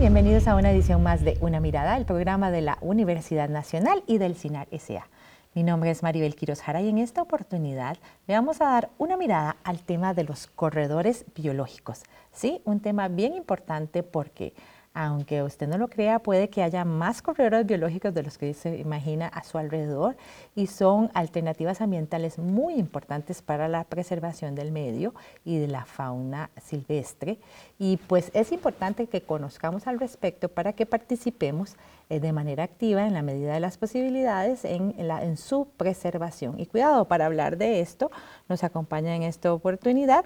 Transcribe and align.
Bienvenidos 0.00 0.48
a 0.48 0.56
una 0.56 0.72
edición 0.72 1.02
más 1.02 1.22
de 1.22 1.36
Una 1.42 1.60
Mirada, 1.60 1.98
el 1.98 2.06
programa 2.06 2.50
de 2.50 2.62
la 2.62 2.78
Universidad 2.80 3.50
Nacional 3.50 4.02
y 4.06 4.16
del 4.16 4.34
CINAR 4.34 4.66
SA. 4.72 5.06
Mi 5.52 5.62
nombre 5.62 5.90
es 5.90 6.02
Maribel 6.02 6.36
Quiroz 6.36 6.62
Jara 6.62 6.80
y 6.80 6.88
en 6.88 6.96
esta 6.96 7.20
oportunidad 7.20 7.98
le 8.26 8.32
vamos 8.32 8.62
a 8.62 8.70
dar 8.70 8.88
una 8.96 9.18
mirada 9.18 9.56
al 9.62 9.82
tema 9.82 10.14
de 10.14 10.24
los 10.24 10.46
corredores 10.46 11.26
biológicos. 11.34 12.04
Sí, 12.32 12.62
un 12.64 12.80
tema 12.80 13.08
bien 13.08 13.34
importante 13.34 14.02
porque 14.02 14.54
aunque 14.92 15.42
usted 15.44 15.68
no 15.68 15.78
lo 15.78 15.88
crea, 15.88 16.18
puede 16.18 16.50
que 16.50 16.64
haya 16.64 16.84
más 16.84 17.22
corredores 17.22 17.64
biológicos 17.64 18.12
de 18.12 18.24
los 18.24 18.38
que 18.38 18.52
se 18.54 18.76
imagina 18.78 19.28
a 19.28 19.44
su 19.44 19.56
alrededor 19.56 20.16
y 20.56 20.66
son 20.66 21.10
alternativas 21.14 21.80
ambientales 21.80 22.38
muy 22.38 22.74
importantes 22.74 23.40
para 23.40 23.68
la 23.68 23.84
preservación 23.84 24.56
del 24.56 24.72
medio 24.72 25.14
y 25.44 25.58
de 25.58 25.68
la 25.68 25.84
fauna 25.84 26.50
silvestre. 26.60 27.38
Y 27.78 27.98
pues 27.98 28.32
es 28.34 28.50
importante 28.50 29.06
que 29.06 29.22
conozcamos 29.22 29.86
al 29.86 30.00
respecto 30.00 30.48
para 30.48 30.72
que 30.72 30.86
participemos 30.86 31.76
eh, 32.08 32.18
de 32.18 32.32
manera 32.32 32.64
activa 32.64 33.06
en 33.06 33.14
la 33.14 33.22
medida 33.22 33.54
de 33.54 33.60
las 33.60 33.78
posibilidades 33.78 34.64
en, 34.64 34.96
en 34.98 35.36
su 35.36 35.68
preservación. 35.76 36.58
Y 36.58 36.66
cuidado, 36.66 37.04
para 37.04 37.26
hablar 37.26 37.58
de 37.58 37.80
esto, 37.80 38.10
nos 38.48 38.64
acompaña 38.64 39.14
en 39.14 39.22
esta 39.22 39.52
oportunidad 39.52 40.24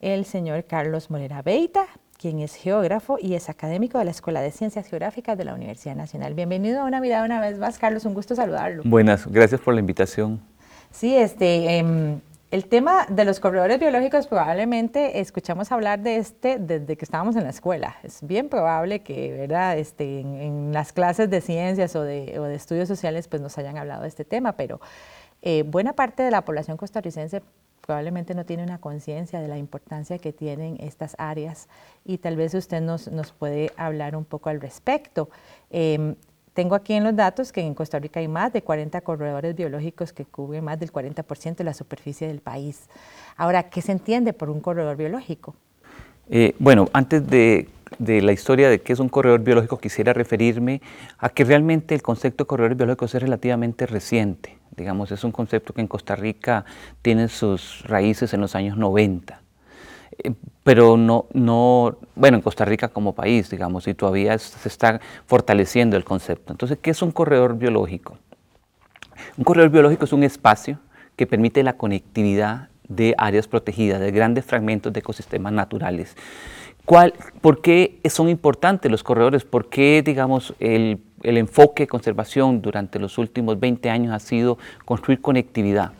el 0.00 0.26
señor 0.26 0.64
Carlos 0.64 1.10
Morera 1.10 1.40
Beita, 1.40 1.86
quien 2.26 2.40
es 2.40 2.56
geógrafo 2.56 3.18
y 3.20 3.34
es 3.34 3.48
académico 3.48 3.98
de 3.98 4.04
la 4.04 4.10
Escuela 4.10 4.40
de 4.40 4.50
Ciencias 4.50 4.88
Geográficas 4.88 5.38
de 5.38 5.44
la 5.44 5.54
Universidad 5.54 5.94
Nacional. 5.94 6.34
Bienvenido 6.34 6.80
a 6.80 6.84
una 6.84 7.00
mirada 7.00 7.24
una 7.24 7.40
vez 7.40 7.56
más, 7.56 7.78
Carlos, 7.78 8.04
un 8.04 8.14
gusto 8.14 8.34
saludarlo. 8.34 8.82
Buenas, 8.84 9.28
gracias 9.28 9.60
por 9.60 9.74
la 9.74 9.78
invitación. 9.78 10.40
Sí, 10.90 11.16
este, 11.16 11.78
em, 11.78 12.20
el 12.50 12.66
tema 12.66 13.06
de 13.08 13.24
los 13.24 13.38
corredores 13.38 13.78
biológicos 13.78 14.26
probablemente 14.26 15.20
escuchamos 15.20 15.70
hablar 15.70 16.00
de 16.00 16.16
este 16.16 16.58
desde 16.58 16.96
que 16.96 17.04
estábamos 17.04 17.36
en 17.36 17.44
la 17.44 17.50
escuela. 17.50 17.94
Es 18.02 18.26
bien 18.26 18.48
probable 18.48 19.04
que 19.04 19.30
¿verdad? 19.30 19.78
Este, 19.78 20.18
en, 20.18 20.72
las 20.72 20.92
clases 20.92 21.30
de 21.30 21.40
ciencias 21.40 21.94
o 21.94 22.02
de, 22.02 22.40
o 22.40 22.42
de, 22.42 22.56
estudios 22.56 22.88
sociales 22.88 23.28
pues 23.28 23.40
nos 23.40 23.56
hayan 23.56 23.78
hablado 23.78 24.02
de 24.02 24.08
este 24.08 24.24
tema, 24.24 24.56
pero 24.56 24.80
eh, 25.42 25.62
buena 25.62 25.92
parte 25.92 26.24
de 26.24 26.32
la 26.32 26.44
población 26.44 26.76
costarricense 26.76 27.40
probablemente 27.86 28.34
no 28.34 28.44
tiene 28.44 28.64
una 28.64 28.80
conciencia 28.80 29.40
de 29.40 29.48
la 29.48 29.56
importancia 29.56 30.18
que 30.18 30.32
tienen 30.32 30.76
estas 30.80 31.14
áreas 31.18 31.68
y 32.04 32.18
tal 32.18 32.36
vez 32.36 32.52
usted 32.54 32.80
nos, 32.80 33.10
nos 33.10 33.32
puede 33.32 33.72
hablar 33.76 34.16
un 34.16 34.24
poco 34.24 34.50
al 34.50 34.60
respecto. 34.60 35.30
Em, 35.70 36.16
tengo 36.52 36.74
aquí 36.74 36.94
en 36.94 37.04
los 37.04 37.14
datos 37.14 37.52
que 37.52 37.60
en 37.60 37.74
Costa 37.74 37.98
Rica 37.98 38.18
hay 38.18 38.28
más 38.28 38.52
de 38.52 38.62
40 38.62 39.00
corredores 39.02 39.54
biológicos 39.54 40.12
que 40.12 40.24
cubren 40.24 40.64
más 40.64 40.80
del 40.80 40.90
40% 40.90 41.56
de 41.56 41.64
la 41.64 41.74
superficie 41.74 42.26
del 42.26 42.40
país. 42.40 42.88
Ahora, 43.36 43.68
¿qué 43.68 43.82
se 43.82 43.92
entiende 43.92 44.32
por 44.32 44.48
un 44.50 44.60
corredor 44.60 44.96
biológico? 44.96 45.54
Eh, 46.28 46.54
bueno, 46.58 46.88
antes 46.92 47.26
de, 47.28 47.68
la 47.98 48.32
historia 48.32 48.68
de 48.68 48.80
qué 48.80 48.92
es 48.92 48.98
un 48.98 49.08
corredor 49.08 49.40
biológico, 49.40 49.78
quisiera 49.78 50.12
referirme 50.12 50.82
a 51.18 51.28
que 51.28 51.44
realmente 51.44 51.94
el 51.94 52.02
concepto 52.02 52.44
de 52.44 52.48
corredores 52.48 52.76
biológicos 52.76 53.14
es 53.14 53.22
relativamente 53.22 53.86
reciente. 53.86 54.58
Digamos, 54.76 55.10
es 55.12 55.24
un 55.24 55.32
concepto 55.32 55.72
que 55.72 55.80
en 55.80 55.86
Costa 55.86 56.16
Rica 56.16 56.64
tiene 57.00 57.28
sus 57.28 57.82
raíces 57.84 58.34
en 58.34 58.40
los 58.40 58.54
años 58.54 58.76
90. 58.76 59.40
Eh, 60.18 60.32
pero 60.64 60.96
no, 60.96 61.26
no, 61.32 61.96
bueno, 62.16 62.38
en 62.38 62.42
Costa 62.42 62.64
Rica 62.64 62.88
como 62.88 63.14
país, 63.14 63.48
digamos, 63.48 63.86
y 63.86 63.94
todavía 63.94 64.36
se 64.38 64.68
está 64.68 65.00
fortaleciendo 65.26 65.96
el 65.96 66.04
concepto. 66.04 66.52
Entonces, 66.52 66.78
¿qué 66.82 66.90
es 66.90 67.02
un 67.02 67.12
corredor 67.12 67.56
biológico? 67.56 68.18
Un 69.36 69.44
corredor 69.44 69.70
biológico 69.70 70.04
es 70.04 70.12
un 70.12 70.24
espacio 70.24 70.80
que 71.14 71.26
permite 71.26 71.62
la 71.62 71.74
conectividad 71.74 72.68
de 72.88 73.14
áreas 73.18 73.48
protegidas, 73.48 74.00
de 74.00 74.10
grandes 74.10 74.44
fragmentos 74.44 74.92
de 74.92 75.00
ecosistemas 75.00 75.52
naturales. 75.52 76.16
¿Cuál, 76.84 77.14
¿Por 77.40 77.62
qué 77.62 77.98
son 78.08 78.28
importantes 78.28 78.90
los 78.90 79.02
corredores? 79.02 79.44
¿Por 79.44 79.68
qué, 79.68 80.02
digamos, 80.04 80.54
el 80.60 81.00
el 81.22 81.38
enfoque 81.38 81.84
de 81.84 81.86
conservación 81.88 82.62
durante 82.62 82.98
los 82.98 83.18
últimos 83.18 83.58
20 83.58 83.90
años 83.90 84.12
ha 84.12 84.18
sido 84.18 84.58
construir 84.84 85.20
conectividad. 85.20 85.92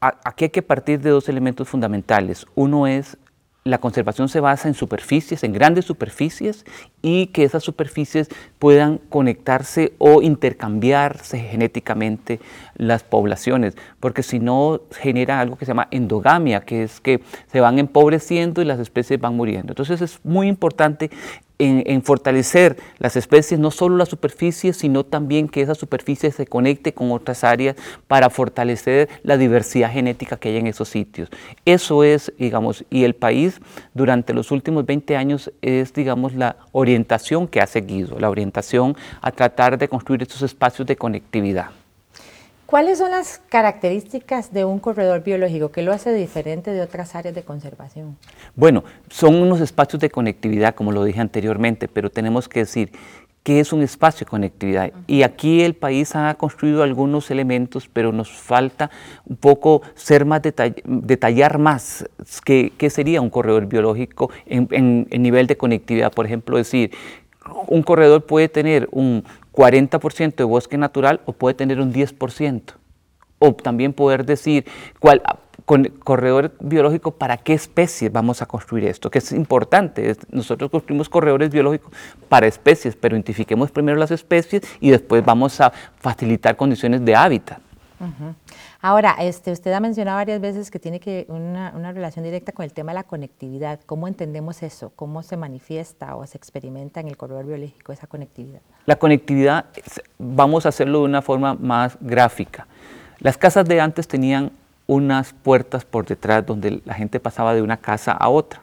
Aquí 0.00 0.44
hay 0.44 0.50
que 0.50 0.62
partir 0.62 1.00
de 1.00 1.10
dos 1.10 1.28
elementos 1.28 1.68
fundamentales. 1.68 2.46
Uno 2.54 2.86
es 2.86 3.18
la 3.66 3.78
conservación 3.78 4.28
se 4.28 4.38
basa 4.38 4.68
en 4.68 4.74
superficies, 4.74 5.42
en 5.42 5.52
grandes 5.52 5.84
superficies, 5.84 6.64
y 7.02 7.26
que 7.28 7.42
esas 7.42 7.64
superficies 7.64 8.28
puedan 8.60 8.98
conectarse 8.98 9.94
o 9.98 10.22
intercambiarse 10.22 11.40
genéticamente 11.40 12.38
las 12.76 13.02
poblaciones, 13.02 13.76
porque 13.98 14.22
si 14.22 14.38
no 14.38 14.82
genera 14.92 15.40
algo 15.40 15.56
que 15.56 15.64
se 15.64 15.70
llama 15.70 15.88
endogamia, 15.90 16.60
que 16.60 16.84
es 16.84 17.00
que 17.00 17.20
se 17.50 17.60
van 17.60 17.80
empobreciendo 17.80 18.62
y 18.62 18.64
las 18.66 18.78
especies 18.78 19.20
van 19.20 19.34
muriendo. 19.34 19.72
Entonces 19.72 20.00
es 20.00 20.20
muy 20.24 20.46
importante 20.46 21.10
en, 21.58 22.02
fortalecer 22.02 22.76
las 22.98 23.16
especies, 23.16 23.58
no 23.58 23.70
solo 23.70 23.96
la 23.96 24.06
superficie, 24.06 24.72
sino 24.72 25.04
también 25.04 25.48
que 25.48 25.62
esa 25.62 25.74
superficie 25.74 26.30
se 26.30 26.46
conecte 26.46 26.92
con 26.92 27.10
otras 27.12 27.44
áreas 27.44 27.76
para 28.06 28.30
fortalecer 28.30 29.08
la 29.22 29.36
diversidad 29.36 29.90
genética 29.90 30.36
que 30.36 30.50
hay 30.50 30.56
en 30.58 30.66
esos 30.66 30.88
sitios. 30.88 31.30
Eso 31.64 32.04
es, 32.04 32.32
digamos, 32.38 32.84
y 32.90 33.04
el 33.04 33.14
país 33.14 33.60
durante 33.94 34.34
los 34.34 34.50
últimos 34.50 34.86
20 34.86 35.16
años 35.16 35.50
es, 35.62 35.92
digamos, 35.92 36.34
la 36.34 36.56
orientación 36.72 37.48
que 37.48 37.60
ha 37.60 37.66
seguido, 37.66 38.18
la 38.18 38.30
orientación 38.30 38.96
a 39.22 39.32
tratar 39.32 39.78
de 39.78 39.88
construir 39.88 40.22
estos 40.22 40.42
espacios 40.42 40.86
de 40.86 40.96
conectividad. 40.96 41.70
¿Cuáles 42.66 42.98
son 42.98 43.12
las 43.12 43.40
características 43.48 44.52
de 44.52 44.64
un 44.64 44.80
corredor 44.80 45.22
biológico 45.22 45.70
que 45.70 45.82
lo 45.82 45.92
hace 45.92 46.12
diferente 46.12 46.72
de 46.72 46.80
otras 46.82 47.14
áreas 47.14 47.32
de 47.32 47.44
conservación? 47.44 48.16
Bueno, 48.56 48.82
son 49.08 49.36
unos 49.36 49.60
espacios 49.60 50.00
de 50.00 50.10
conectividad, 50.10 50.74
como 50.74 50.90
lo 50.90 51.04
dije 51.04 51.20
anteriormente, 51.20 51.86
pero 51.86 52.10
tenemos 52.10 52.48
que 52.48 52.60
decir 52.60 52.90
qué 53.44 53.60
es 53.60 53.72
un 53.72 53.82
espacio 53.82 54.24
de 54.24 54.30
conectividad. 54.30 54.90
Y 55.06 55.22
aquí 55.22 55.62
el 55.62 55.74
país 55.74 56.16
ha 56.16 56.34
construido 56.34 56.82
algunos 56.82 57.30
elementos, 57.30 57.88
pero 57.92 58.10
nos 58.10 58.32
falta 58.32 58.90
un 59.26 59.36
poco 59.36 59.82
ser 59.94 60.24
más 60.24 60.42
detallar 60.42 61.58
más 61.58 62.04
qué, 62.44 62.72
sería 62.90 63.20
un 63.20 63.30
corredor 63.30 63.66
biológico 63.66 64.32
en, 64.44 65.06
en 65.08 65.22
nivel 65.22 65.46
de 65.46 65.56
conectividad. 65.56 66.12
Por 66.12 66.26
ejemplo, 66.26 66.56
decir, 66.56 66.90
un 67.68 67.84
corredor 67.84 68.24
puede 68.26 68.48
tener 68.48 68.88
un 68.90 69.24
40% 69.56 70.36
de 70.36 70.44
bosque 70.44 70.78
natural 70.78 71.20
o 71.24 71.32
puede 71.32 71.54
tener 71.54 71.80
un 71.80 71.92
10%. 71.92 72.62
O 73.38 73.54
también 73.54 73.92
poder 73.92 74.24
decir 74.24 74.66
cuál 75.00 75.22
con 75.64 75.84
corredor 76.04 76.52
biológico 76.60 77.10
para 77.10 77.36
qué 77.36 77.52
especies 77.52 78.12
vamos 78.12 78.40
a 78.40 78.46
construir 78.46 78.84
esto, 78.84 79.10
que 79.10 79.18
es 79.18 79.32
importante. 79.32 80.16
Nosotros 80.30 80.70
construimos 80.70 81.08
corredores 81.08 81.50
biológicos 81.50 81.92
para 82.28 82.46
especies, 82.46 82.94
pero 82.94 83.16
identifiquemos 83.16 83.72
primero 83.72 83.98
las 83.98 84.12
especies 84.12 84.62
y 84.80 84.90
después 84.90 85.24
vamos 85.24 85.60
a 85.60 85.72
facilitar 85.98 86.56
condiciones 86.56 87.04
de 87.04 87.16
hábitat. 87.16 87.58
Ahora, 88.86 89.16
este, 89.18 89.50
usted 89.50 89.72
ha 89.72 89.80
mencionado 89.80 90.16
varias 90.18 90.40
veces 90.40 90.70
que 90.70 90.78
tiene 90.78 91.00
que 91.00 91.26
una, 91.28 91.72
una, 91.74 91.90
relación 91.90 92.24
directa 92.24 92.52
con 92.52 92.64
el 92.64 92.72
tema 92.72 92.92
de 92.92 92.94
la 92.94 93.02
conectividad. 93.02 93.80
¿Cómo 93.84 94.06
entendemos 94.06 94.62
eso? 94.62 94.92
¿Cómo 94.94 95.24
se 95.24 95.36
manifiesta 95.36 96.14
o 96.14 96.24
se 96.24 96.38
experimenta 96.38 97.00
en 97.00 97.08
el 97.08 97.16
corredor 97.16 97.46
biológico 97.46 97.92
esa 97.92 98.06
conectividad? 98.06 98.60
La 98.84 98.94
conectividad, 98.94 99.64
vamos 100.18 100.66
a 100.66 100.68
hacerlo 100.68 101.00
de 101.00 101.06
una 101.06 101.20
forma 101.20 101.54
más 101.54 101.98
gráfica. 102.00 102.68
Las 103.18 103.36
casas 103.36 103.66
de 103.66 103.80
antes 103.80 104.06
tenían 104.06 104.52
unas 104.86 105.32
puertas 105.32 105.84
por 105.84 106.06
detrás 106.06 106.46
donde 106.46 106.80
la 106.84 106.94
gente 106.94 107.18
pasaba 107.18 107.54
de 107.54 107.62
una 107.62 107.78
casa 107.78 108.12
a 108.12 108.28
otra. 108.28 108.60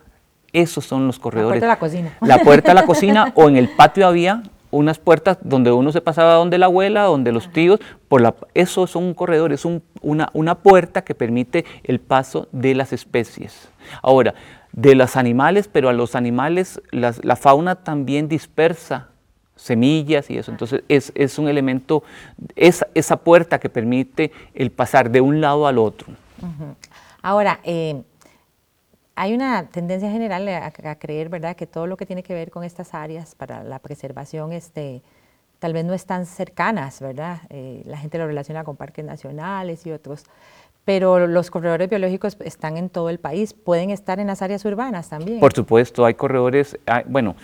Esos 0.53 0.85
son 0.85 1.05
los 1.05 1.19
corredores. 1.19 1.61
La 1.61 1.77
puerta 1.77 1.89
de 1.91 1.99
la 1.99 2.05
cocina. 2.07 2.17
La 2.21 2.39
puerta 2.39 2.67
de 2.69 2.75
la 2.75 2.85
cocina 2.85 3.31
o 3.35 3.49
en 3.49 3.57
el 3.57 3.67
patio 3.75 4.07
había 4.07 4.41
unas 4.73 4.99
puertas 4.99 5.37
donde 5.41 5.71
uno 5.71 5.91
se 5.91 6.01
pasaba 6.01 6.33
donde 6.33 6.57
la 6.57 6.65
abuela, 6.65 7.03
donde 7.03 7.31
los 7.31 7.51
tíos, 7.51 7.79
por 8.07 8.21
la, 8.21 8.35
eso 8.53 8.87
son 8.87 9.03
un 9.03 9.13
corredor, 9.13 9.53
es 9.53 9.65
una, 9.65 10.29
una 10.33 10.55
puerta 10.55 11.03
que 11.03 11.15
permite 11.15 11.65
el 11.83 11.99
paso 11.99 12.47
de 12.51 12.75
las 12.75 12.91
especies. 12.91 13.69
Ahora, 14.01 14.33
de 14.71 14.95
los 14.95 15.15
animales, 15.15 15.69
pero 15.71 15.89
a 15.89 15.93
los 15.93 16.15
animales 16.15 16.81
la 16.91 17.35
fauna 17.35 17.75
también 17.75 18.27
dispersa 18.27 19.09
semillas 19.55 20.29
y 20.29 20.37
eso. 20.37 20.51
Entonces 20.51 20.83
es, 20.89 21.11
es 21.15 21.37
un 21.37 21.47
elemento, 21.47 22.03
es 22.55 22.85
esa 22.95 23.17
puerta 23.17 23.59
que 23.59 23.69
permite 23.69 24.31
el 24.55 24.71
pasar 24.71 25.11
de 25.11 25.21
un 25.21 25.41
lado 25.41 25.67
al 25.67 25.77
otro. 25.77 26.07
Ahora, 27.21 27.59
eh, 27.63 28.01
hay 29.15 29.33
una 29.33 29.69
tendencia 29.69 30.09
general 30.09 30.47
a, 30.47 30.95
creer, 30.95 31.29
¿verdad?, 31.29 31.55
que 31.55 31.67
todo 31.67 31.87
lo 31.87 31.97
que 31.97 32.05
tiene 32.05 32.23
que 32.23 32.33
ver 32.33 32.49
con 32.51 32.63
estas 32.63 32.93
áreas 32.93 33.35
para 33.35 33.63
la 33.63 33.79
preservación, 33.79 34.51
este, 34.53 35.01
tal 35.59 35.73
vez 35.73 35.85
no 35.85 35.93
están 35.93 36.25
cercanas, 36.25 36.99
¿verdad? 36.99 37.41
Eh, 37.49 37.83
la 37.85 37.97
gente 37.97 38.17
lo 38.17 38.25
relaciona 38.25 38.63
con 38.63 38.75
parques 38.75 39.05
nacionales 39.05 39.85
y 39.85 39.91
otros, 39.91 40.23
pero 40.83 41.27
los 41.27 41.51
corredores 41.51 41.89
biológicos 41.89 42.37
están 42.43 42.77
en 42.77 42.89
todo 42.89 43.09
el 43.09 43.19
país, 43.19 43.53
pueden 43.53 43.91
estar 43.91 44.19
en 44.19 44.27
las 44.27 44.41
áreas 44.41 44.65
urbanas 44.65 45.09
también. 45.09 45.39
Por 45.39 45.53
supuesto, 45.53 46.05
hay 46.05 46.15
corredores, 46.15 46.77
bueno, 47.05 47.35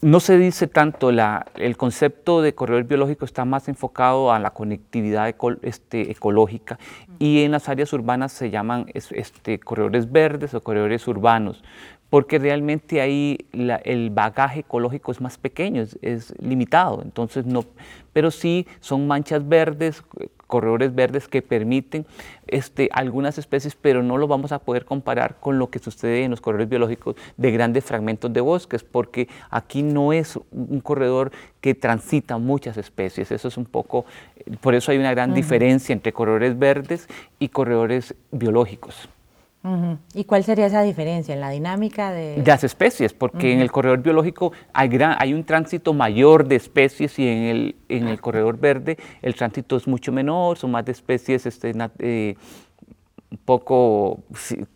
no 0.00 0.20
se 0.20 0.38
dice 0.38 0.68
tanto, 0.68 1.10
la, 1.10 1.46
el 1.56 1.76
concepto 1.76 2.40
de 2.40 2.54
corredor 2.54 2.84
biológico 2.84 3.24
está 3.24 3.44
más 3.44 3.68
enfocado 3.68 4.32
a 4.32 4.38
la 4.38 4.50
conectividad 4.50 5.34
este, 5.62 6.10
ecológica 6.12 6.78
y 7.18 7.42
en 7.42 7.50
las 7.50 7.68
áreas 7.68 7.92
urbanas 7.92 8.32
se 8.32 8.50
llaman 8.50 8.86
este, 8.94 9.58
corredores 9.58 10.10
verdes 10.10 10.54
o 10.54 10.60
corredores 10.60 11.06
urbanos, 11.08 11.64
porque 12.10 12.38
realmente 12.38 13.00
ahí 13.00 13.38
el 13.52 14.10
bagaje 14.10 14.60
ecológico 14.60 15.10
es 15.10 15.20
más 15.20 15.36
pequeño, 15.36 15.84
es, 16.00 16.34
limitado, 16.40 17.02
entonces 17.02 17.44
no, 17.44 17.64
pero 18.12 18.30
sí 18.30 18.68
son 18.78 19.08
manchas 19.08 19.48
verdes, 19.48 20.04
corredores 20.48 20.92
verdes 20.92 21.28
que 21.28 21.42
permiten 21.42 22.06
este, 22.48 22.88
algunas 22.92 23.38
especies, 23.38 23.76
pero 23.80 24.02
no 24.02 24.16
lo 24.16 24.26
vamos 24.26 24.50
a 24.50 24.58
poder 24.58 24.84
comparar 24.84 25.36
con 25.38 25.58
lo 25.60 25.70
que 25.70 25.78
sucede 25.78 26.24
en 26.24 26.32
los 26.32 26.40
corredores 26.40 26.68
biológicos 26.68 27.14
de 27.36 27.52
grandes 27.52 27.84
fragmentos 27.84 28.32
de 28.32 28.40
bosques, 28.40 28.82
porque 28.82 29.28
aquí 29.50 29.84
no 29.84 30.12
es 30.12 30.40
un 30.50 30.80
corredor 30.80 31.30
que 31.60 31.74
transita 31.74 32.38
muchas 32.38 32.76
especies, 32.76 33.30
eso 33.30 33.46
es 33.46 33.56
un 33.56 33.66
poco, 33.66 34.06
por 34.60 34.74
eso 34.74 34.90
hay 34.90 34.98
una 34.98 35.12
gran 35.12 35.34
diferencia 35.34 35.92
entre 35.92 36.12
corredores 36.12 36.58
verdes 36.58 37.06
y 37.38 37.50
corredores 37.50 38.14
biológicos. 38.32 39.08
¿Y 40.14 40.24
cuál 40.24 40.44
sería 40.44 40.66
esa 40.66 40.82
diferencia 40.82 41.34
en 41.34 41.40
la 41.40 41.50
dinámica 41.50 42.10
de...? 42.10 42.42
las 42.46 42.64
especies, 42.64 43.12
porque 43.12 43.52
en 43.52 43.60
el 43.60 43.70
corredor 43.70 44.00
biológico 44.00 44.52
hay, 44.72 44.88
gran, 44.88 45.16
hay 45.18 45.34
un 45.34 45.44
tránsito 45.44 45.92
mayor 45.92 46.46
de 46.46 46.56
especies 46.56 47.18
y 47.18 47.28
en 47.28 47.42
el, 47.42 47.76
en 47.88 48.08
el 48.08 48.20
corredor 48.20 48.58
verde 48.58 48.96
el 49.20 49.34
tránsito 49.34 49.76
es 49.76 49.86
mucho 49.86 50.12
menor, 50.12 50.56
son 50.56 50.70
más 50.70 50.84
de 50.84 50.92
especies 50.92 51.44
este, 51.44 51.74
eh, 51.98 52.36
un 53.30 53.38
poco 53.44 54.20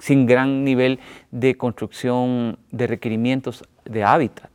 sin 0.01 0.27
gran 0.27 0.65
nivel 0.65 0.99
de 1.31 1.57
construcción 1.57 2.59
de 2.71 2.87
requerimientos 2.87 3.65
de 3.85 4.05
hábitat. 4.05 4.51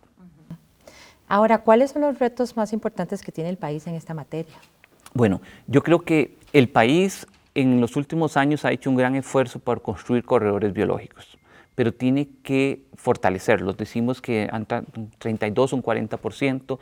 Ahora, 1.27 1.59
¿cuáles 1.59 1.91
son 1.91 2.03
los 2.03 2.19
retos 2.19 2.55
más 2.55 2.73
importantes 2.73 3.23
que 3.23 3.31
tiene 3.31 3.49
el 3.49 3.57
país 3.57 3.87
en 3.87 3.95
esta 3.95 4.13
materia? 4.13 4.55
Bueno, 5.13 5.41
yo 5.67 5.83
creo 5.83 6.01
que 6.01 6.37
el 6.53 6.69
país 6.69 7.25
en 7.57 7.81
los 7.81 7.95
últimos 7.95 8.37
años 8.37 8.65
ha 8.65 8.71
hecho 8.71 8.91
un 8.91 8.95
gran 8.95 9.15
esfuerzo 9.15 9.57
por 9.57 9.81
construir 9.81 10.23
corredores 10.23 10.73
biológicos, 10.73 11.39
pero 11.73 11.91
tiene 11.91 12.29
que 12.43 12.83
fortalecerlos. 12.97 13.77
Decimos 13.77 14.21
que 14.21 14.49
un 14.51 15.11
32, 15.17 15.73
un 15.73 15.81
40%, 15.81 16.79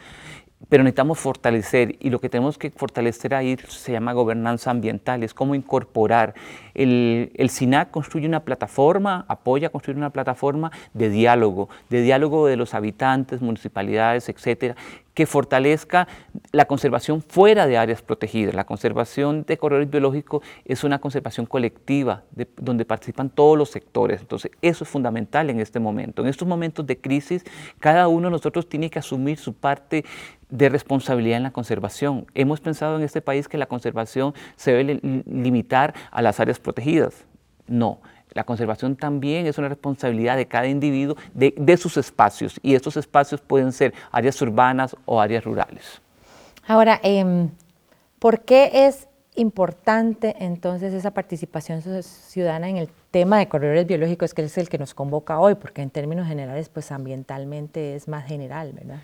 pero 0.69 0.83
necesitamos 0.83 1.19
fortalecer 1.19 1.97
y 1.99 2.09
lo 2.09 2.19
que 2.19 2.29
tenemos 2.29 2.57
que 2.57 2.71
fortalecer 2.71 3.35
ahí 3.35 3.57
se 3.67 3.91
llama 3.91 4.13
gobernanza 4.13 4.71
ambiental, 4.71 5.21
es 5.23 5.33
cómo 5.33 5.53
incorporar. 5.53 6.33
El, 6.73 7.31
el 7.35 7.49
SINAC 7.49 7.91
construye 7.91 8.27
una 8.27 8.39
plataforma, 8.39 9.25
apoya 9.27 9.67
a 9.67 9.69
construir 9.69 9.97
una 9.97 10.09
plataforma 10.09 10.71
de 10.93 11.09
diálogo, 11.09 11.69
de 11.89 12.01
diálogo 12.01 12.47
de 12.47 12.55
los 12.55 12.73
habitantes, 12.73 13.41
municipalidades, 13.41 14.27
etcétera, 14.29 14.75
que 15.15 15.25
fortalezca 15.25 16.07
la 16.51 16.65
conservación 16.65 17.21
fuera 17.21 17.65
de 17.65 17.77
áreas 17.77 18.01
protegidas. 18.01 18.53
La 18.53 18.65
conservación 18.65 19.45
de 19.45 19.57
corredores 19.57 19.89
biológicos 19.89 20.43
es 20.65 20.83
una 20.83 20.99
conservación 20.99 21.45
colectiva 21.45 22.23
donde 22.57 22.85
participan 22.85 23.29
todos 23.29 23.57
los 23.57 23.69
sectores. 23.69 24.19
Entonces, 24.19 24.51
eso 24.61 24.83
es 24.83 24.89
fundamental 24.89 25.49
en 25.49 25.61
este 25.61 25.79
momento. 25.79 26.04
En 26.15 26.27
estos 26.27 26.47
momentos 26.47 26.85
de 26.85 26.97
crisis, 26.97 27.43
cada 27.79 28.07
uno 28.07 28.27
de 28.27 28.31
nosotros 28.31 28.67
tiene 28.67 28.89
que 28.89 28.99
asumir 28.99 29.37
su 29.37 29.53
parte 29.53 30.05
de 30.49 30.69
responsabilidad 30.69 31.37
en 31.37 31.43
la 31.43 31.51
conservación. 31.51 32.25
Hemos 32.33 32.61
pensado 32.61 32.97
en 32.97 33.03
este 33.03 33.21
país 33.21 33.47
que 33.47 33.57
la 33.57 33.65
conservación 33.65 34.33
se 34.55 34.71
debe 34.71 35.23
limitar 35.25 35.93
a 36.11 36.21
las 36.21 36.39
áreas 36.39 36.59
protegidas. 36.59 37.25
No, 37.67 37.99
la 38.35 38.43
conservación 38.43 38.95
también 38.95 39.47
es 39.47 39.57
una 39.57 39.69
responsabilidad 39.69 40.35
de 40.35 40.45
cada 40.45 40.67
individuo 40.67 41.15
de, 41.33 41.77
sus 41.77 41.97
espacios 41.97 42.59
y 42.61 42.75
estos 42.75 42.97
espacios 42.97 43.41
pueden 43.41 43.71
ser 43.71 43.93
áreas 44.11 44.39
urbanas 44.41 44.95
o 45.05 45.21
áreas 45.21 45.43
rurales. 45.45 46.01
Ahora, 46.67 46.99
em, 47.01 47.49
¿por 48.19 48.41
qué 48.41 48.87
es 48.87 49.07
importante 49.35 50.35
entonces 50.39 50.93
esa 50.93 51.11
participación 51.11 51.81
ciudadana 51.81 52.69
en 52.69 52.77
el 52.77 52.89
tema 53.11 53.39
de 53.39 53.47
corredores 53.47 53.85
biológicos, 53.87 54.33
que 54.33 54.43
es 54.43 54.57
el 54.57 54.69
que 54.69 54.77
nos 54.77 54.93
convoca 54.93 55.39
hoy? 55.39 55.55
Porque 55.55 55.81
en 55.81 55.89
términos 55.89 56.27
generales, 56.27 56.69
pues 56.69 56.91
ambientalmente 56.91 57.95
es 57.95 58.07
más 58.07 58.25
general, 58.25 58.73
¿verdad? 58.73 58.99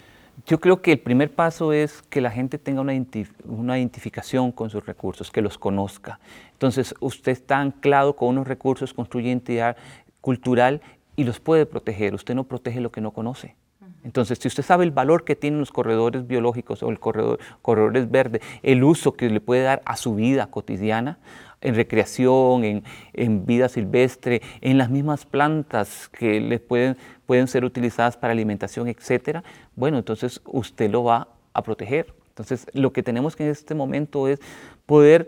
Yo 0.46 0.60
creo 0.60 0.82
que 0.82 0.94
el 0.94 1.00
primer 1.00 1.34
paso 1.34 1.72
es 1.74 2.02
que 2.04 2.22
la 2.22 2.32
gente 2.32 2.58
tenga 2.58 2.82
una, 2.82 3.78
identificación 3.78 4.52
con 4.52 4.70
sus 4.70 4.86
recursos, 4.86 5.30
que 5.30 5.42
los 5.42 5.58
conozca. 5.58 6.20
Entonces, 6.54 6.96
usted 7.00 7.34
está 7.34 7.60
anclado 7.60 8.16
con 8.16 8.30
unos 8.30 8.48
recursos, 8.48 8.94
construye 8.94 9.28
identidad 9.28 9.78
cultural 10.20 10.82
y 11.16 11.26
los 11.26 11.40
puede 11.40 11.66
proteger. 11.66 12.16
Usted 12.16 12.34
no 12.34 12.46
protege 12.46 12.82
lo 12.82 12.92
que 12.92 13.02
no 13.02 13.12
conoce. 13.12 13.56
Entonces, 14.04 14.40
si 14.40 14.48
usted 14.48 14.64
sabe 14.64 14.84
el 14.84 14.92
valor 14.92 15.24
que 15.24 15.36
tienen 15.36 15.60
los 15.60 15.72
corredores 15.72 16.28
biológicos 16.28 16.82
o 16.84 16.90
el 16.90 17.00
corredor, 17.00 17.40
corredores 17.62 18.10
verdes, 18.10 18.42
el 18.64 18.84
uso 18.84 19.14
que 19.14 19.30
le 19.30 19.42
puede 19.42 19.64
dar 19.64 19.82
a 19.86 19.96
su 19.96 20.16
vida 20.16 20.48
cotidiana, 20.48 21.20
en 21.62 21.76
recreación, 21.76 22.64
en, 23.14 23.46
vida 23.46 23.70
silvestre, 23.70 24.42
en 24.62 24.78
las 24.78 24.90
mismas 24.90 25.26
plantas 25.26 26.10
que 26.10 26.60
pueden, 26.68 26.98
pueden 27.26 27.48
ser 27.48 27.64
utilizadas 27.64 28.18
para 28.18 28.34
alimentación, 28.34 28.88
etcétera, 28.88 29.44
bueno, 29.76 30.00
entonces 30.00 30.42
usted 30.46 30.90
lo 30.90 31.04
va 31.04 31.28
a 31.54 31.62
proteger. 31.62 32.14
Entonces, 32.30 32.66
lo 32.74 32.92
que 32.92 33.04
tenemos 33.04 33.36
que 33.36 33.44
en 33.44 33.52
este 33.52 33.76
momento 33.76 34.28
es 34.28 34.40
poder 34.86 35.28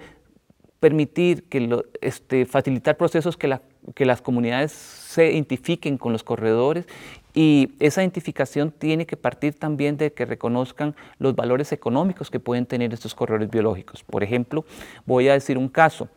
permitir 0.79 1.43
que 1.43 1.61
lo, 1.61 1.85
este, 2.01 2.45
facilitar 2.45 2.97
procesos 2.97 3.37
que, 3.37 3.57
que 3.93 4.05
las 4.05 4.21
comunidades 4.21 4.71
se 4.71 5.31
identifiquen 5.31 5.97
con 5.97 6.11
los 6.11 6.23
corredores 6.23 6.87
y 7.33 7.73
esa 7.79 8.01
identificación 8.01 8.71
tiene 8.71 9.05
que 9.05 9.17
partir 9.17 9.55
también 9.55 9.97
de 9.97 10.13
que 10.13 10.25
reconozcan 10.25 10.95
los 11.17 11.35
valores 11.35 11.71
económicos 11.71 12.29
que 12.29 12.39
pueden 12.39 12.65
tener 12.65 12.93
estos 12.93 13.15
corredores 13.15 13.49
biológicos. 13.49 14.03
Por 14.03 14.23
ejemplo, 14.23 14.65
voy 15.05 15.29
a 15.29 15.33
decir 15.33 15.57
un 15.57 15.69
caso 15.69 16.09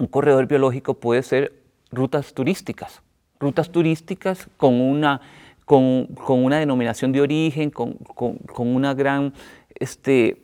un 0.00 0.06
corredor 0.06 0.46
biológico 0.46 0.94
puede 0.94 1.22
ser 1.22 1.52
rutas 1.92 2.32
turísticas, 2.32 3.02
rutas 3.38 3.70
turísticas 3.70 4.48
con 4.56 4.80
una, 4.80 5.20
con, 5.64 6.08
una 6.26 6.58
denominación 6.58 7.12
de 7.12 7.20
origen, 7.20 7.70
con, 7.70 7.98
una, 8.56 8.94
gran, 8.94 9.34
este, 9.74 10.42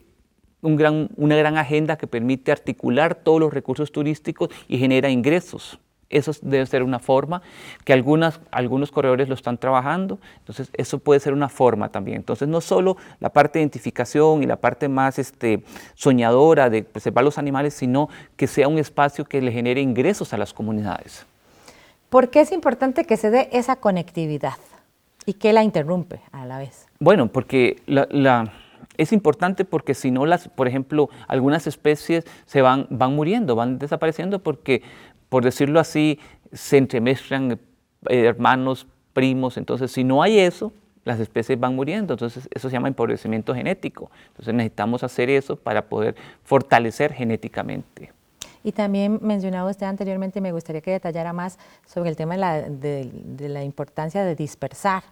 gran, 0.62 1.08
una 1.16 1.36
gran 1.36 1.56
agenda 1.56 1.96
que 1.96 2.06
permite 2.06 2.52
articular 2.52 3.14
todos 3.14 3.40
los 3.40 3.52
recursos 3.52 3.90
turísticos 3.90 4.50
y 4.68 4.78
genera 4.78 5.08
ingresos. 5.08 5.78
Eso 6.08 6.32
debe 6.42 6.64
ser 6.66 6.82
una 6.82 7.00
forma 7.00 7.42
que 7.84 7.92
algunas, 7.92 8.40
algunos 8.52 8.92
corredores 8.92 9.28
lo 9.28 9.34
están 9.34 9.58
trabajando, 9.58 10.18
entonces 10.38 10.70
eso 10.74 10.98
puede 10.98 11.18
ser 11.18 11.32
una 11.32 11.48
forma 11.48 11.88
también. 11.88 12.18
Entonces 12.18 12.46
no 12.46 12.60
solo 12.60 12.96
la 13.18 13.30
parte 13.30 13.58
de 13.58 13.64
identificación 13.64 14.42
y 14.42 14.46
la 14.46 14.56
parte 14.56 14.88
más 14.88 15.18
este, 15.18 15.64
soñadora 15.94 16.70
de 16.70 16.84
preservar 16.84 17.24
los 17.24 17.38
animales, 17.38 17.74
sino 17.74 18.08
que 18.36 18.46
sea 18.46 18.68
un 18.68 18.78
espacio 18.78 19.24
que 19.24 19.40
le 19.42 19.50
genere 19.50 19.80
ingresos 19.80 20.32
a 20.32 20.38
las 20.38 20.52
comunidades. 20.52 21.26
¿Por 22.08 22.30
qué 22.30 22.40
es 22.40 22.52
importante 22.52 23.04
que 23.04 23.16
se 23.16 23.30
dé 23.30 23.48
esa 23.52 23.76
conectividad 23.76 24.54
y 25.24 25.34
que 25.34 25.52
la 25.52 25.64
interrumpe 25.64 26.20
a 26.30 26.46
la 26.46 26.58
vez? 26.58 26.86
Bueno, 27.00 27.26
porque 27.26 27.82
la, 27.86 28.52
es 28.96 29.12
importante 29.12 29.64
porque 29.64 29.94
si 29.94 30.10
no 30.10 30.24
las, 30.24 30.48
por 30.48 30.68
ejemplo, 30.68 31.10
algunas 31.26 31.66
especies 31.66 32.24
se 32.46 32.62
van, 32.62 32.86
van 32.90 33.14
muriendo, 33.14 33.56
van 33.56 33.78
desapareciendo 33.78 34.38
porque 34.38 34.82
por 35.28 35.44
decirlo 35.44 35.80
así, 35.80 36.18
se 36.52 36.78
entremezclan 36.78 37.58
eh, 38.08 38.24
hermanos, 38.24 38.86
primos, 39.12 39.56
entonces 39.56 39.90
si 39.90 40.04
no 40.04 40.22
hay 40.22 40.38
eso, 40.38 40.72
las 41.04 41.20
especies 41.20 41.58
van 41.58 41.74
muriendo, 41.74 42.14
entonces 42.14 42.48
eso 42.52 42.68
se 42.68 42.72
llama 42.72 42.88
empobrecimiento 42.88 43.54
genético. 43.54 44.10
Entonces 44.28 44.52
necesitamos 44.52 45.04
hacer 45.04 45.30
eso 45.30 45.56
para 45.56 45.88
poder 45.88 46.16
fortalecer 46.42 47.12
genéticamente. 47.12 48.12
Y 48.64 48.72
también 48.72 49.20
mencionaba 49.22 49.70
usted 49.70 49.86
anteriormente, 49.86 50.40
me 50.40 50.50
gustaría 50.50 50.80
que 50.80 50.90
detallara 50.90 51.32
más 51.32 51.58
sobre 51.86 52.10
el 52.10 52.16
tema 52.16 52.36
de 52.36 53.48
la 53.48 53.62
importancia 53.62 54.24
de 54.24 54.34
dispersar 54.34 55.04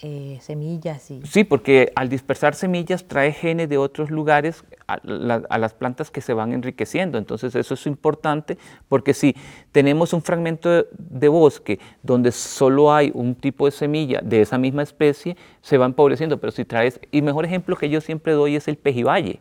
eh, 0.00 0.38
semillas. 0.40 1.08
Y... 1.10 1.22
Sí, 1.22 1.44
porque 1.44 1.92
al 1.94 2.08
dispersar 2.08 2.54
semillas 2.54 3.06
trae 3.06 3.32
genes 3.32 3.68
de 3.68 3.78
otros 3.78 4.10
lugares 4.10 4.64
a, 4.88 4.98
las 5.04 5.74
plantas 5.74 6.10
que 6.10 6.20
se 6.20 6.34
van 6.34 6.52
enriqueciendo. 6.52 7.16
Entonces 7.16 7.54
eso 7.54 7.74
es 7.74 7.86
importante 7.86 8.58
porque 8.88 9.14
si 9.14 9.36
tenemos 9.72 10.12
un 10.12 10.22
fragmento 10.22 10.84
de, 10.90 11.28
bosque 11.28 11.78
donde 12.02 12.32
solo 12.32 12.92
hay 12.92 13.12
un 13.14 13.34
tipo 13.36 13.66
de 13.66 13.70
semilla 13.70 14.20
de 14.20 14.42
esa 14.42 14.58
misma 14.58 14.82
especie, 14.82 15.36
se 15.62 15.78
va 15.78 15.86
empobreciendo. 15.86 16.38
Pero 16.38 16.50
si 16.50 16.64
traes, 16.64 17.00
y 17.12 17.22
mejor 17.22 17.44
ejemplo 17.44 17.76
que 17.76 17.88
yo 17.88 18.00
siempre 18.00 18.32
doy 18.32 18.56
es 18.56 18.66
el 18.68 18.76
pejibaye. 18.76 19.40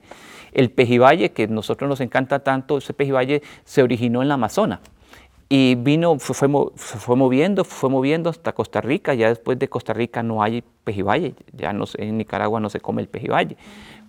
El 0.52 0.70
pejibaye, 0.70 1.32
que 1.32 1.48
nosotros 1.48 1.90
nos 1.90 2.00
encanta 2.00 2.40
tanto, 2.40 2.78
ese 2.78 2.94
pejibaye 2.94 3.42
se 3.66 3.82
originó 3.82 4.22
en 4.22 4.28
la 4.28 4.36
Amazona. 4.36 4.82
Y 5.56 5.76
vino, 5.76 6.18
fue, 6.18 6.50
fue 6.76 7.16
moviendo, 7.16 7.64
fue 7.64 7.88
moviendo 7.88 8.32
hasta 8.32 8.54
Costa 8.54 8.82
Rica. 8.82 9.14
Ya 9.14 9.30
después 9.30 9.60
de 9.60 9.70
Costa 9.70 9.94
Rica 9.94 10.24
no 10.24 10.42
hay 10.42 10.64
pejibaye, 10.84 11.36
ya 11.52 11.72
no, 11.74 11.86
en 12.00 12.18
Nicaragua 12.18 12.60
no 12.60 12.72
se 12.72 12.80
come 12.80 13.04
el 13.04 13.08
pejibaye. 13.08 13.56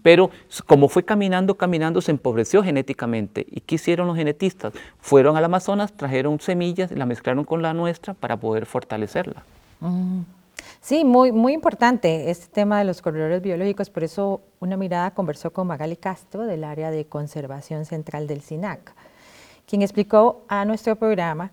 Pero 0.02 0.30
como 0.64 0.88
fue 0.88 1.04
caminando, 1.04 1.54
caminando, 1.56 2.00
se 2.00 2.12
empobreció 2.12 2.62
genéticamente. 2.62 3.44
¿Y 3.50 3.60
qué 3.60 3.74
hicieron 3.74 4.06
los 4.06 4.16
genetistas? 4.16 4.72
Fueron 5.00 5.36
al 5.36 5.44
Amazonas, 5.44 5.92
trajeron 5.92 6.40
semillas, 6.40 6.90
la 6.92 7.04
mezclaron 7.04 7.44
con 7.44 7.60
la 7.60 7.74
nuestra 7.74 8.14
para 8.14 8.38
poder 8.38 8.64
fortalecerla. 8.64 9.44
Mm. 9.80 10.20
Sí, 10.80 11.04
muy, 11.04 11.30
muy 11.30 11.52
importante 11.52 12.30
este 12.30 12.46
tema 12.46 12.78
de 12.78 12.84
los 12.84 13.02
corredores 13.02 13.42
biológicos, 13.42 13.90
por 13.90 14.02
eso 14.02 14.40
una 14.60 14.78
mirada 14.78 15.10
conversó 15.10 15.52
con 15.52 15.66
Magali 15.66 15.96
Castro 15.96 16.46
del 16.46 16.64
área 16.64 16.90
de 16.90 17.04
conservación 17.04 17.84
central 17.84 18.26
del 18.26 18.40
SINAC, 18.40 18.94
quien 19.66 19.82
explicó 19.82 20.44
a 20.48 20.64
nuestro 20.64 20.96
programa 20.96 21.52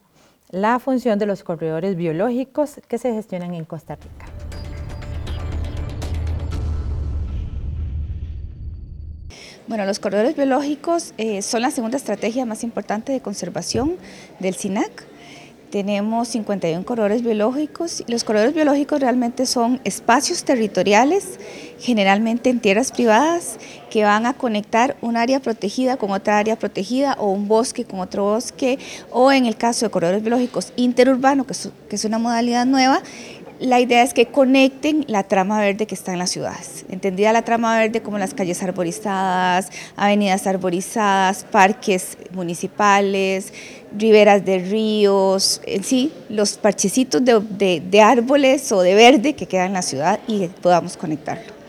la 0.50 0.80
función 0.80 1.18
de 1.18 1.26
los 1.26 1.44
corredores 1.44 1.96
biológicos 1.96 2.82
que 2.88 2.98
se 2.98 3.14
gestionan 3.14 3.54
en 3.54 3.66
Costa 3.66 3.96
Rica. 3.96 4.26
Bueno, 9.68 9.86
los 9.86 10.00
corredores 10.00 10.36
biológicos 10.36 11.14
eh, 11.18 11.42
son 11.42 11.62
la 11.62 11.72
segunda 11.72 11.96
estrategia 11.96 12.46
más 12.46 12.64
importante 12.64 13.14
de 13.14 13.22
conservación 13.22 13.96
del 14.40 14.56
SINAC. 14.56 15.06
Tenemos 15.72 16.28
51 16.28 16.84
corredores 16.84 17.24
biológicos. 17.24 18.04
Y 18.06 18.12
los 18.12 18.26
corredores 18.26 18.54
biológicos 18.54 19.00
realmente 19.00 19.46
son 19.46 19.80
espacios 19.86 20.44
territoriales, 20.44 21.40
generalmente 21.80 22.50
en 22.50 22.60
tierras 22.60 22.92
privadas, 22.92 23.58
que 23.90 24.04
van 24.04 24.26
a 24.26 24.34
conectar 24.34 24.98
un 25.02 25.16
área 25.16 25.40
protegida 25.40 25.96
con 25.96 26.12
otra 26.12 26.38
área 26.38 26.58
protegida 26.58 27.16
o 27.18 27.32
un 27.32 27.48
bosque 27.48 27.86
con 27.86 28.02
otro 28.02 28.26
bosque. 28.26 28.80
O 29.12 29.32
en 29.32 29.46
el 29.46 29.56
caso 29.56 29.86
de 29.86 29.92
corredores 29.92 30.22
biológicos 30.22 30.74
interurbanos, 30.76 31.48
que 31.48 31.54
que 31.88 31.96
es 31.96 32.06
una 32.06 32.20
modalidad 32.20 32.66
nueva, 32.66 33.02
la 33.62 33.80
idea 33.80 34.02
es 34.02 34.14
que 34.14 34.26
conecten 34.26 35.06
la 35.08 35.24
trama 35.24 35.60
verde 35.60 35.86
que 35.86 35.96
está 35.96 36.12
en 36.12 36.20
las 36.20 36.32
ciudades. 36.32 36.84
Entendida 36.90 37.32
la 37.32 37.44
trama 37.44 37.78
verde 37.78 38.02
como 38.02 38.18
las 38.18 38.34
calles 38.34 38.62
arborizadas, 38.64 39.70
avenidas 39.96 40.48
arborizadas, 40.48 41.46
parques 41.50 42.18
municipales, 42.34 43.54
riberas 43.96 44.44
de 44.44 44.60
ríos, 44.60 45.62
en 45.66 45.84
sí, 45.84 46.12
los 46.30 46.58
parchecitos 46.58 47.24
de, 47.24 47.82
de 47.82 48.02
árboles 48.02 48.72
o 48.72 48.82
de 48.82 48.96
verde 48.96 49.34
que 49.34 49.46
quedan 49.46 49.68
en 49.68 49.74
la 49.74 49.82
ciudad 49.84 50.20
y 50.28 50.48
podamos 50.48 50.98
conectarlo. 50.98 51.61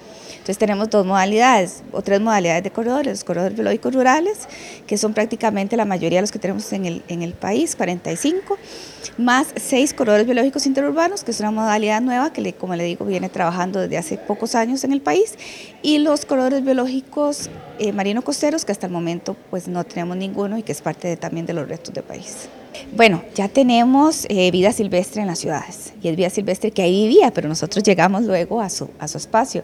Entonces 0.43 0.59
tenemos 0.59 0.91
dos 0.91 1.07
modalidades 1.07 1.85
o 1.93 2.03
tres 2.03 2.21
modalidades 2.21 2.65
de 2.65 2.73
corredores, 2.73 3.13
los 3.13 3.23
corredores 3.23 3.55
biológicos 3.55 3.95
rurales, 3.95 4.49
que 4.89 4.99
son 4.99 5.15
prácticamente 5.15 5.77
la 5.77 5.85
mayoría 5.85 6.19
de 6.19 6.23
los 6.23 6.33
que 6.33 6.41
tenemos 6.41 6.73
en 6.73 6.85
el, 6.85 7.03
en 7.07 7.23
el 7.23 7.33
país, 7.33 7.77
45, 7.77 8.59
más 9.19 9.47
seis 9.55 9.95
corredores 9.95 10.27
biológicos 10.27 10.67
interurbanos, 10.67 11.23
que 11.23 11.31
es 11.31 11.39
una 11.39 11.53
modalidad 11.53 12.01
nueva 12.01 12.33
que, 12.33 12.55
como 12.55 12.75
le 12.75 12.83
digo, 12.83 13.05
viene 13.05 13.29
trabajando 13.29 13.79
desde 13.79 13.97
hace 13.99 14.19
pocos 14.19 14.57
años 14.57 14.83
en 14.83 14.91
el 14.91 15.01
país, 15.01 15.39
y 15.81 15.99
los 15.99 16.25
corredores 16.25 16.65
biológicos 16.65 17.49
eh, 17.79 17.93
marino 17.93 18.23
costeros, 18.23 18.65
que 18.65 18.73
hasta 18.73 18.87
el 18.87 18.93
momento 18.93 19.37
pues 19.49 19.69
no 19.69 19.85
tenemos 19.85 20.17
ninguno 20.17 20.59
y 20.59 20.65
que 20.65 20.73
es 20.73 20.83
parte 20.83 21.17
también 21.17 21.47
de 21.47 21.53
los 21.53 21.69
restos 21.69 21.95
del 21.95 22.03
país. 22.03 22.49
Bueno, 22.95 23.23
ya 23.35 23.49
tenemos 23.49 24.27
eh, 24.29 24.51
vida 24.51 24.73
silvestre 24.73 25.23
en 25.23 25.29
las 25.29 25.39
ciudades 25.39 25.93
y 26.03 26.09
es 26.09 26.17
vida 26.17 26.31
silvestre 26.31 26.71
que 26.71 26.83
ahí 26.83 27.07
vivía, 27.07 27.31
pero 27.33 27.49
nosotros 27.49 27.85
llegamos 27.85 28.25
luego 28.25 28.61
a 28.61 28.69
su, 28.69 28.91
a 28.99 29.09
su 29.09 29.19
espacio. 29.19 29.63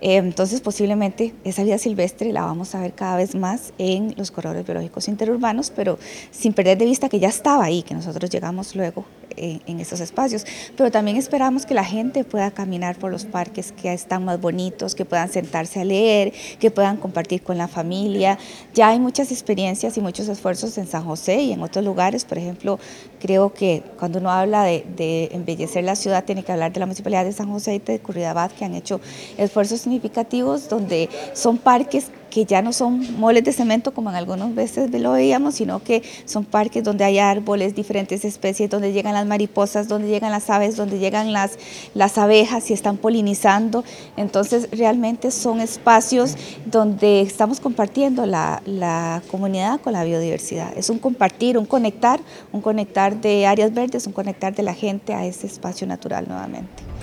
Eh, 0.00 0.16
entonces, 0.16 0.60
posiblemente 0.60 1.34
esa 1.44 1.62
vida 1.62 1.78
silvestre 1.78 2.32
la 2.32 2.42
vamos 2.42 2.74
a 2.74 2.80
ver 2.80 2.94
cada 2.94 3.16
vez 3.16 3.34
más 3.34 3.72
en 3.78 4.14
los 4.16 4.30
corredores 4.30 4.64
biológicos 4.64 5.08
interurbanos, 5.08 5.70
pero 5.70 5.98
sin 6.30 6.52
perder 6.52 6.78
de 6.78 6.86
vista 6.86 7.08
que 7.08 7.18
ya 7.18 7.28
estaba 7.28 7.64
ahí, 7.64 7.82
que 7.82 7.94
nosotros 7.94 8.30
llegamos 8.30 8.74
luego 8.74 9.04
en, 9.36 9.80
estos 9.80 10.00
espacios, 10.00 10.44
pero 10.76 10.90
también 10.90 11.16
esperamos 11.16 11.66
que 11.66 11.74
la 11.74 11.84
gente 11.84 12.24
pueda 12.24 12.50
caminar 12.50 12.96
por 12.96 13.10
los 13.10 13.24
parques 13.24 13.72
que 13.72 13.92
están 13.92 14.24
más 14.24 14.40
bonitos, 14.40 14.94
que 14.94 15.04
puedan 15.04 15.30
sentarse 15.30 15.80
a 15.80 15.84
leer, 15.84 16.32
que 16.58 16.70
puedan 16.70 16.96
compartir 16.96 17.42
con 17.42 17.56
la 17.56 17.68
familia. 17.68 18.38
Ya 18.74 18.88
hay 18.88 19.00
muchas 19.00 19.32
experiencias 19.32 19.96
y 19.96 20.00
muchos 20.00 20.28
esfuerzos 20.28 20.76
en 20.78 20.86
San 20.86 21.04
José 21.04 21.42
y 21.42 21.52
en 21.52 21.62
otros 21.62 21.84
lugares, 21.84 22.24
por 22.24 22.38
ejemplo, 22.38 22.78
creo 23.20 23.52
que 23.52 23.82
cuando 23.98 24.18
uno 24.18 24.30
habla 24.30 24.64
de, 24.64 25.28
embellecer 25.32 25.84
la 25.84 25.96
ciudad, 25.96 26.24
tiene 26.24 26.42
que 26.42 26.52
hablar 26.52 26.72
de 26.72 26.80
la 26.80 26.86
Municipalidad 26.86 27.24
de 27.24 27.32
San 27.32 27.50
José 27.50 27.74
y 27.74 27.78
de 27.78 27.98
Curridabat, 27.98 28.52
que 28.52 28.64
han 28.64 28.74
hecho 28.74 29.00
esfuerzos 29.38 29.86
significativos 29.90 30.68
donde 30.68 31.08
son 31.34 31.58
parques 31.58 32.10
que 32.30 32.44
ya 32.44 32.62
no 32.62 32.72
son 32.72 33.18
moles 33.18 33.42
de 33.42 33.52
cemento 33.52 33.92
como 33.92 34.08
en 34.08 34.16
algunas 34.16 34.54
veces 34.54 34.88
lo 34.92 35.12
veíamos, 35.12 35.56
sino 35.56 35.82
que 35.82 36.02
son 36.24 36.44
parques 36.44 36.84
donde 36.84 37.04
hay 37.04 37.18
árboles, 37.18 37.74
diferentes 37.74 38.24
especies, 38.24 38.70
donde 38.70 38.92
llegan 38.92 39.14
las 39.14 39.26
mariposas, 39.26 39.88
donde 39.88 40.08
llegan 40.08 40.30
las 40.30 40.48
aves, 40.48 40.76
donde 40.76 41.00
llegan 41.00 41.32
las, 41.32 41.58
las 41.92 42.18
abejas 42.18 42.70
y 42.70 42.72
están 42.72 42.96
polinizando. 42.98 43.82
Entonces 44.16 44.68
realmente 44.70 45.32
son 45.32 45.60
espacios 45.60 46.36
donde 46.66 47.20
estamos 47.22 47.58
compartiendo 47.58 48.24
la, 48.26 48.62
la 48.64 49.22
comunidad 49.30 49.80
con 49.80 49.92
la 49.92 50.04
biodiversidad. 50.04 50.72
Es 50.78 50.88
un 50.88 51.00
compartir, 51.00 51.58
un 51.58 51.66
conectar, 51.66 52.20
un 52.52 52.60
conectar 52.60 53.20
de 53.20 53.46
áreas 53.46 53.74
verdes, 53.74 54.06
un 54.06 54.12
conectar 54.12 54.54
de 54.54 54.62
la 54.62 54.74
gente 54.74 55.14
a 55.14 55.26
ese 55.26 55.48
espacio 55.48 55.86
natural 55.86 56.26
nuevamente. 56.28 56.99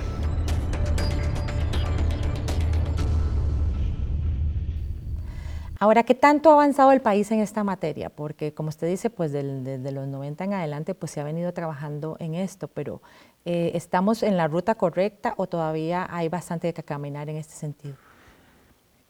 Ahora, 5.79 6.01
¿qué 6.03 6.15
tanto 6.15 6.49
ha 6.49 6.53
avanzado 6.53 6.91
el 6.91 7.01
país 7.01 7.29
en 7.31 7.39
esta 7.39 7.63
materia? 7.63 8.09
Porque, 8.09 8.51
como 8.51 8.69
usted 8.69 8.87
dice, 8.87 9.11
pues 9.11 9.31
desde 9.31 9.91
los 9.91 10.07
90 10.07 10.43
en 10.43 10.53
adelante 10.53 10.95
pues 10.95 11.11
se 11.11 11.21
ha 11.21 11.23
venido 11.23 11.53
trabajando 11.53 12.17
en 12.19 12.33
esto, 12.33 12.67
pero 12.67 13.01
eh, 13.45 13.71
¿estamos 13.75 14.23
en 14.23 14.37
la 14.37 14.47
ruta 14.47 14.73
correcta 14.73 15.35
o 15.37 15.45
todavía 15.45 16.07
hay 16.09 16.29
bastante 16.29 16.73
que 16.73 16.81
caminar 16.81 17.29
en 17.29 17.37
este 17.37 17.53
sentido? 17.53 17.95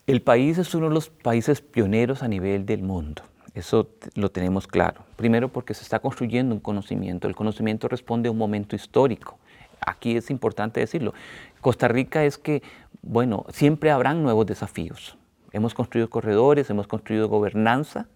El 0.08 0.22
país 0.22 0.58
es 0.58 0.76
uno 0.76 0.90
de 0.90 0.94
los 0.94 1.10
países 1.10 1.62
pioneros 1.62 2.22
a 2.22 2.28
nivel 2.28 2.66
del 2.66 2.84
mundo. 2.84 3.24
Eso 3.54 3.88
lo 4.16 4.30
tenemos 4.30 4.68
claro. 4.68 5.04
Primero 5.16 5.48
porque 5.48 5.74
se 5.74 5.84
está 5.84 6.00
construyendo 6.00 6.54
un 6.54 6.62
conocimiento. 6.62 7.30
El 7.30 7.36
conocimiento 7.36 7.88
responde 7.88 8.28
a 8.28 8.32
un 8.32 8.38
momento 8.38 8.76
histórico. 8.76 9.38
Aquí 9.80 10.18
es 10.18 10.30
importante 10.30 10.82
decirlo. 10.82 11.14
Costa 11.62 11.88
Rica 11.88 12.26
es 12.26 12.38
que, 12.38 12.62
bueno, 13.02 13.46
siempre 13.50 13.90
habrán 13.90 14.22
nuevos 14.22 14.46
desafíos 14.46 15.18
Hemos 15.52 15.74
construido 15.74 16.10
corredores, 16.10 16.70
hemos 16.70 16.88
construido 16.88 17.30
gobernanza, 17.30 18.08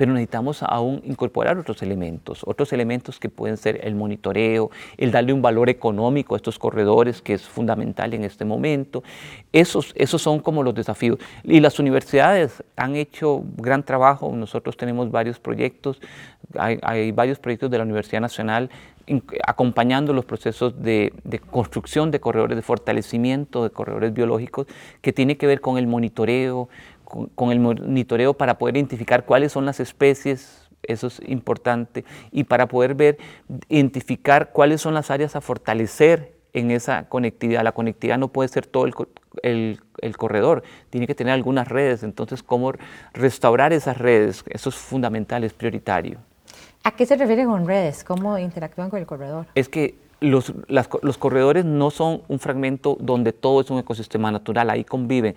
pero 0.00 0.14
necesitamos 0.14 0.62
aún 0.62 1.02
incorporar 1.04 1.58
otros 1.58 1.82
elementos, 1.82 2.40
otros 2.46 2.72
elementos 2.72 3.20
que 3.20 3.28
pueden 3.28 3.58
ser 3.58 3.80
el 3.86 3.94
monitoreo, 3.94 4.70
el 4.96 5.12
darle 5.12 5.34
un 5.34 5.42
valor 5.42 5.68
económico 5.68 6.34
a 6.34 6.38
estos 6.38 6.58
corredores, 6.58 7.20
que 7.20 7.34
es 7.34 7.42
fundamental 7.42 8.14
en 8.14 8.24
este 8.24 8.46
momento. 8.46 9.04
Esos, 9.52 9.92
esos 9.94 10.22
son 10.22 10.40
como 10.40 10.62
los 10.62 10.74
desafíos. 10.74 11.18
Y 11.44 11.60
las 11.60 11.78
universidades 11.78 12.64
han 12.76 12.96
hecho 12.96 13.42
gran 13.58 13.82
trabajo, 13.82 14.32
nosotros 14.34 14.74
tenemos 14.78 15.10
varios 15.10 15.38
proyectos, 15.38 16.00
hay, 16.56 16.78
hay 16.80 17.12
varios 17.12 17.38
proyectos 17.38 17.70
de 17.70 17.76
la 17.76 17.84
Universidad 17.84 18.22
Nacional 18.22 18.70
acompañando 19.46 20.12
los 20.12 20.24
procesos 20.24 20.82
de, 20.82 21.12
construcción 21.50 22.10
de 22.10 22.20
corredores, 22.20 22.56
de 22.56 22.62
fortalecimiento 22.62 23.64
de 23.64 23.70
corredores 23.70 24.12
biológicos, 24.12 24.66
que 25.00 25.12
tiene 25.12 25.36
que 25.36 25.46
ver 25.46 25.60
con 25.60 25.78
el 25.78 25.86
monitoreo, 25.86 26.68
con, 27.04 27.50
el 27.50 27.60
monitoreo 27.60 28.34
para 28.34 28.58
poder 28.58 28.76
identificar 28.76 29.24
cuáles 29.24 29.52
son 29.52 29.66
las 29.66 29.80
especies, 29.80 30.68
eso 30.82 31.08
es 31.08 31.20
importante, 31.26 32.04
y 32.30 32.44
para 32.44 32.66
poder 32.68 32.94
ver, 32.94 33.18
identificar 33.68 34.52
cuáles 34.52 34.80
son 34.80 34.94
las 34.94 35.10
áreas 35.10 35.36
a 35.36 35.40
fortalecer 35.40 36.34
en 36.52 36.70
esa 36.70 37.08
conectividad. 37.08 37.62
La 37.62 37.72
conectividad 37.72 38.18
no 38.18 38.28
puede 38.28 38.48
ser 38.48 38.66
todo 38.66 38.86
el, 39.42 39.80
el, 40.00 40.16
corredor, 40.16 40.62
tiene 40.90 41.06
que 41.06 41.14
tener 41.14 41.32
algunas 41.32 41.68
redes, 41.68 42.02
entonces 42.02 42.42
cómo 42.42 42.72
restaurar 43.12 43.72
esas 43.72 43.98
redes, 43.98 44.44
eso 44.48 44.68
es 44.68 44.76
fundamental, 44.76 45.44
es 45.44 45.52
prioritario. 45.52 46.18
¿A 46.82 46.92
qué 46.92 47.06
se 47.06 47.16
refieren 47.16 47.46
con 47.46 47.66
redes? 47.66 48.04
¿Cómo 48.04 48.38
interactúan 48.38 48.90
con 48.90 48.98
el 48.98 49.06
corredor? 49.06 49.46
Es 49.54 49.68
que 49.68 49.96
los, 50.20 50.52
los 50.68 51.18
corredores 51.18 51.64
no 51.64 51.90
son 51.90 52.22
un 52.28 52.38
fragmento 52.38 52.96
donde 53.00 53.32
todo 53.32 53.60
es 53.60 53.70
un 53.70 53.78
ecosistema 53.78 54.30
natural, 54.30 54.70
ahí 54.70 54.84
conviven 54.84 55.34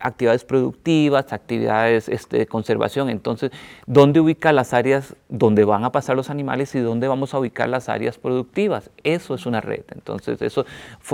actividades 0.00 0.44
productivas, 0.44 1.32
actividades 1.32 2.08
este, 2.08 2.38
de 2.38 2.46
conservación. 2.46 3.08
Entonces, 3.08 3.50
¿dónde 3.86 4.20
ubica 4.20 4.52
las 4.52 4.74
áreas 4.74 5.16
donde 5.28 5.64
van 5.64 5.84
a 5.84 5.92
pasar 5.92 6.16
los 6.16 6.30
animales 6.30 6.74
y 6.74 6.80
dónde 6.80 7.08
vamos 7.08 7.34
a 7.34 7.38
ubicar 7.38 7.68
las 7.68 7.88
áreas 7.88 8.18
productivas? 8.18 8.90
Eso 9.02 9.34
es 9.34 9.46
una 9.46 9.60
red. 9.60 9.84
Entonces, 9.94 10.40
eso 10.42 10.66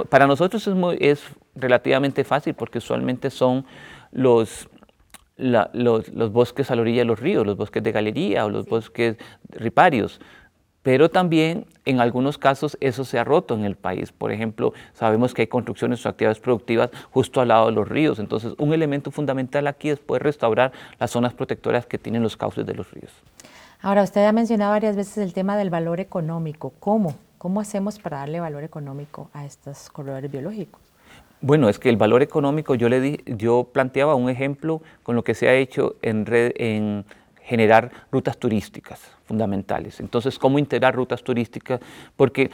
para 0.08 0.26
nosotros 0.26 0.66
es, 0.66 0.76
es 1.00 1.22
relativamente 1.54 2.24
fácil 2.24 2.54
porque 2.54 2.78
usualmente 2.78 3.30
son 3.30 3.64
los, 4.12 4.68
los, 5.36 6.32
bosques 6.32 6.70
a 6.70 6.76
la 6.76 6.82
orilla 6.82 7.00
de 7.00 7.06
los 7.06 7.20
ríos, 7.20 7.46
los 7.46 7.56
bosques 7.56 7.82
de 7.82 7.92
galería 7.92 8.44
o 8.44 8.50
los 8.50 8.66
bosques 8.66 9.16
riparios. 9.48 10.20
Pero 10.82 11.08
también 11.08 11.64
en 11.86 12.00
algunos 12.00 12.36
casos 12.36 12.76
eso 12.80 13.04
se 13.06 13.18
ha 13.18 13.24
roto 13.24 13.54
en 13.54 13.64
el 13.64 13.74
país. 13.74 14.12
Por 14.12 14.32
ejemplo, 14.32 14.74
sabemos 14.92 15.32
que 15.32 15.42
hay 15.42 15.48
construcciones 15.48 16.04
o 16.04 16.10
actividades 16.10 16.40
productivas 16.40 16.90
justo 17.10 17.40
al 17.40 17.48
lado 17.48 17.66
de 17.66 17.72
los 17.72 17.88
ríos. 17.88 18.18
Entonces, 18.18 18.52
un 18.58 18.74
elemento 18.74 19.10
fundamental 19.10 19.66
aquí 19.66 19.88
es 19.88 19.98
poder 19.98 20.22
restaurar 20.24 20.72
las 21.00 21.10
zonas 21.10 21.32
protectoras 21.32 21.86
que 21.86 21.96
tienen 21.96 22.22
los 22.22 22.36
cauces 22.36 22.66
de 22.66 22.74
los 22.74 22.90
ríos. 22.90 23.10
Ahora, 23.80 24.02
usted 24.02 24.26
ha 24.26 24.32
mencionado 24.32 24.72
varias 24.72 24.94
veces 24.94 25.18
el 25.18 25.32
tema 25.32 25.56
del 25.56 25.70
valor 25.70 26.00
económico. 26.00 26.74
¿Cómo? 26.80 27.14
¿Cómo 27.38 27.60
hacemos 27.60 27.98
para 27.98 28.18
darle 28.18 28.40
valor 28.40 28.62
económico 28.62 29.30
a 29.32 29.46
estos 29.46 29.88
corredores 29.88 30.30
biológicos? 30.30 30.93
Bueno, 31.46 31.68
es 31.68 31.78
que 31.78 31.90
el 31.90 31.98
valor 31.98 32.22
económico, 32.22 32.74
yo, 32.74 32.88
le 32.88 33.02
di, 33.02 33.20
yo 33.26 33.68
planteaba 33.70 34.14
un 34.14 34.30
ejemplo 34.30 34.80
con 35.02 35.14
lo 35.14 35.22
que 35.24 35.34
se 35.34 35.46
ha 35.46 35.52
hecho 35.52 35.96
en, 36.00 36.24
red, 36.24 36.52
en 36.56 37.04
generar 37.42 37.90
rutas 38.10 38.38
turísticas 38.38 39.12
fundamentales. 39.26 40.00
Entonces, 40.00 40.38
¿cómo 40.38 40.58
integrar 40.58 40.94
rutas 40.94 41.22
turísticas? 41.22 41.82
Porque 42.16 42.50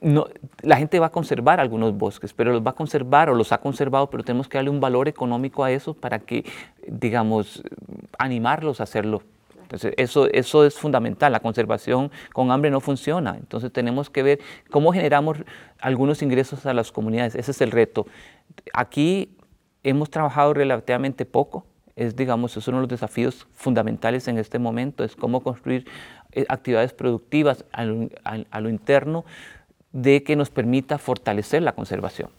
la 0.00 0.76
gente 0.76 0.98
va 0.98 1.06
a 1.06 1.12
conservar 1.12 1.60
algunos 1.60 1.96
bosques, 1.96 2.32
pero 2.32 2.50
los 2.52 2.66
va 2.66 2.72
a 2.72 2.74
conservar 2.74 3.30
o 3.30 3.36
los 3.36 3.52
ha 3.52 3.58
conservado, 3.58 4.10
pero 4.10 4.24
tenemos 4.24 4.48
que 4.48 4.58
darle 4.58 4.70
un 4.70 4.80
valor 4.80 5.06
económico 5.06 5.62
a 5.62 5.70
eso 5.70 5.94
para 5.94 6.18
que, 6.18 6.44
digamos, 6.88 7.62
animarlos 8.18 8.80
a 8.80 8.82
hacerlo. 8.82 9.22
Entonces, 9.72 9.94
eso, 9.96 10.28
eso 10.30 10.66
es 10.66 10.78
fundamental. 10.78 11.32
La 11.32 11.40
conservación 11.40 12.10
con 12.34 12.50
hambre 12.50 12.70
no 12.70 12.80
funciona. 12.80 13.36
Entonces, 13.38 13.72
tenemos 13.72 14.10
que 14.10 14.22
ver 14.22 14.38
cómo 14.70 14.92
generamos 14.92 15.38
algunos 15.80 16.20
ingresos 16.20 16.66
a 16.66 16.74
las 16.74 16.92
comunidades. 16.92 17.34
Ese 17.34 17.52
es 17.52 17.60
el 17.62 17.70
reto. 17.70 18.06
Aquí 18.74 19.34
hemos 19.82 20.10
trabajado 20.10 20.52
relativamente 20.52 21.24
poco. 21.24 21.64
Es, 21.96 22.16
digamos, 22.16 22.54
es 22.54 22.68
uno 22.68 22.78
de 22.78 22.82
los 22.82 22.90
desafíos 22.90 23.46
fundamentales 23.54 24.28
en 24.28 24.36
este 24.36 24.58
momento, 24.58 25.04
es 25.04 25.16
cómo 25.16 25.42
construir 25.42 25.86
eh, 26.32 26.44
actividades 26.50 26.92
productivas 26.92 27.64
a 27.72 27.84
lo 28.60 28.68
interno 28.68 29.24
de 29.92 30.22
que 30.22 30.36
nos 30.36 30.50
permita 30.50 30.98
fortalecer 30.98 31.62
la 31.62 31.72
conservación. 31.72 32.30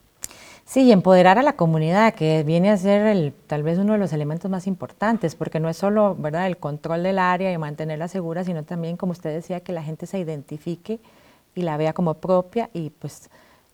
Sí, 0.66 0.92
empoderar 0.92 1.38
a 1.38 1.44
la 1.44 1.54
comunidad, 1.54 2.14
que 2.14 2.44
viene 2.44 2.72
a 2.72 2.78
ser 2.78 3.06
el, 3.06 3.34
tal 3.48 3.64
vez 3.64 3.78
uno 3.78 3.94
de 3.94 4.00
los 4.00 4.14
elementos 4.14 4.50
más 4.50 4.66
importantes, 4.66 5.36
porque 5.36 5.60
no 5.60 5.70
es 5.70 5.78
solo 5.78 6.16
¿verdad? 6.16 6.48
el 6.48 6.58
control 6.58 7.04
del 7.04 7.20
área 7.20 7.52
y 7.52 7.58
mantenerla 7.58 8.08
segura, 8.08 8.44
sino 8.44 8.64
también, 8.64 8.96
como 8.96 9.12
usted 9.12 9.34
decía, 9.34 9.60
que 9.60 9.74
la 9.74 9.84
gente 9.84 10.06
se 10.06 10.20
identifique 10.20 11.00
y 11.54 11.62
la 11.64 11.78
vea 11.78 11.94
como 11.94 12.16
propia 12.16 12.70
y 12.74 12.90
pues 12.92 13.30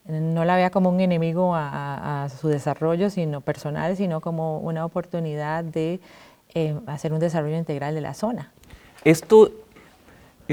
no 0.06 0.44
la 0.44 0.56
vea 0.56 0.72
como 0.72 0.90
un 0.90 1.00
enemigo 1.00 1.54
a, 1.56 2.28
su 2.42 2.48
desarrollo 2.48 3.10
sino 3.12 3.42
personal, 3.42 3.96
sino 3.96 4.22
como 4.22 4.58
una 4.58 4.84
oportunidad 4.84 5.64
de 5.64 6.00
eh, 6.56 6.76
hacer 6.88 7.14
un 7.14 7.20
desarrollo 7.20 7.58
integral 7.58 7.94
de 7.94 8.02
la 8.02 8.16
zona. 8.16 8.52
Esto 9.04 9.52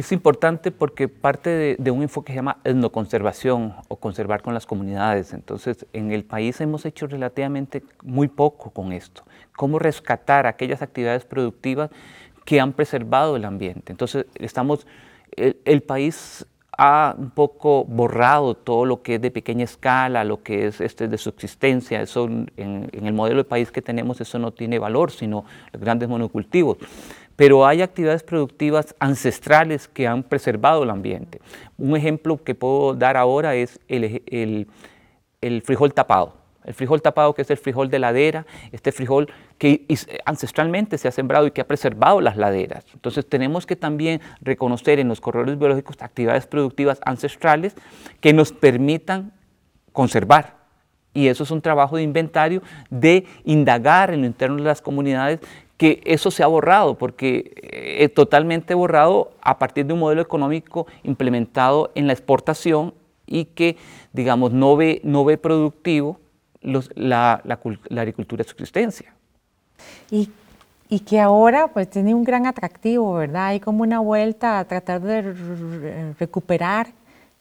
es 0.00 0.12
importante 0.12 0.70
porque 0.70 1.08
parte 1.08 1.76
de, 1.78 1.90
un 1.90 2.02
enfoque 2.02 2.26
que 2.26 2.32
se 2.32 2.36
llama 2.36 2.58
etnoconservación 2.64 3.74
o 3.88 3.96
conservar 3.96 4.42
con 4.42 4.52
las 4.52 4.66
comunidades. 4.66 5.32
Entonces, 5.32 5.86
en 5.94 6.12
el 6.12 6.22
país 6.22 6.60
hemos 6.60 6.84
hecho 6.84 7.06
relativamente 7.06 7.82
muy 8.02 8.28
poco 8.28 8.70
con 8.70 8.92
esto. 8.92 9.22
Cómo 9.56 9.78
rescatar 9.78 10.46
aquellas 10.46 10.82
actividades 10.82 11.24
productivas 11.24 11.90
que 12.44 12.60
han 12.60 12.74
preservado 12.74 13.36
el 13.36 13.46
ambiente. 13.46 13.90
Entonces, 13.90 14.26
estamos, 14.34 14.86
el, 15.34 15.82
país 15.82 16.46
ha 16.76 17.14
un 17.16 17.30
poco 17.30 17.86
borrado 17.86 18.54
todo 18.54 18.84
lo 18.84 19.00
que 19.00 19.14
es 19.14 19.22
de 19.22 19.30
pequeña 19.30 19.64
escala, 19.64 20.24
lo 20.24 20.42
que 20.42 20.66
es 20.66 20.82
este 20.82 21.08
de 21.08 21.16
subsistencia. 21.16 22.02
Eso 22.02 22.26
en, 22.26 22.50
en 22.58 23.06
el 23.06 23.14
modelo 23.14 23.38
de 23.38 23.44
país 23.44 23.72
que 23.72 23.80
tenemos, 23.80 24.20
eso 24.20 24.38
no 24.38 24.52
tiene 24.52 24.78
valor, 24.78 25.10
sino 25.10 25.46
los 25.72 25.80
grandes 25.80 26.06
monocultivos 26.06 26.76
pero 27.36 27.66
hay 27.66 27.82
actividades 27.82 28.22
productivas 28.22 28.94
ancestrales 28.98 29.88
que 29.88 30.06
han 30.06 30.22
preservado 30.22 30.82
el 30.82 30.90
ambiente. 30.90 31.40
Un 31.76 31.96
ejemplo 31.96 32.42
que 32.42 32.54
puedo 32.54 32.94
dar 32.94 33.16
ahora 33.16 33.54
es 33.54 33.78
el, 33.88 34.66
frijol 35.64 35.92
tapado. 35.92 36.34
El 36.64 36.74
frijol 36.74 37.00
tapado, 37.00 37.32
que 37.32 37.42
es 37.42 37.50
el 37.50 37.58
frijol 37.58 37.90
de 37.90 38.00
ladera, 38.00 38.44
este 38.72 38.90
frijol 38.90 39.28
que 39.56 39.86
ancestralmente 40.24 40.98
se 40.98 41.06
ha 41.06 41.12
sembrado 41.12 41.46
y 41.46 41.52
que 41.52 41.60
ha 41.60 41.66
preservado 41.66 42.20
las 42.20 42.36
laderas. 42.36 42.84
Entonces 42.92 43.24
tenemos 43.28 43.66
que 43.66 43.76
también 43.76 44.20
reconocer 44.40 44.98
en 44.98 45.06
los 45.06 45.20
corredores 45.20 45.58
biológicos 45.58 45.96
actividades 46.00 46.46
productivas 46.46 46.98
ancestrales 47.04 47.76
que 48.20 48.32
nos 48.32 48.50
permitan 48.50 49.32
conservar. 49.92 50.56
Y 51.14 51.28
eso 51.28 51.44
es 51.44 51.50
un 51.50 51.62
trabajo 51.62 51.96
de 51.96 52.02
inventario, 52.02 52.62
de 52.90 53.26
indagar 53.44 54.12
en 54.12 54.20
lo 54.20 54.26
interno 54.26 54.56
de 54.56 54.64
las 54.64 54.82
comunidades 54.82 55.40
que 55.76 56.00
eso 56.04 56.30
se 56.30 56.42
ha 56.42 56.46
borrado, 56.46 56.96
porque 56.96 57.52
es 57.62 58.06
eh, 58.06 58.08
totalmente 58.08 58.74
borrado 58.74 59.32
a 59.42 59.58
partir 59.58 59.86
de 59.86 59.92
un 59.92 60.00
modelo 60.00 60.22
económico 60.22 60.86
implementado 61.02 61.90
en 61.94 62.06
la 62.06 62.12
exportación 62.12 62.94
y 63.26 63.46
que, 63.46 63.76
digamos, 64.12 64.52
no 64.52 64.76
ve, 64.76 65.00
no 65.04 65.24
ve 65.24 65.36
productivo 65.36 66.18
la, 66.62 67.42
agricultura 67.90 68.42
de 68.42 68.48
subsistencia. 68.48 69.12
Y, 70.10 70.30
y, 70.88 71.00
que 71.00 71.20
ahora 71.20 71.68
pues 71.68 71.90
tiene 71.90 72.14
un 72.14 72.24
gran 72.24 72.46
atractivo, 72.46 73.14
¿verdad? 73.14 73.48
Hay 73.48 73.60
como 73.60 73.82
una 73.82 74.00
vuelta 74.00 74.58
a 74.58 74.64
tratar 74.64 75.02
de 75.02 76.14
recuperar 76.18 76.88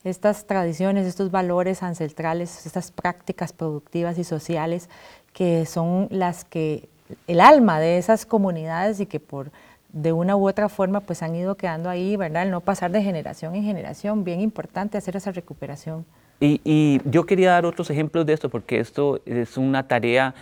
estas 0.04 0.46
tradiciones, 0.46 1.08
estos 1.08 1.32
valores 1.32 1.82
ancestrales, 1.82 2.66
estas 2.66 2.92
prácticas 2.92 3.54
productivas 3.54 4.20
y 4.20 4.24
sociales 4.24 4.90
que 5.34 5.66
son 5.66 6.08
las 6.12 6.46
que 6.46 6.88
el 7.28 7.42
alma 7.42 7.80
de 7.80 7.98
esas 7.98 8.26
comunidades 8.26 9.00
y 9.00 9.06
que 9.06 9.20
por 9.20 9.52
de 9.96 10.12
una 10.12 10.36
u 10.36 10.48
otra 10.48 10.68
forma 10.68 11.00
pues 11.00 11.24
han 11.24 11.36
ido 11.36 11.56
quedando 11.56 11.90
ahí, 11.90 12.18
¿verdad? 12.18 12.44
El 12.44 12.52
no 12.52 12.60
pasar 12.60 12.92
de 12.92 13.02
generación 13.02 13.56
en 13.56 13.64
generación, 13.64 14.26
bien 14.26 14.42
importante 14.42 14.98
hacer 14.98 15.16
esa 15.16 15.32
recuperación. 15.32 16.06
Y, 16.42 17.00
yo 17.06 17.26
quería 17.26 17.52
dar 17.52 17.66
otros 17.66 17.90
ejemplos 17.90 18.26
de 18.26 18.34
esto 18.34 18.50
porque 18.50 18.80
esto 18.80 19.22
es 19.26 19.58
una 19.58 19.88
tarea 19.88 20.36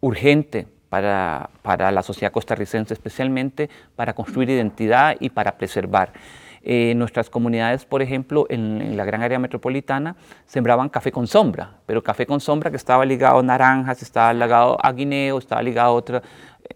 urgente 0.00 0.68
para, 0.88 1.50
para 1.62 1.90
la 1.90 2.04
sociedad 2.04 2.32
costarricense, 2.32 2.94
especialmente 2.94 3.68
para 3.96 4.12
construir 4.12 4.48
identidad 4.50 5.16
y 5.18 5.30
para 5.30 5.56
preservar. 5.58 6.12
Eh, 6.62 6.92
nuestras 6.94 7.30
comunidades, 7.30 7.86
por 7.86 8.02
ejemplo, 8.02 8.46
en, 8.50 8.94
la 8.94 9.06
gran 9.06 9.22
área 9.22 9.38
metropolitana, 9.38 10.16
sembraban 10.44 10.90
café 10.90 11.10
con 11.10 11.26
sombra, 11.26 11.78
pero 11.86 12.02
café 12.02 12.26
con 12.26 12.38
sombra 12.38 12.70
que 12.70 12.76
estaba 12.76 13.06
ligado 13.06 13.38
a 13.38 13.42
naranjas, 13.42 14.02
estaba 14.02 14.34
ligado 14.34 14.76
a 14.84 14.92
guineo, 14.92 15.38
estaba 15.38 15.62
ligado 15.62 15.88
a 15.88 15.92
otra. 15.92 16.22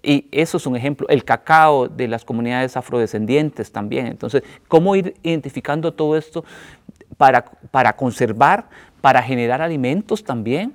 Y 0.02 0.26
eso 0.32 0.56
es 0.56 0.66
un 0.66 0.74
ejemplo. 0.74 1.06
El 1.10 1.24
cacao 1.24 1.86
de 1.88 2.08
las 2.08 2.24
comunidades 2.24 2.76
afrodescendientes 2.78 3.70
también. 3.70 4.06
Entonces, 4.06 4.42
¿cómo 4.68 4.96
ir 4.96 5.14
identificando 5.22 5.92
todo 5.92 6.16
esto 6.16 6.44
para, 7.18 7.44
para 7.70 7.94
conservar, 7.94 8.68
para 9.02 9.22
generar 9.22 9.60
alimentos 9.60 10.24
también? 10.24 10.72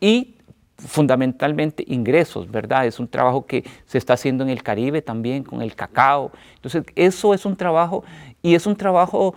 Y 0.00 0.36
fundamentalmente 0.76 1.84
ingresos, 1.86 2.50
¿verdad? 2.50 2.86
Es 2.86 2.98
un 2.98 3.08
trabajo 3.08 3.46
que 3.46 3.64
se 3.86 3.98
está 3.98 4.14
haciendo 4.14 4.42
en 4.42 4.50
el 4.50 4.62
Caribe 4.62 5.02
también 5.02 5.44
con 5.44 5.62
el 5.62 5.74
cacao. 5.74 6.32
Entonces, 6.56 6.84
eso 6.96 7.34
es 7.34 7.44
un 7.44 7.56
trabajo 7.56 8.04
y 8.42 8.54
es 8.54 8.66
un 8.66 8.76
trabajo 8.76 9.34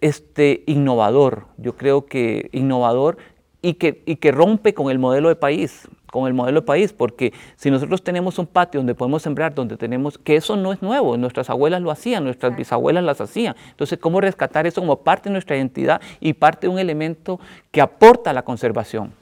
este, 0.00 0.64
innovador, 0.66 1.46
yo 1.56 1.76
creo 1.76 2.06
que 2.06 2.48
innovador 2.52 3.18
y 3.62 3.74
que, 3.74 4.02
y 4.06 4.16
que 4.16 4.32
rompe 4.32 4.74
con 4.74 4.90
el 4.90 4.98
modelo 4.98 5.28
de 5.28 5.36
país, 5.36 5.88
con 6.10 6.26
el 6.26 6.34
modelo 6.34 6.60
de 6.60 6.66
país, 6.66 6.92
porque 6.92 7.32
si 7.56 7.70
nosotros 7.70 8.02
tenemos 8.02 8.38
un 8.38 8.46
patio 8.46 8.80
donde 8.80 8.94
podemos 8.94 9.22
sembrar, 9.22 9.54
donde 9.54 9.76
tenemos, 9.76 10.16
que 10.18 10.36
eso 10.36 10.56
no 10.56 10.72
es 10.72 10.80
nuevo, 10.80 11.16
nuestras 11.16 11.50
abuelas 11.50 11.82
lo 11.82 11.90
hacían, 11.90 12.24
nuestras 12.24 12.56
bisabuelas 12.56 13.04
las 13.04 13.20
hacían, 13.20 13.56
entonces 13.70 13.98
cómo 13.98 14.20
rescatar 14.20 14.66
eso 14.66 14.80
como 14.80 15.00
parte 15.00 15.28
de 15.28 15.32
nuestra 15.32 15.56
identidad 15.56 16.00
y 16.20 16.32
parte 16.32 16.66
de 16.66 16.72
un 16.72 16.78
elemento 16.78 17.40
que 17.70 17.80
aporta 17.80 18.30
a 18.30 18.32
la 18.32 18.42
conservación. 18.42 19.12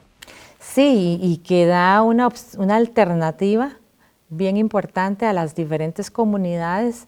Sí, 0.58 1.18
y 1.22 1.38
que 1.38 1.66
da 1.66 2.02
una, 2.02 2.28
una 2.58 2.76
alternativa 2.76 3.72
bien 4.28 4.56
importante 4.56 5.26
a 5.26 5.32
las 5.32 5.54
diferentes 5.54 6.10
comunidades 6.10 7.06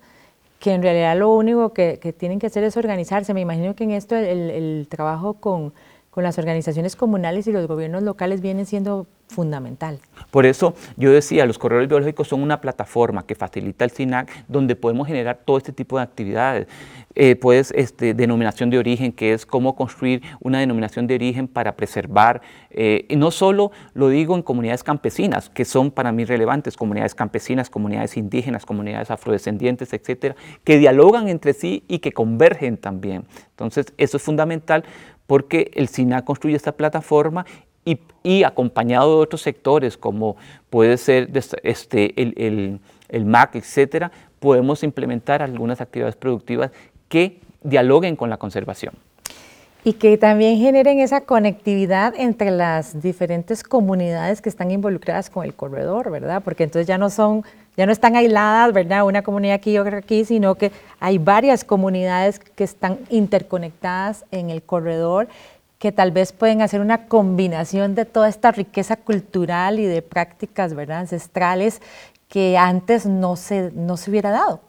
que 0.59 0.73
en 0.73 0.83
realidad 0.83 1.16
lo 1.16 1.33
único 1.33 1.73
que, 1.73 1.97
tienen 2.18 2.38
que 2.38 2.47
hacer 2.49 2.64
es 2.64 2.77
organizarse. 2.77 3.35
Me 3.35 3.40
imagino 3.40 3.75
que 3.75 3.85
en 3.85 3.92
esto 3.92 4.16
el, 4.16 4.87
trabajo 4.90 5.35
con, 5.35 5.73
con, 6.11 6.25
las 6.25 6.38
organizaciones 6.38 6.97
comunales 6.97 7.47
y 7.47 7.53
los 7.53 7.66
gobiernos 7.66 8.03
locales 8.03 8.40
viene 8.40 8.64
siendo 8.64 9.07
fundamental. 9.29 10.01
Por 10.31 10.47
eso 10.47 10.75
yo 10.97 11.12
decía, 11.12 11.47
los 11.47 11.59
corredores 11.59 11.88
biológicos 11.88 12.29
son 12.29 12.42
una 12.42 12.61
plataforma 12.61 13.27
que 13.27 13.35
facilita 13.35 13.85
el 13.85 13.90
SINAC 13.90 14.47
donde 14.49 14.75
podemos 14.75 15.07
generar 15.07 15.40
todo 15.44 15.59
este 15.59 15.73
tipo 15.73 15.99
de 15.99 16.03
actividades. 16.03 16.66
Pues 17.40 17.73
este, 17.75 18.14
denominación 18.14 18.71
de 18.71 18.79
origen, 18.79 19.11
que 19.11 19.33
es 19.33 19.44
cómo 19.44 19.75
construir 19.75 20.23
una 20.40 20.61
denominación 20.61 21.09
de 21.09 21.16
origen 21.16 21.49
para 21.49 21.75
preservar, 21.75 22.42
eh, 22.71 23.07
y 23.09 23.16
no 23.16 23.31
solo 23.31 23.73
lo 23.94 24.09
digo 24.09 24.37
en 24.37 24.42
comunidades 24.42 24.85
campesinas, 24.85 25.51
que 25.51 25.64
son 25.64 25.90
para 25.90 26.12
mí 26.12 26.25
relevantes, 26.25 26.77
comunidades 26.77 27.14
campesinas, 27.14 27.71
comunidades 27.71 28.16
indígenas, 28.16 28.64
comunidades 28.64 29.11
afrodescendientes, 29.11 29.92
etcétera, 29.92 30.37
que 30.62 30.79
dialogan 30.79 31.29
entre 31.29 31.55
sí 31.55 31.85
y 31.88 31.99
que 31.99 32.12
convergen 32.12 32.77
también. 32.77 33.25
Entonces, 33.51 33.92
eso 33.97 34.18
es 34.18 34.23
fundamental 34.23 34.85
porque 35.29 35.71
el 35.75 35.88
SINAC 35.88 36.25
construye 36.25 36.57
esta 36.57 36.73
plataforma 36.73 37.45
y, 38.25 38.43
acompañado 38.43 39.17
de 39.17 39.23
otros 39.23 39.43
sectores 39.43 39.97
como 39.97 40.37
puede 40.69 40.97
ser 40.97 41.31
este, 41.62 42.21
el, 42.21 42.81
el, 43.09 43.25
MAC, 43.25 43.57
etcétera, 43.57 44.11
podemos 44.41 44.83
implementar 44.83 45.43
algunas 45.43 45.81
actividades 45.81 46.17
productivas 46.17 46.71
que 47.09 47.41
dialoguen 47.62 48.17
con 48.17 48.31
la 48.31 48.37
conservación. 48.37 48.95
Y 49.85 49.95
que 49.95 50.19
también 50.19 50.59
generen 50.59 50.99
esa 50.99 51.23
conectividad 51.23 52.14
entre 52.17 52.51
las 52.51 53.01
diferentes 53.01 53.62
comunidades 53.62 54.43
que 54.43 54.49
están 54.49 54.71
involucradas 54.71 55.31
con 55.31 55.45
el 55.45 55.55
corredor, 55.55 56.11
¿verdad? 56.11 56.43
Porque 56.43 56.64
entonces 56.64 56.87
ya 56.87 56.99
no 56.99 57.11
son, 57.11 57.45
ya 57.79 57.87
no 57.87 57.93
están 57.93 58.17
aisladas, 58.17 58.73
¿verdad? 58.73 59.07
Una 59.07 59.23
comunidad 59.23 59.55
aquí 59.55 59.71
y 59.71 59.79
otra 59.79 59.99
aquí, 59.99 60.25
sino 60.25 60.57
que 60.57 60.73
hay 60.99 61.19
varias 61.19 61.62
comunidades 61.62 62.41
que 62.41 62.64
están 62.64 62.99
interconectadas 63.09 64.25
en 64.33 64.51
el 64.51 64.62
corredor 64.62 65.29
que 65.79 65.93
tal 65.93 66.11
vez 66.11 66.33
pueden 66.33 66.61
hacer 66.61 66.81
una 66.81 67.07
combinación 67.07 67.95
de 67.95 68.05
toda 68.05 68.29
esta 68.29 68.51
riqueza 68.51 68.97
cultural 68.97 69.79
y 69.79 69.87
de 69.87 70.03
prácticas 70.03 70.75
¿verdad? 70.75 70.99
ancestrales 70.99 71.81
que 72.27 72.59
antes 72.59 73.07
no 73.07 73.37
se, 73.37 73.71
no 73.73 73.97
se 73.97 74.11
hubiera 74.11 74.33
dado. 74.33 74.61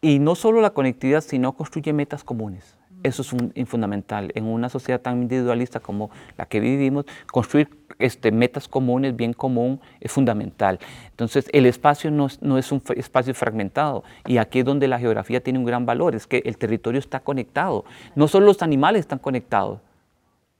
Y 0.00 0.20
no 0.20 0.36
solo 0.36 0.60
la 0.60 0.70
conectividad, 0.70 1.22
sino 1.22 1.54
construye 1.54 1.92
metas 1.92 2.22
comunes. 2.22 2.75
Eso 3.06 3.22
es 3.22 3.68
fundamental. 3.68 4.30
En 4.34 4.44
una 4.44 4.68
sociedad 4.68 5.00
tan 5.00 5.22
individualista 5.22 5.80
como 5.80 6.10
la 6.36 6.46
que 6.46 6.60
vivimos, 6.60 7.04
construir 7.30 7.68
este, 7.98 8.32
metas 8.32 8.68
comunes, 8.68 9.16
bien 9.16 9.32
común, 9.32 9.80
es 10.00 10.12
fundamental. 10.12 10.78
Entonces, 11.10 11.48
el 11.52 11.66
espacio 11.66 12.10
no, 12.10 12.28
no, 12.40 12.58
es 12.58 12.70
un 12.72 12.82
espacio 12.96 13.34
fragmentado 13.34 14.04
y 14.26 14.38
aquí 14.38 14.60
es 14.60 14.64
donde 14.64 14.88
la 14.88 14.98
geografía 14.98 15.40
tiene 15.40 15.58
un 15.58 15.64
gran 15.64 15.86
valor, 15.86 16.14
es 16.14 16.26
que 16.26 16.42
el 16.44 16.58
territorio 16.58 16.98
está 16.98 17.20
conectado. 17.20 17.84
No 18.14 18.28
solo 18.28 18.46
los 18.46 18.62
animales 18.62 19.00
están 19.00 19.18
conectados, 19.18 19.80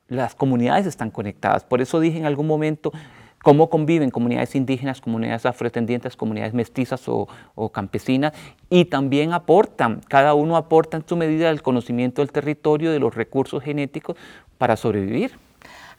las 0.08 0.34
comunidades 0.34 0.86
están 0.86 1.10
conectadas. 1.10 1.64
Por 1.64 1.80
eso 1.80 2.00
dije 2.00 2.18
en 2.18 2.26
algún 2.26 2.46
momento 2.46 2.92
cómo 3.46 3.70
conviven 3.70 4.10
comunidades 4.10 4.56
indígenas, 4.56 5.00
comunidades 5.00 5.46
afrodescendientes, 5.46 6.16
comunidades 6.16 6.52
mestizas 6.52 7.00
o, 7.06 7.28
campesinas, 7.72 8.32
y 8.70 8.86
también 8.86 9.32
aportan, 9.32 10.00
cada 10.08 10.34
uno 10.34 10.56
aporta 10.56 10.96
en 10.96 11.06
su 11.06 11.14
medida 11.14 11.48
el 11.50 11.62
conocimiento 11.62 12.22
del 12.22 12.32
territorio, 12.32 12.90
de 12.90 12.98
los 12.98 13.14
recursos 13.14 13.62
genéticos 13.62 14.16
para 14.58 14.76
sobrevivir. 14.76 15.38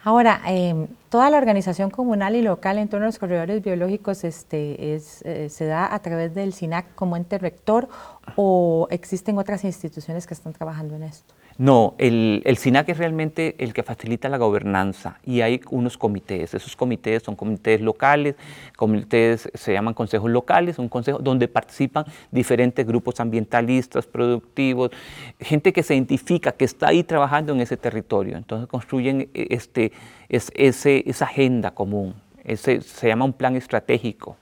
Ahora, 0.04 0.42
em, 0.46 0.88
toda 1.08 1.30
la 1.30 1.38
organización 1.38 1.90
comunal 1.90 2.36
y 2.36 2.42
local 2.42 2.80
en 2.80 2.90
torno 2.90 3.06
a 3.06 3.08
los 3.08 3.18
corredores 3.18 3.64
biológicos 3.64 4.26
este, 4.26 4.96
es, 4.96 5.22
eh, 5.22 5.48
se 5.48 5.68
da 5.68 5.94
a 5.96 6.00
través 6.00 6.36
del 6.36 6.52
SINAC 6.52 6.96
como 6.96 7.16
ente 7.16 7.38
rector 7.38 7.88
o 8.36 8.90
existen 8.92 9.38
otras 9.38 9.64
instituciones 9.64 10.28
que 10.28 10.34
están 10.34 10.52
trabajando 10.52 10.98
en 10.98 11.04
esto? 11.04 11.34
No, 11.58 11.96
el, 11.98 12.44
el, 12.46 12.58
SINAC 12.58 12.90
es 12.90 13.00
realmente 13.00 13.56
el 13.58 13.74
que 13.74 13.82
facilita 13.82 14.30
la 14.30 14.38
gobernanza 14.38 15.20
y 15.26 15.42
hay 15.42 15.60
unos 15.72 15.98
comités. 15.98 16.54
Esos 16.54 16.76
comités 16.76 17.24
son 17.24 17.36
comités 17.36 17.82
locales, 17.82 18.36
comités 18.76 19.50
se 19.56 19.74
llaman 19.74 19.96
consejos 19.96 20.30
locales, 20.30 20.78
un 20.78 20.88
consejo 20.88 21.18
donde 21.18 21.48
participan 21.48 22.06
diferentes 22.32 22.86
grupos 22.86 23.20
ambientalistas, 23.20 24.06
productivos, 24.06 24.92
gente 25.40 25.74
que 25.74 25.82
se 25.82 25.96
identifica, 25.96 26.52
que 26.52 26.66
está 26.66 26.90
ahí 26.90 27.04
trabajando 27.04 27.54
en 27.54 27.62
ese 27.62 27.76
territorio. 27.76 28.38
Entonces 28.38 28.68
construyen 28.68 29.22
eh, 29.34 29.48
este, 29.50 29.92
es, 30.30 30.52
ese, 30.54 31.04
esa 31.08 31.26
agenda 31.26 31.72
común. 31.72 32.14
Ese, 32.44 32.82
se 32.82 33.08
llama 33.08 33.26
un 33.26 33.34
plan 33.34 33.56
estratégico. 33.56 34.38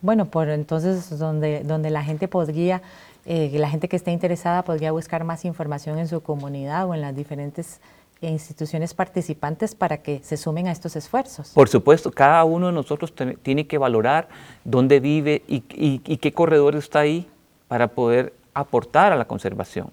Bueno, 0.00 0.26
por 0.26 0.48
entonces 0.48 1.18
donde, 1.18 1.62
donde 1.62 1.90
la 1.90 2.02
gente 2.02 2.26
podría 2.26 2.80
eh, 3.24 3.50
la 3.58 3.68
gente 3.68 3.88
que 3.88 3.96
esté 3.96 4.10
interesada 4.10 4.62
podría 4.64 4.92
buscar 4.92 5.24
más 5.24 5.44
información 5.44 5.98
en 5.98 6.08
su 6.08 6.22
comunidad 6.22 6.88
o 6.88 6.94
en 6.94 7.00
las 7.00 7.14
diferentes 7.14 7.80
instituciones 8.20 8.94
participantes 8.94 9.74
para 9.74 9.98
que 9.98 10.20
se 10.22 10.36
sumen 10.36 10.68
a 10.68 10.72
estos 10.72 10.94
esfuerzos. 10.96 11.50
Por 11.50 11.68
supuesto, 11.68 12.10
cada 12.10 12.44
uno 12.44 12.68
de 12.68 12.72
nosotros 12.72 13.12
tiene 13.42 13.66
que 13.66 13.78
valorar 13.78 14.28
dónde 14.64 15.00
vive 15.00 15.42
y, 15.48 15.60
qué 15.98 16.32
corredor 16.32 16.76
está 16.76 17.00
ahí 17.00 17.28
para 17.68 17.88
poder 17.88 18.32
aportar 18.54 19.12
a 19.12 19.16
la 19.16 19.24
conservación. 19.24 19.90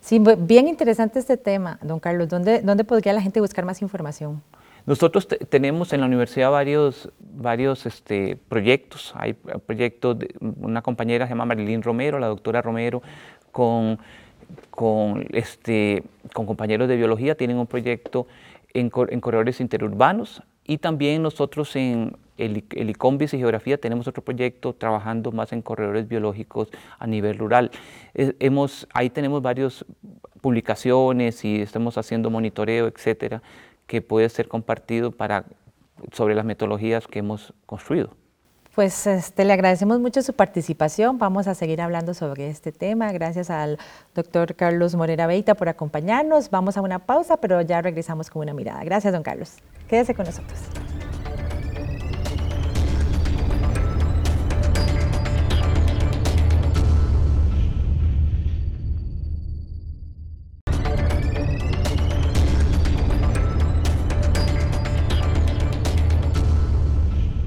Sí, 0.00 0.20
bien 0.38 0.66
interesante 0.66 1.20
este 1.20 1.36
tema, 1.36 1.78
don 1.80 2.00
Carlos. 2.00 2.28
¿Dónde, 2.28 2.60
¿Dónde 2.60 2.82
podría 2.82 3.12
la 3.12 3.20
gente 3.20 3.40
buscar 3.40 3.64
más 3.64 3.82
información? 3.82 4.42
Nosotros 4.84 5.28
tenemos 5.48 5.92
en 5.92 6.00
la 6.00 6.06
universidad 6.06 6.50
varios, 6.50 7.86
este, 7.86 8.36
proyectos. 8.48 9.12
Hay 9.16 9.34
proyectos 9.34 10.18
de 10.18 10.34
una 10.40 10.82
compañera 10.82 11.26
se 11.26 11.30
llama 11.30 11.44
Marilyn 11.44 11.82
Romero, 11.82 12.18
la 12.18 12.26
doctora 12.26 12.62
Romero, 12.62 13.00
con, 13.52 13.98
este, 15.32 16.02
compañeros 16.32 16.88
de 16.88 16.96
biología, 16.96 17.36
tienen 17.36 17.58
un 17.58 17.66
proyecto 17.66 18.26
en, 18.74 18.90
corredores 18.90 19.60
interurbanos 19.60 20.42
y 20.64 20.78
también 20.78 21.22
nosotros 21.22 21.76
en 21.76 22.16
el, 22.36 22.64
ICOMBIS 22.70 23.34
y 23.34 23.38
Geografía 23.38 23.78
tenemos 23.78 24.08
otro 24.08 24.24
proyecto 24.24 24.72
trabajando 24.72 25.30
más 25.30 25.52
en 25.52 25.62
corredores 25.62 26.08
biológicos 26.08 26.68
a 26.98 27.06
nivel 27.06 27.38
rural. 27.38 27.70
Hemos, 28.14 28.88
ahí 28.92 29.10
tenemos 29.10 29.42
varias 29.42 29.84
publicaciones 30.40 31.44
y 31.44 31.60
estamos 31.60 31.96
haciendo 31.98 32.30
monitoreo, 32.30 32.88
etcétera, 32.88 33.42
que 33.92 34.00
puede 34.00 34.30
ser 34.30 34.48
compartido 34.48 35.12
para, 35.12 35.44
sobre 36.12 36.34
las 36.34 36.46
metodologías 36.46 37.06
que 37.06 37.18
hemos 37.18 37.52
construido. 37.66 38.16
Pues 38.74 39.06
este, 39.06 39.44
le 39.44 39.52
agradecemos 39.52 40.00
mucho 40.00 40.22
su 40.22 40.32
participación. 40.32 41.18
Vamos 41.18 41.46
a 41.46 41.54
seguir 41.54 41.82
hablando 41.82 42.14
sobre 42.14 42.48
este 42.48 42.72
tema. 42.72 43.12
Gracias 43.12 43.50
al 43.50 43.78
doctor 44.14 44.54
Carlos 44.54 44.94
Morera 44.94 45.26
Beita 45.26 45.54
por 45.54 45.68
acompañarnos. 45.68 46.48
Vamos 46.48 46.78
a 46.78 46.80
una 46.80 47.00
pausa, 47.00 47.36
pero 47.36 47.60
ya 47.60 47.82
regresamos 47.82 48.30
con 48.30 48.40
una 48.40 48.54
mirada. 48.54 48.82
Gracias, 48.82 49.12
don 49.12 49.22
Carlos. 49.22 49.56
Quédese 49.88 50.14
con 50.14 50.24
nosotros. 50.24 50.58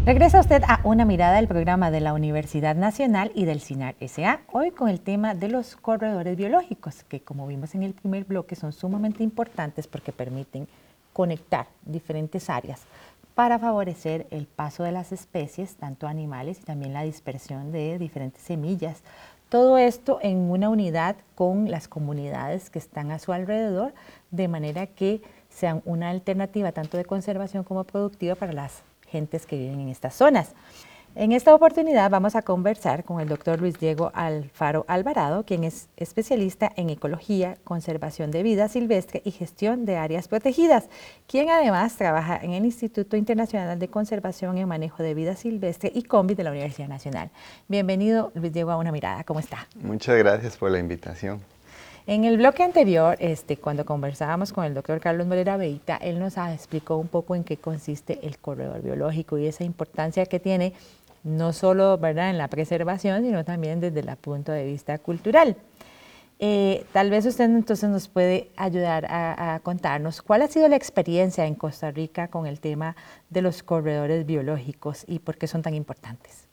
Regresa 0.06 0.40
usted 0.40 0.62
a 0.68 0.82
una 0.84 1.04
mirada 1.04 1.38
del 1.38 1.48
programa 1.48 1.90
de 1.90 2.00
la 2.00 2.14
Universidad 2.14 2.76
Nacional 2.76 3.32
y 3.34 3.46
del 3.46 3.60
CINAR 3.60 3.96
SA, 4.08 4.42
hoy 4.52 4.70
con 4.70 4.88
el 4.88 5.02
tema 5.02 5.34
de 5.34 5.50
los 5.50 5.76
corredores 5.76 6.38
biológicos, 6.38 7.04
que 7.06 7.22
como 7.22 7.48
vimos 7.48 7.74
en 7.74 7.82
el 7.82 7.96
primer 7.96 8.24
bloque 8.26 8.56
son 8.56 8.72
sumamente 8.72 9.24
importantes 9.24 9.88
porque 9.88 10.12
permiten 10.12 10.68
conectar 11.12 11.66
diferentes 11.84 12.52
áreas 12.52 12.82
para 13.34 13.58
favorecer 13.58 14.28
el 14.30 14.46
paso 14.46 14.84
de 14.84 14.92
las 14.92 15.12
especies, 15.12 15.76
tanto 15.76 16.06
animales 16.06 16.60
y 16.62 16.66
también 16.66 16.94
la 16.94 17.02
dispersión 17.02 17.72
de 17.72 17.98
diferentes 17.98 18.44
semillas. 18.44 19.02
Todo 19.50 19.80
esto 19.80 20.20
en 20.22 20.52
una 20.52 20.70
unidad 20.70 21.16
con 21.34 21.72
las 21.72 21.88
comunidades 21.88 22.70
que 22.70 22.78
están 22.78 23.10
a 23.10 23.18
su 23.18 23.34
alrededor, 23.34 23.96
de 24.30 24.50
manera 24.50 24.86
que 24.86 25.24
sean 25.50 25.82
una 25.84 26.12
alternativa 26.12 26.72
tanto 26.74 26.96
de 26.96 27.06
conservación 27.06 27.64
como 27.64 27.86
productiva 27.86 28.36
para 28.36 28.54
las 28.54 28.84
gentes 29.08 29.46
que 29.46 29.58
viven 29.58 29.80
en 29.80 29.90
estas 29.90 30.16
zonas. 30.16 30.54
En 31.18 31.32
esta 31.32 31.56
oportunidad 31.56 32.10
vamos 32.10 32.36
a 32.36 32.42
conversar 32.42 33.06
con 33.06 33.22
el 33.22 33.30
doctor 33.30 33.62
Luis 33.62 33.80
Diego 33.80 34.12
Alfaro 34.14 34.84
Alvarado, 34.90 35.46
quien 35.46 35.64
es 35.64 35.88
especialista 35.96 36.70
en 36.76 36.90
ecología, 36.90 37.58
conservación 37.64 38.32
de 38.32 38.44
vida 38.44 38.68
silvestre 38.68 39.22
y 39.24 39.32
gestión 39.32 39.86
de 39.86 39.96
áreas 39.96 40.28
protegidas, 40.28 40.90
quien 41.26 41.50
además 41.50 41.96
trabaja 41.96 42.38
en 42.42 42.52
el 42.52 42.66
Instituto 42.66 43.16
Internacional 43.16 43.80
de 43.80 43.88
Conservación 43.88 44.58
y 44.58 44.66
Manejo 44.66 45.04
de 45.04 45.14
Vida 45.14 45.38
Silvestre 45.38 45.90
y 45.96 46.04
COMBI 46.04 46.36
de 46.36 46.44
la 46.44 46.52
Universidad 46.52 46.90
Nacional. 46.90 47.32
Bienvenido, 47.70 48.34
Luis 48.36 48.52
Diego, 48.52 48.72
a 48.72 48.78
Una 48.78 48.92
Mirada. 48.92 49.24
¿Cómo 49.24 49.40
está? 49.40 49.70
Muchas 49.76 50.18
gracias 50.18 50.58
por 50.58 50.70
la 50.70 50.80
invitación. 50.80 51.40
En 52.08 52.24
el 52.24 52.38
bloque 52.38 52.62
anterior, 52.62 53.18
este, 53.20 53.58
cuando 53.58 53.84
conversábamos 53.84 54.54
con 54.54 54.64
el 54.64 54.76
doctor 54.76 55.00
Carlos 55.00 55.26
Morera 55.26 55.58
Beita, 55.58 55.98
él 55.98 56.20
nos 56.20 56.38
explicó 56.38 56.98
un 56.98 57.08
poco 57.08 57.36
en 57.36 57.44
qué 57.44 57.58
consiste 57.58 58.20
el 58.22 58.38
corredor 58.38 58.84
biológico 58.84 59.40
y 59.40 59.48
esa 59.48 59.64
importancia 59.64 60.28
que 60.28 60.40
tiene 60.40 60.74
no 61.24 61.52
solo 61.52 62.00
en 62.04 62.38
la 62.38 62.48
preservación, 62.48 63.24
sino 63.24 63.44
también 63.44 63.80
desde 63.80 64.02
el 64.02 64.16
punto 64.18 64.52
de 64.52 64.66
vista 64.66 65.00
cultural. 65.00 65.58
Eh, 66.38 66.86
tal 66.94 67.10
vez 67.10 67.26
usted 67.26 67.46
entonces 67.46 67.90
nos 67.90 68.08
puede 68.08 68.52
ayudar 68.56 69.08
a, 69.10 69.60
contarnos 69.64 70.22
cuál 70.22 70.44
ha 70.44 70.48
sido 70.48 70.68
la 70.68 70.76
experiencia 70.76 71.48
en 71.48 71.56
Costa 71.56 71.90
Rica 71.90 72.28
con 72.28 72.46
el 72.46 72.60
tema 72.60 72.96
de 73.32 73.42
los 73.42 73.64
corredores 73.64 74.28
biológicos 74.28 75.06
y 75.08 75.20
por 75.20 75.38
qué 75.38 75.48
son 75.48 75.64
tan 75.64 75.74
importantes. 75.74 76.45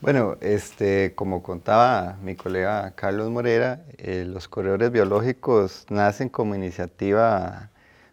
Bueno, 0.00 0.38
este, 0.40 1.12
como 1.14 1.42
contaba 1.42 2.16
mi 2.22 2.34
colega 2.34 2.92
Carlos 2.92 3.28
Morera, 3.28 3.82
eh, 3.98 4.24
los 4.26 4.48
corredores 4.48 4.90
biológicos 4.90 5.84
nacen 5.90 6.30
como 6.30 6.54
iniciativa, 6.54 7.68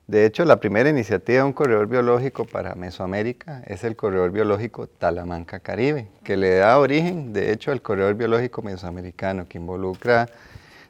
de 0.06 0.26
hecho 0.26 0.44
la 0.44 0.60
primera 0.60 0.90
iniciativa 0.90 1.38
de 1.38 1.44
un 1.46 1.54
corredor 1.54 1.88
biológico 1.88 2.44
para 2.44 2.76
Mesoamérica 2.76 3.64
es 3.68 3.86
el 3.86 3.96
corredor 3.96 4.32
biológico 4.32 4.88
Talamanca 4.88 5.62
Caribe, 5.62 6.10
que 6.26 6.36
le 6.36 6.56
da 6.56 6.78
origen, 6.78 7.32
de 7.32 7.54
hecho, 7.54 7.72
al 7.72 7.82
corredor 7.82 8.16
biológico 8.16 8.62
mesoamericano, 8.62 9.48
que 9.48 9.58
involucra 9.58 10.28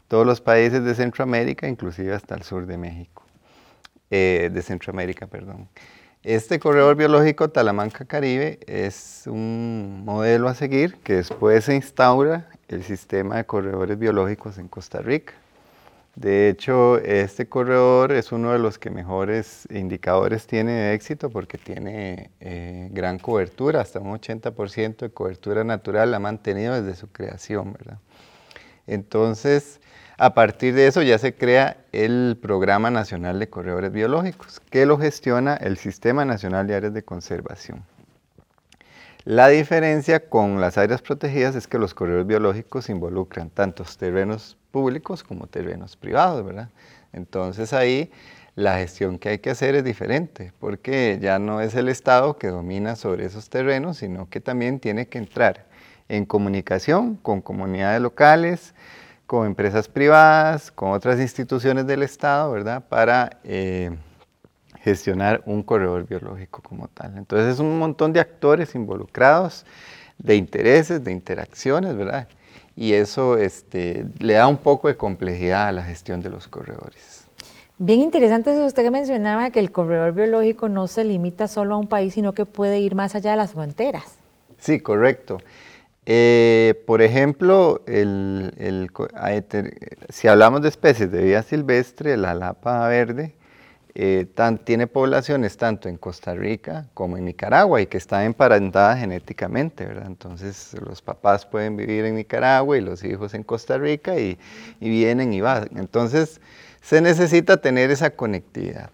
todos 0.08 0.26
los 0.26 0.42
países 0.42 0.84
de 0.84 0.96
Centroamérica, 0.96 1.68
inclusive 1.68 2.16
hasta 2.16 2.34
el 2.34 2.42
sur 2.42 2.66
de 2.66 2.78
México, 2.80 3.22
eh, 4.10 4.50
de 4.52 4.62
Centroamérica, 4.64 5.28
perdón. 5.28 5.68
Este 6.28 6.60
corredor 6.60 6.98
biológico 6.98 7.48
Talamanca-Caribe 7.48 8.60
es 8.68 9.24
un 9.28 10.04
modelo 10.04 10.50
a 10.50 10.56
seguir 10.56 10.96
que 10.96 11.14
después 11.14 11.64
se 11.64 11.74
instaura 11.74 12.50
el 12.68 12.84
sistema 12.84 13.38
de 13.38 13.46
corredores 13.46 13.98
biológicos 13.98 14.58
en 14.58 14.68
Costa 14.68 15.00
Rica. 15.00 15.36
De 16.16 16.50
hecho, 16.50 16.98
este 16.98 17.48
corredor 17.48 18.12
es 18.12 18.34
uno 18.34 18.52
de 18.52 18.60
los 18.60 18.78
que 18.78 18.90
mejores 18.90 19.70
indicadores 19.72 20.48
tiene 20.48 20.74
de 20.74 20.94
éxito 20.96 21.30
porque 21.30 21.58
tiene 21.58 22.30
eh, 22.42 22.90
gran 22.92 23.20
cobertura, 23.20 23.80
hasta 23.80 24.02
un 24.02 24.20
80% 24.20 24.98
de 24.98 25.10
cobertura 25.12 25.64
natural 25.64 26.14
ha 26.14 26.20
mantenido 26.20 26.74
desde 26.74 27.00
su 27.00 27.08
creación, 27.08 27.72
¿verdad? 27.72 28.00
Entonces, 28.86 29.80
a 30.18 30.34
partir 30.34 30.74
de 30.74 30.88
eso 30.88 31.04
ya 31.04 31.20
se 31.20 31.36
crea 31.36 31.78
el 31.92 32.38
Programa 32.42 32.90
Nacional 32.90 33.40
de 33.40 33.50
Corredores 33.50 33.92
Biológicos, 33.92 34.60
que 34.60 34.88
lo 34.88 34.98
gestiona 34.98 35.56
el 35.56 35.78
Sistema 35.78 36.26
Nacional 36.26 36.66
de 36.66 36.76
Áreas 36.76 36.94
de 36.94 37.04
Conservación. 37.04 37.84
La 39.26 39.50
diferencia 39.50 40.28
con 40.28 40.60
las 40.60 40.78
áreas 40.78 41.02
protegidas 41.02 41.56
es 41.56 41.68
que 41.68 41.78
los 41.78 41.94
corredores 41.94 42.26
biológicos 42.26 42.90
involucran 42.90 43.50
tantos 43.50 43.98
terrenos 43.98 44.58
públicos 44.72 45.24
como 45.24 45.48
terrenos 45.48 45.98
privados, 45.98 46.44
¿verdad? 46.46 46.70
Entonces 47.14 47.74
ahí 47.74 48.10
la 48.56 48.78
gestión 48.78 49.20
que 49.20 49.30
hay 49.30 49.38
que 49.38 49.52
hacer 49.52 49.76
es 49.76 49.84
diferente, 49.84 50.52
porque 50.60 51.20
ya 51.22 51.38
no 51.38 51.62
es 51.62 51.76
el 51.76 51.90
Estado 51.90 52.38
que 52.38 52.48
domina 52.48 52.96
sobre 52.96 53.26
esos 53.26 53.50
terrenos, 53.50 53.98
sino 53.98 54.30
que 54.30 54.40
también 54.40 54.80
tiene 54.80 55.08
que 55.08 55.20
entrar 55.20 55.66
en 56.10 56.26
comunicación 56.26 57.18
con 57.18 57.42
comunidades 57.42 58.02
locales, 58.02 58.74
con 59.28 59.46
empresas 59.46 59.90
privadas, 59.90 60.72
con 60.72 60.92
otras 60.92 61.20
instituciones 61.20 61.86
del 61.86 62.02
Estado, 62.02 62.50
¿verdad? 62.54 62.84
Para 62.88 63.40
eh, 63.44 63.92
gestionar 64.80 65.44
un 65.46 65.62
corredor 65.64 66.08
biológico 66.08 66.62
como 66.62 66.88
tal. 66.88 67.18
Entonces 67.18 67.56
es 67.56 67.60
un 67.60 67.78
montón 67.78 68.14
de 68.14 68.22
actores 68.22 68.74
involucrados, 68.74 69.66
de 70.18 70.36
intereses, 70.38 71.04
de 71.04 71.12
interacciones, 71.12 71.96
¿verdad? 71.96 72.28
Y 72.76 72.94
eso 72.94 73.38
este, 73.38 74.06
le 74.20 74.36
da 74.36 74.48
un 74.48 74.58
poco 74.58 74.88
de 74.88 74.96
complejidad 74.96 75.68
a 75.68 75.72
la 75.74 75.84
gestión 75.84 76.22
de 76.22 76.30
los 76.30 76.48
corredores. 76.48 77.26
Bien 77.80 78.00
interesante, 78.00 78.50
usted 78.66 78.90
mencionaba 78.90 79.52
que 79.52 79.60
el 79.60 79.72
corredor 79.72 80.14
biológico 80.14 80.70
no 80.70 80.88
se 80.88 81.04
limita 81.04 81.48
solo 81.48 81.76
a 81.76 81.78
un 81.78 81.88
país, 81.88 82.14
sino 82.14 82.34
que 82.34 82.46
puede 82.46 82.80
ir 82.80 82.96
más 82.96 83.14
allá 83.14 83.32
de 83.32 83.38
las 83.38 83.52
fronteras. 83.52 84.06
Sí, 84.58 84.80
correcto. 84.80 85.38
Eh, 86.10 86.82
por 86.88 87.02
ejemplo, 87.02 87.84
si 90.10 90.28
hablamos 90.30 90.62
de 90.62 90.70
especies 90.70 91.12
de 91.12 91.22
vida 91.22 91.44
silvestre, 91.44 92.16
la 92.16 92.34
lapa 92.34 92.88
verde 92.88 93.36
eh, 93.94 94.26
tiene 94.64 94.88
poblaciones 94.88 95.58
tanto 95.58 95.90
en 95.90 95.98
Costa 95.98 96.34
Rica 96.34 96.88
como 96.94 97.18
en 97.18 97.26
Nicaragua 97.26 97.82
y 97.82 97.88
que 97.88 97.98
están 97.98 98.24
emparentadas 98.24 99.00
genéticamente, 99.00 99.86
¿verdad? 99.86 100.06
Entonces 100.08 100.78
los 100.80 101.02
papás 101.02 101.46
pueden 101.46 101.76
vivir 101.76 102.06
en 102.06 102.16
Nicaragua 102.16 102.78
y 102.78 102.82
los 102.82 103.04
hijos 103.04 103.34
en 103.34 103.44
Costa 103.44 103.78
Rica 103.78 104.18
y 104.18 104.38
vienen 104.80 105.34
y 105.34 105.42
van. 105.42 105.68
Entonces 105.76 106.40
se 106.82 107.02
necesita 107.02 107.58
tener 107.58 107.92
esa 107.92 108.12
conectividad. 108.12 108.92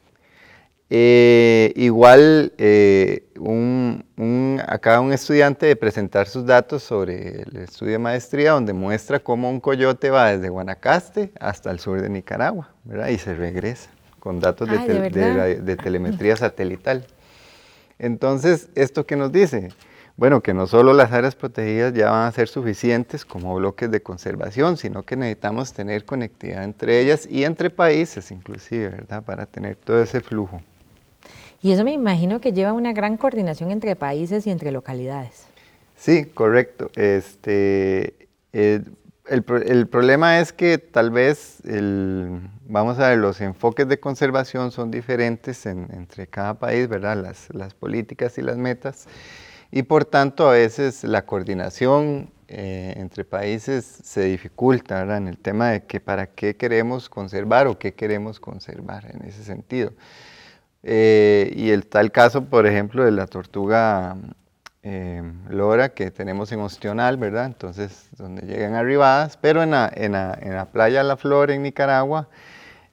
Eh, 0.96 1.74
igual, 1.76 2.54
eh, 2.60 3.26
un, 3.40 4.62
acaba 4.68 5.00
un 5.00 5.12
estudiante 5.12 5.66
de 5.66 5.76
presentar 5.76 6.28
sus 6.28 6.46
datos 6.46 6.84
sobre 6.84 7.42
el 7.42 7.58
estudio 7.64 7.94
de 7.94 7.98
maestría, 7.98 8.52
donde 8.52 8.74
muestra 8.74 9.18
cómo 9.20 9.50
un 9.50 9.60
coyote 9.60 10.12
va 10.12 10.28
desde 10.28 10.50
Guanacaste 10.50 11.32
hasta 11.40 11.72
el 11.72 11.80
sur 11.80 12.00
de 12.00 12.10
Nicaragua, 12.10 12.70
¿verdad? 12.84 13.08
Y 13.08 13.18
se 13.18 13.34
regresa 13.34 13.90
con 14.20 14.40
datos 14.40 14.70
de, 14.70 15.58
de 15.64 15.76
telemetría 15.78 16.36
satelital. 16.36 17.08
Entonces, 17.98 18.70
¿esto 18.76 19.08
qué 19.08 19.16
nos 19.16 19.32
dice? 19.32 19.70
bueno, 20.16 20.42
que 20.42 20.54
no 20.54 20.68
solo 20.68 20.94
las 20.94 21.12
áreas 21.12 21.34
protegidas 21.34 21.92
ya 21.96 22.12
van 22.12 22.28
a 22.28 22.32
ser 22.32 22.48
suficientes 22.48 23.26
como 23.26 23.56
bloques 23.56 23.90
de 23.90 24.04
conservación, 24.04 24.78
sino 24.78 25.02
que 25.02 25.16
necesitamos 25.16 25.74
tener 25.74 26.06
conectividad 26.06 26.64
entre 26.64 27.00
ellas 27.00 27.28
y 27.28 27.46
entre 27.46 27.72
países 27.72 28.30
inclusive, 28.30 28.90
¿verdad? 28.90 29.24
Para 29.24 29.48
tener 29.48 29.76
todo 29.76 30.04
ese 30.04 30.22
flujo. 30.22 30.62
Y 31.64 31.72
eso 31.72 31.86
me 31.86 31.94
imagino 31.94 32.42
que 32.42 32.52
lleva 32.52 32.74
una 32.74 32.92
gran 32.92 33.16
coordinación 33.16 33.72
entre 33.72 33.96
países 33.96 34.46
y 34.46 34.52
entre 34.52 34.74
localidades. 34.74 35.46
Sí, 35.96 36.26
correcto. 36.26 36.92
Este, 36.96 38.28
eh, 38.52 38.82
el, 39.30 39.88
problema 39.88 40.42
es 40.42 40.52
que 40.52 40.78
tal 40.78 41.10
vez, 41.10 41.62
el, 41.66 42.42
vamos 42.68 43.00
a 43.00 43.08
ver, 43.08 43.20
los 43.20 43.40
enfoques 43.40 43.88
de 43.88 43.98
conservación 43.98 44.72
son 44.72 44.92
diferentes 44.92 45.66
entre 45.66 46.28
cada 46.28 46.56
país, 46.56 46.90
¿verdad? 46.90 47.16
Las, 47.54 47.74
políticas 47.76 48.38
y 48.38 48.42
las 48.42 48.58
metas 48.58 49.08
y 49.72 49.84
por 49.84 50.04
tanto 50.04 50.50
a 50.50 50.54
veces 50.54 51.06
la 51.06 51.26
coordinación 51.26 52.30
eh, 52.50 52.94
entre 52.98 53.24
países 53.24 53.86
se 53.86 54.26
dificulta 54.26 55.02
en 55.16 55.30
el 55.30 55.38
tema 55.38 55.70
de 55.70 55.84
que 55.86 56.02
para 56.02 56.28
qué 56.28 56.58
queremos 56.58 57.10
conservar 57.10 57.68
o 57.68 57.80
qué 57.80 57.94
queremos 57.94 58.42
conservar 58.42 59.10
en 59.10 59.26
ese 59.26 59.46
sentido. 59.46 59.94
Eh, 60.84 61.54
y 61.56 61.70
el 61.70 61.86
tal 61.86 62.12
caso, 62.12 62.44
por 62.44 62.68
ejemplo, 62.68 63.06
de 63.06 63.12
la 63.12 63.26
tortuga 63.26 64.18
eh, 64.84 65.24
lora 65.50 65.90
que 65.90 66.12
tenemos 66.12 66.52
en 66.52 66.60
Ostional, 66.60 67.16
¿verdad? 67.18 67.46
Entonces, 67.46 68.10
donde 68.18 68.46
llegan 68.46 68.76
arribadas, 68.76 69.38
pero 69.38 69.64
en 69.64 69.72
la, 69.72 69.90
en 69.94 70.12
la, 70.12 70.38
en 70.42 70.54
la 70.54 70.66
playa 70.66 71.04
La 71.04 71.16
Flor, 71.16 71.52
en 71.52 71.64
Nicaragua, 71.64 72.28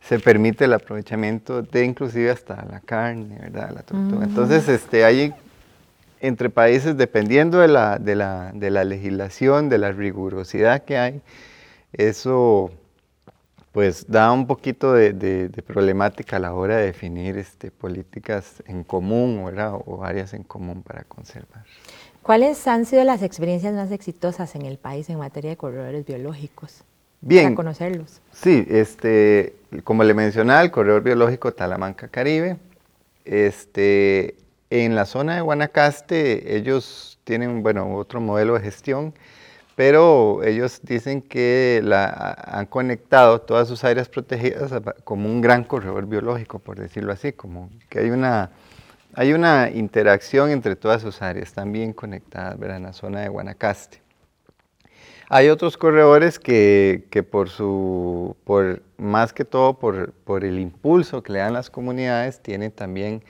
se 0.01 0.21
permite 0.21 0.67
el 0.67 0.73
aprovechamiento 0.73 1.63
de 1.63 1.85
inclusive 1.85 2.31
hasta 2.31 2.65
la 2.65 2.81
carne, 2.81 3.39
¿verdad? 3.41 3.73
La 3.75 3.83
tortuga. 3.83 4.21
Mm. 4.21 4.31
Entonces, 4.31 4.69
este, 4.69 5.05
hay 5.05 5.35
entre 6.21 6.49
países, 6.49 6.97
dependiendo 6.97 7.59
de 7.59 7.69
la, 7.69 7.99
de 7.99 8.15
la, 8.15 8.53
de 8.55 8.71
la 8.71 8.85
legislación, 8.85 9.69
de 9.69 9.79
la 9.79 9.91
rigurosidad 9.91 10.85
que 10.85 10.97
hay, 10.97 11.23
eso 11.93 12.71
pues 13.73 14.07
da 14.09 14.33
un 14.33 14.47
poquito 14.47 14.93
de, 14.93 15.13
de, 15.13 15.63
problemática 15.63 16.37
a 16.37 16.39
la 16.41 16.55
hora 16.55 16.77
de 16.77 16.87
definir 16.87 17.39
este, 17.39 17.71
políticas 17.71 18.63
en 18.67 18.83
común 18.83 19.45
o 19.87 20.05
áreas 20.05 20.35
en 20.35 20.43
común 20.43 20.83
para 20.83 21.05
conservar. 21.05 21.65
¿Cuáles 22.23 22.67
han 22.67 22.85
sido 22.85 23.05
las 23.05 23.23
experiencias 23.23 23.73
más 23.73 23.93
exitosas 23.93 24.55
en 24.55 24.63
el 24.63 24.79
país 24.79 25.09
en 25.09 25.19
materia 25.19 25.51
de 25.51 25.57
corredores 25.57 26.05
biológicos? 26.05 26.83
Bien. 27.21 27.45
Para 27.45 27.57
conocerlos. 27.57 28.21
Sí, 28.33 28.67
este, 28.69 29.55
como 29.85 30.05
le 30.05 30.15
mencionaba, 30.15 30.63
el 30.63 30.71
corredor 30.71 31.03
biológico 31.03 31.53
Talamanca 31.53 32.09
Caribe, 32.09 32.57
este, 33.25 34.35
en 34.71 34.95
la 34.95 35.07
zona 35.07 35.37
de 35.37 35.41
Guanacaste 35.43 36.57
ellos 36.57 37.19
tienen, 37.25 37.63
bueno, 37.63 37.95
otro 37.97 38.21
modelo 38.21 38.55
de 38.55 38.61
gestión, 38.61 39.15
pero 39.77 40.43
ellos 40.43 40.81
dicen 40.83 41.23
que 41.23 41.81
la, 41.83 42.37
han 42.47 42.67
conectado 42.67 43.41
todas 43.41 43.69
sus 43.69 43.85
áreas 43.85 44.09
protegidas 44.09 44.73
como 45.05 45.29
un 45.29 45.41
gran 45.41 45.65
corredor 45.65 46.07
biológico, 46.07 46.59
por 46.59 46.79
decirlo 46.79 47.13
así, 47.13 47.33
como 47.33 47.71
que 47.89 48.01
hay 48.01 48.11
una, 48.11 48.51
hay 49.15 49.33
una 49.33 49.71
interacción 49.71 50.51
entre 50.51 50.77
todas 50.77 51.03
sus 51.03 51.23
áreas, 51.23 51.53
también 51.53 51.93
conectadas 51.93 52.59
en 52.61 52.83
la 52.83 52.93
zona 52.93 53.21
de 53.21 53.29
Guanacaste. 53.29 54.03
Hay 55.33 55.49
otros 55.49 55.77
corredores 55.77 56.41
que, 56.41 57.07
que, 57.09 57.23
por 57.23 57.51
su, 57.51 58.37
por, 58.43 58.83
más 58.99 59.33
que 59.33 59.45
todo 59.45 59.79
por, 59.79 60.13
por 60.13 60.45
el 60.45 60.59
impulso 60.59 61.23
que 61.23 61.33
le 61.33 61.39
dan 61.39 61.53
las 61.53 61.71
comunidades, 61.71 62.41
tienen 62.41 62.73
también 62.73 63.23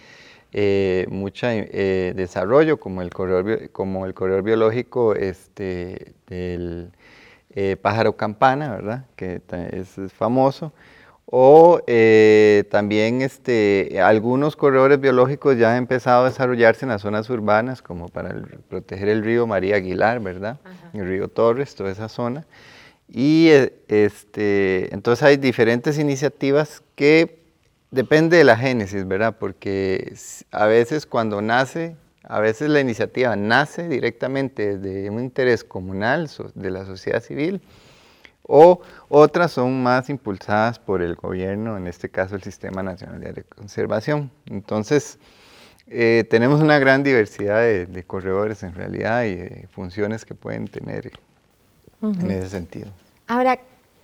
eh, 0.52 1.06
mucho 1.10 1.46
eh, 1.48 2.12
desarrollo, 2.16 2.78
como 2.78 3.02
el 3.02 3.10
corredor, 3.10 3.70
como 3.70 4.04
el 4.06 4.14
corredor 4.14 4.42
biológico 4.42 5.14
este, 5.14 6.14
del 6.26 6.90
eh, 7.54 7.76
pájaro 7.80 8.16
campana, 8.16 8.70
¿verdad? 8.70 9.04
que 9.14 9.40
es, 9.72 9.96
famoso. 10.12 10.72
O 11.32 11.80
también 12.70 13.22
este, 13.22 14.00
algunos 14.02 14.56
corredores 14.56 15.00
biológicos 15.00 15.56
ya 15.56 15.70
han 15.70 15.78
empezado 15.78 16.24
a 16.24 16.28
desarrollarse 16.28 16.84
en 16.84 16.88
las 16.88 17.02
zonas 17.02 17.30
urbanas, 17.30 17.82
como 17.82 18.08
para 18.08 18.34
proteger 18.68 19.08
el 19.08 19.22
río 19.22 19.46
María 19.46 19.76
Aguilar, 19.76 20.18
¿verdad? 20.18 20.58
El 20.92 21.06
río 21.06 21.28
Torres, 21.28 21.76
toda 21.76 21.92
esa 21.92 22.08
zona. 22.08 22.46
Y 23.08 23.50
este, 23.86 24.92
entonces 24.92 25.22
hay 25.22 25.36
diferentes 25.36 26.00
iniciativas 26.00 26.82
que 26.96 27.39
Depende 27.90 28.36
de 28.36 28.44
la 28.44 28.56
génesis, 28.56 29.06
¿verdad? 29.06 29.36
Porque 29.38 30.14
a 30.52 30.66
veces 30.66 31.06
cuando 31.06 31.42
nace, 31.42 31.96
a 32.22 32.38
veces 32.38 32.70
la 32.70 32.80
iniciativa 32.80 33.34
nace 33.34 33.88
directamente 33.88 34.78
de 34.78 35.10
un 35.10 35.20
interés 35.20 35.64
comunal 35.64 36.30
de 36.54 36.70
la 36.70 36.84
sociedad 36.84 37.20
civil 37.20 37.60
o 38.42 38.80
otras 39.08 39.52
son 39.52 39.82
más 39.82 40.10
impulsadas 40.10 40.78
por 40.78 41.02
el 41.02 41.14
gobierno, 41.14 41.76
en 41.76 41.86
este 41.86 42.08
caso 42.08 42.34
el 42.34 42.42
Sistema 42.42 42.82
Nacional 42.82 43.20
de 43.20 43.44
Conservación. 43.44 44.30
Entonces, 44.46 45.18
eh, 45.88 46.24
tenemos 46.30 46.60
una 46.60 46.78
gran 46.78 47.02
diversidad 47.02 47.60
de, 47.60 48.04
corredores 48.06 48.62
en 48.62 48.74
realidad 48.74 49.24
y 49.24 49.34
de 49.34 49.68
funciones 49.72 50.24
que 50.24 50.34
pueden 50.34 50.68
tener 50.68 51.12
en 52.02 52.30
ese 52.30 52.48
sentido. 52.48 52.88
Ahora, 53.26 53.58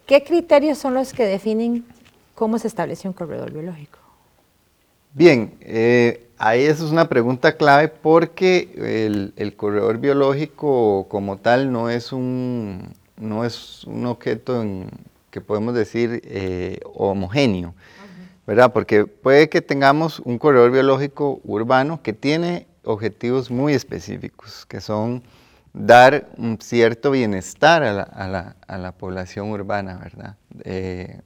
¿qué 0.06 0.22
criterios 0.22 0.78
son 0.78 0.94
los 0.94 1.12
que 1.12 1.24
definen 1.24 1.84
¿Cómo 2.36 2.58
se 2.58 2.68
establece 2.68 3.08
un 3.08 3.14
corredor 3.14 3.50
biológico? 3.50 3.98
Bien, 5.14 5.54
eh, 5.62 6.28
ahí 6.36 6.64
eso 6.64 6.84
es 6.84 6.92
una 6.92 7.08
pregunta 7.08 7.56
clave 7.56 7.88
porque 7.88 9.32
el, 9.34 9.56
corredor 9.56 9.96
biológico 9.96 11.06
como 11.08 11.38
tal 11.38 11.72
no 11.72 11.88
es 11.88 12.12
un, 12.12 12.92
no 13.16 13.46
es 13.46 13.84
un 13.84 14.04
objeto 14.04 14.62
que 15.30 15.40
podemos 15.40 15.74
decir 15.74 16.20
eh, 16.26 16.78
homogéneo, 16.92 17.74
¿verdad? 18.46 18.70
Porque 18.70 19.06
puede 19.06 19.48
que 19.48 19.62
tengamos 19.62 20.20
un 20.20 20.38
corredor 20.38 20.70
biológico 20.70 21.40
urbano 21.42 22.02
que 22.02 22.12
tiene 22.12 22.66
objetivos 22.84 23.50
muy 23.50 23.72
específicos, 23.72 24.66
que 24.66 24.82
son 24.82 25.22
dar 25.72 26.28
un 26.36 26.58
cierto 26.60 27.12
bienestar 27.12 27.82
a 27.82 27.94
la, 27.94 28.56
a 28.66 28.76
la, 28.76 28.92
población 28.92 29.50
urbana, 29.52 29.96
¿verdad? 30.02 30.36
Eh, 30.64 31.22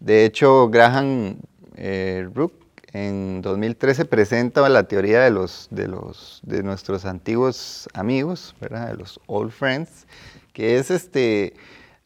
de 0.00 0.24
hecho, 0.24 0.68
Graham 0.70 1.36
eh, 1.76 2.28
Rook 2.34 2.54
en 2.92 3.42
2013 3.42 4.06
presenta 4.06 4.66
la 4.68 4.84
teoría 4.84 5.20
de, 5.20 5.30
los, 5.30 5.68
de, 5.70 5.86
los, 5.86 6.40
de 6.42 6.62
nuestros 6.62 7.04
antiguos 7.04 7.88
amigos, 7.94 8.56
¿verdad? 8.60 8.88
de 8.88 8.96
los 8.96 9.20
old 9.26 9.52
friends, 9.52 10.06
que 10.52 10.78
es 10.78 10.90
este, 10.90 11.54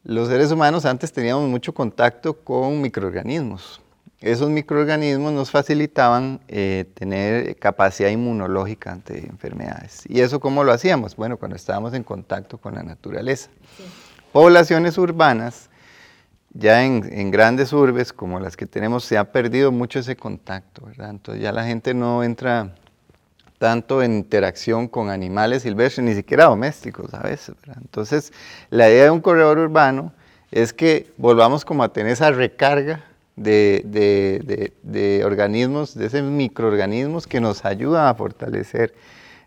los 0.03 0.27
seres 0.27 0.51
humanos 0.51 0.85
antes 0.85 1.11
teníamos 1.11 1.49
mucho 1.49 1.73
contacto 1.73 2.33
con 2.33 2.81
microorganismos. 2.81 3.81
Esos 4.19 4.49
microorganismos 4.49 5.31
nos 5.33 5.51
facilitaban 5.51 6.39
eh, 6.47 6.85
tener 6.95 7.55
capacidad 7.57 8.09
inmunológica 8.09 8.91
ante 8.91 9.19
enfermedades. 9.19 10.03
¿Y 10.07 10.21
eso 10.21 10.39
cómo 10.39 10.63
lo 10.63 10.71
hacíamos? 10.71 11.15
Bueno, 11.15 11.37
cuando 11.37 11.55
estábamos 11.55 11.93
en 11.93 12.03
contacto 12.03 12.57
con 12.57 12.75
la 12.75 12.83
naturaleza. 12.83 13.49
Poblaciones 14.31 14.97
urbanas 14.97 15.69
ya 16.57 16.85
en, 16.85 17.31
grandes 17.31 17.73
urbes 17.73 18.13
como 18.13 18.39
las 18.39 18.55
que 18.55 18.65
tenemos 18.65 19.03
se 19.03 19.17
ha 19.17 19.31
perdido 19.31 19.71
mucho 19.71 19.99
ese 19.99 20.15
contacto. 20.15 20.87
Entonces 20.97 21.43
ya 21.43 21.51
la 21.51 21.65
gente 21.65 21.93
no 21.93 22.23
entra 22.23 22.73
tanto 23.57 24.01
en 24.01 24.13
interacción 24.13 24.87
con 24.87 25.09
animales 25.09 25.63
silvestres, 25.63 26.05
ni 26.05 26.15
siquiera 26.15 26.45
domésticos 26.45 27.13
a 27.13 27.19
veces. 27.19 27.55
Entonces 27.81 28.31
la 28.69 28.89
idea 28.89 29.05
de 29.05 29.09
un 29.11 29.19
corredor 29.19 29.59
urbano 29.59 30.13
es 30.51 30.71
que 30.71 31.11
volvamos 31.17 31.65
como 31.65 31.83
a 31.83 31.91
tener 31.91 32.13
esa 32.13 32.31
recarga 32.31 33.03
de, 33.35 34.71
de 34.81 35.25
organismos, 35.25 35.93
de 35.93 36.05
esos 36.05 36.23
microorganismos 36.23 37.27
que 37.27 37.41
nos 37.41 37.65
ayudan 37.65 38.07
a 38.07 38.15
fortalecer 38.15 38.95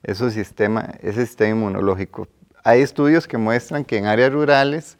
ese 0.02 0.30
sistema, 0.30 0.90
ese 1.00 1.24
sistema 1.24 1.50
inmunológico. 1.52 2.28
Hay 2.64 2.82
estudios 2.82 3.26
que 3.26 3.38
muestran 3.38 3.82
que 3.86 3.96
en 3.96 4.04
áreas 4.04 4.30
rurales 4.30 4.98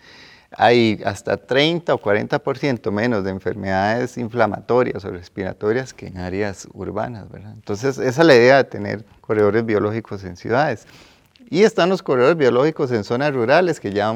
hay 0.50 1.00
hasta 1.04 1.37
30 1.37 1.94
o 1.94 2.00
40% 2.00 2.90
menos 2.90 3.22
de 3.24 3.30
enfermedades 3.30 4.16
inflamatorias 4.16 5.04
o 5.04 5.11
respiratorias 5.11 5.92
que 5.92 6.06
en 6.06 6.18
áreas 6.18 6.66
urbanas, 6.72 7.30
¿verdad? 7.30 7.52
Entonces, 7.52 7.98
esa 7.98 8.20
es 8.22 8.26
la 8.26 8.34
idea 8.34 8.56
de 8.56 8.64
tener 8.64 9.04
corredores 9.20 9.64
biológicos 9.64 10.24
en 10.24 10.37
ciudades. 10.37 10.87
Y 11.50 11.62
están 11.62 11.88
los 11.88 12.02
corredores 12.02 12.37
biológicos 12.37 12.92
en 12.92 13.04
zonas 13.04 13.32
rurales, 13.32 13.80
que 13.80 13.92
ya 13.92 14.12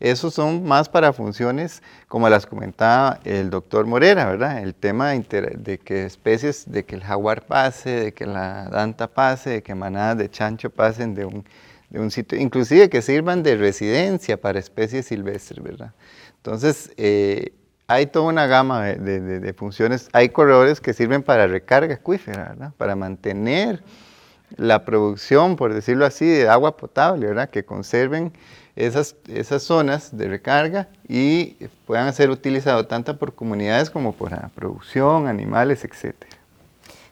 esos 0.00 0.34
son 0.34 0.64
más 0.64 0.88
para 0.88 1.12
funciones 1.12 1.82
como 2.08 2.28
las 2.28 2.46
comentaba 2.46 3.20
el 3.24 3.50
doctor 3.50 3.86
Morera, 3.86 4.26
¿verdad? 4.26 4.62
El 4.62 4.74
tema 4.74 5.10
de, 5.10 5.54
de, 5.58 5.78
que 5.78 6.06
especies, 6.06 6.70
de 6.70 6.84
que 6.84 6.96
el 6.96 7.02
jaguar 7.02 7.42
pase, 7.42 7.90
de 7.90 8.12
que 8.12 8.26
la 8.26 8.68
danta 8.70 9.06
pase, 9.06 9.50
de 9.50 9.62
que 9.62 9.74
manadas 9.74 10.18
de 10.18 10.30
chancho 10.30 10.70
pasen 10.70 11.14
de 11.14 11.26
un 11.26 11.44
de 11.92 12.00
un 12.00 12.10
sitio, 12.10 12.38
inclusive 12.38 12.88
que 12.88 13.02
sirvan 13.02 13.42
de 13.42 13.56
residencia 13.56 14.40
para 14.40 14.58
especies 14.58 15.06
silvestres, 15.06 15.62
¿verdad? 15.62 15.92
Entonces, 16.38 16.90
eh, 16.96 17.52
hay 17.86 18.06
toda 18.06 18.26
una 18.26 18.46
gama 18.46 18.82
de, 18.86 19.52
funciones. 19.52 20.08
Hay 20.14 20.30
corredores 20.30 20.80
que 20.80 20.94
sirven 20.94 21.22
para 21.22 21.46
recarga 21.46 21.94
acuífera, 21.94 22.48
¿verdad? 22.48 22.72
Para 22.78 22.96
mantener 22.96 23.82
la 24.56 24.86
producción, 24.86 25.56
por 25.56 25.74
decirlo 25.74 26.06
así, 26.06 26.26
de 26.26 26.48
agua 26.48 26.78
potable, 26.78 27.26
¿verdad? 27.26 27.50
Que 27.50 27.64
conserven 27.64 28.32
esas, 28.74 29.14
esas 29.28 29.62
zonas 29.62 30.16
de 30.16 30.28
recarga 30.28 30.88
y 31.06 31.56
puedan 31.86 32.10
ser 32.14 32.30
utilizados 32.30 32.88
tanto 32.88 33.18
por 33.18 33.34
comunidades 33.34 33.90
como 33.90 34.14
por 34.14 34.30
la 34.30 34.50
producción, 34.54 35.28
animales, 35.28 35.84
etc. 35.84 36.14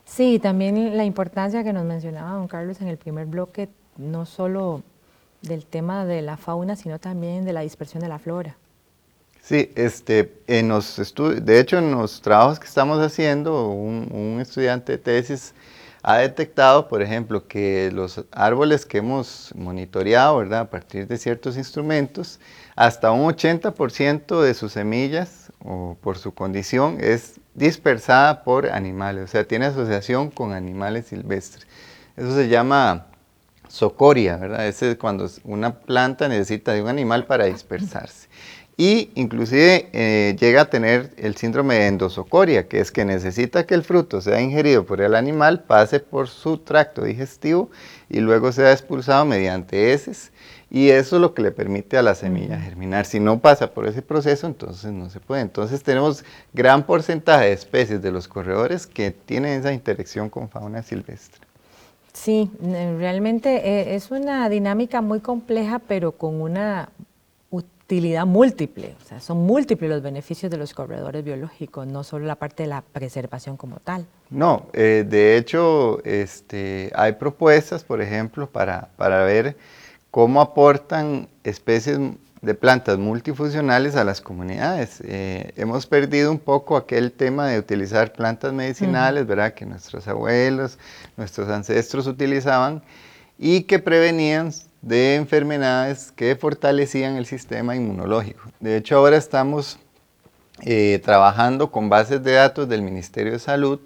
Sí, 0.06 0.38
también 0.38 0.96
la 0.96 1.04
importancia 1.04 1.62
que 1.62 1.74
nos 1.74 1.84
mencionaba 1.84 2.32
don 2.32 2.48
Carlos 2.48 2.80
en 2.80 2.88
el 2.88 2.96
primer 2.96 3.26
bloque 3.26 3.68
no 4.00 4.26
solo 4.26 4.82
del 5.42 5.64
tema 5.64 6.04
de 6.04 6.22
la 6.22 6.36
fauna, 6.36 6.76
sino 6.76 6.98
también 6.98 7.44
de 7.44 7.52
la 7.52 7.60
dispersión 7.60 8.02
de 8.02 8.08
la 8.08 8.18
flora. 8.18 8.56
Sí, 9.42 9.72
este, 9.74 10.34
en 10.46 10.68
los 10.68 11.14
de 11.16 11.60
hecho 11.60 11.78
en 11.78 11.92
los 11.92 12.20
trabajos 12.20 12.60
que 12.60 12.66
estamos 12.66 13.00
haciendo, 13.00 13.68
un, 13.68 14.38
estudiante 14.40 14.92
de 14.92 14.98
tesis 14.98 15.54
ha 16.02 16.18
detectado, 16.18 16.88
por 16.88 17.02
ejemplo, 17.02 17.46
que 17.46 17.90
los 17.92 18.24
árboles 18.32 18.86
que 18.86 18.98
hemos 18.98 19.52
monitoreado, 19.54 20.38
¿verdad? 20.38 20.60
A 20.60 20.70
partir 20.70 21.06
de 21.06 21.18
ciertos 21.18 21.56
instrumentos, 21.56 22.40
hasta 22.74 23.10
un 23.12 23.30
80% 23.30 24.40
de 24.40 24.54
sus 24.54 24.72
semillas, 24.72 25.52
o 25.62 25.96
por 26.00 26.16
su 26.16 26.32
condición, 26.32 26.96
es 27.00 27.38
dispersada 27.54 28.44
por 28.44 28.70
animales, 28.70 29.24
o 29.24 29.26
sea, 29.26 29.44
tiene 29.44 29.66
asociación 29.66 30.30
con 30.30 30.52
animales 30.52 31.06
silvestres. 31.06 31.66
Eso 32.16 32.34
se 32.34 32.48
llama 32.48 33.09
socoria, 33.70 34.36
¿verdad? 34.36 34.66
Ese 34.66 34.90
es 34.90 34.96
cuando 34.96 35.28
una 35.44 35.80
planta 35.80 36.28
necesita 36.28 36.72
de 36.72 36.82
un 36.82 36.88
animal 36.88 37.26
para 37.26 37.46
dispersarse. 37.46 38.28
Y 38.76 39.10
inclusive 39.14 39.90
eh, 39.92 40.36
llega 40.40 40.62
a 40.62 40.70
tener 40.70 41.10
el 41.18 41.36
síndrome 41.36 41.74
de 41.74 41.86
endosocoria, 41.88 42.66
que 42.66 42.80
es 42.80 42.90
que 42.90 43.04
necesita 43.04 43.66
que 43.66 43.74
el 43.74 43.84
fruto 43.84 44.22
sea 44.22 44.40
ingerido 44.40 44.86
por 44.86 45.02
el 45.02 45.14
animal, 45.14 45.64
pase 45.64 46.00
por 46.00 46.28
su 46.28 46.56
tracto 46.56 47.04
digestivo 47.04 47.70
y 48.08 48.20
luego 48.20 48.52
sea 48.52 48.72
expulsado 48.72 49.26
mediante 49.26 49.92
heces. 49.92 50.32
Y 50.70 50.88
eso 50.90 51.16
es 51.16 51.22
lo 51.22 51.34
que 51.34 51.42
le 51.42 51.50
permite 51.50 51.98
a 51.98 52.02
la 52.02 52.14
semilla 52.14 52.58
germinar. 52.58 53.04
Si 53.04 53.20
no 53.20 53.40
pasa 53.40 53.74
por 53.74 53.86
ese 53.86 54.00
proceso, 54.00 54.46
entonces 54.46 54.90
no 54.92 55.10
se 55.10 55.20
puede. 55.20 55.42
Entonces 55.42 55.82
tenemos 55.82 56.24
gran 56.54 56.84
porcentaje 56.84 57.46
de 57.46 57.52
especies 57.52 58.00
de 58.00 58.12
los 58.12 58.28
corredores 58.28 58.86
que 58.86 59.10
tienen 59.10 59.60
esa 59.60 59.74
interacción 59.74 60.30
con 60.30 60.48
fauna 60.48 60.82
silvestre. 60.82 61.49
Sí, 62.12 62.50
realmente 62.60 63.56
eh, 63.56 63.94
es 63.94 64.10
una 64.10 64.48
dinámica 64.48 65.00
muy 65.00 65.20
compleja, 65.20 65.78
pero 65.78 66.12
con 66.12 66.40
una 66.40 66.90
utilidad 67.50 68.26
múltiple. 68.26 68.94
O 69.02 69.04
sea, 69.04 69.20
son 69.20 69.38
múltiples 69.38 69.90
los 69.90 70.02
beneficios 70.02 70.50
de 70.50 70.56
los 70.56 70.74
corredores 70.74 71.24
biológicos, 71.24 71.86
no 71.86 72.04
solo 72.04 72.26
la 72.26 72.36
parte 72.36 72.62
de 72.62 72.68
la 72.68 72.82
preservación 72.82 73.56
como 73.56 73.78
tal. 73.80 74.06
No, 74.30 74.66
eh, 74.72 75.04
de 75.08 75.36
hecho, 75.36 76.00
este, 76.04 76.92
hay 76.94 77.12
propuestas, 77.12 77.82
por 77.82 78.00
ejemplo, 78.00 78.48
para, 78.48 78.90
para 78.96 79.24
ver 79.24 79.56
cómo 80.10 80.40
aportan 80.40 81.28
especies 81.42 81.98
de 82.42 82.54
plantas 82.54 82.98
multifuncionales 82.98 83.96
a 83.96 84.04
las 84.04 84.20
comunidades. 84.20 85.02
Eh, 85.04 85.52
hemos 85.56 85.86
perdido 85.86 86.30
un 86.30 86.38
poco 86.38 86.76
aquel 86.76 87.12
tema 87.12 87.48
de 87.48 87.58
utilizar 87.58 88.12
plantas 88.12 88.52
medicinales, 88.52 89.26
¿verdad? 89.26 89.52
Que 89.52 89.66
nuestros 89.66 90.08
abuelos, 90.08 90.78
nuestros 91.16 91.48
ancestros 91.50 92.06
utilizaban 92.06 92.82
y 93.38 93.62
que 93.64 93.78
prevenían 93.78 94.52
de 94.80 95.16
enfermedades 95.16 96.12
que 96.12 96.34
fortalecían 96.36 97.16
el 97.16 97.26
sistema 97.26 97.76
inmunológico. 97.76 98.50
De 98.60 98.76
hecho, 98.76 98.96
ahora 98.96 99.16
estamos 99.18 99.78
eh, 100.62 101.00
trabajando 101.04 101.70
con 101.70 101.90
bases 101.90 102.22
de 102.22 102.32
datos 102.32 102.68
del 102.68 102.80
Ministerio 102.80 103.32
de 103.32 103.38
Salud, 103.38 103.80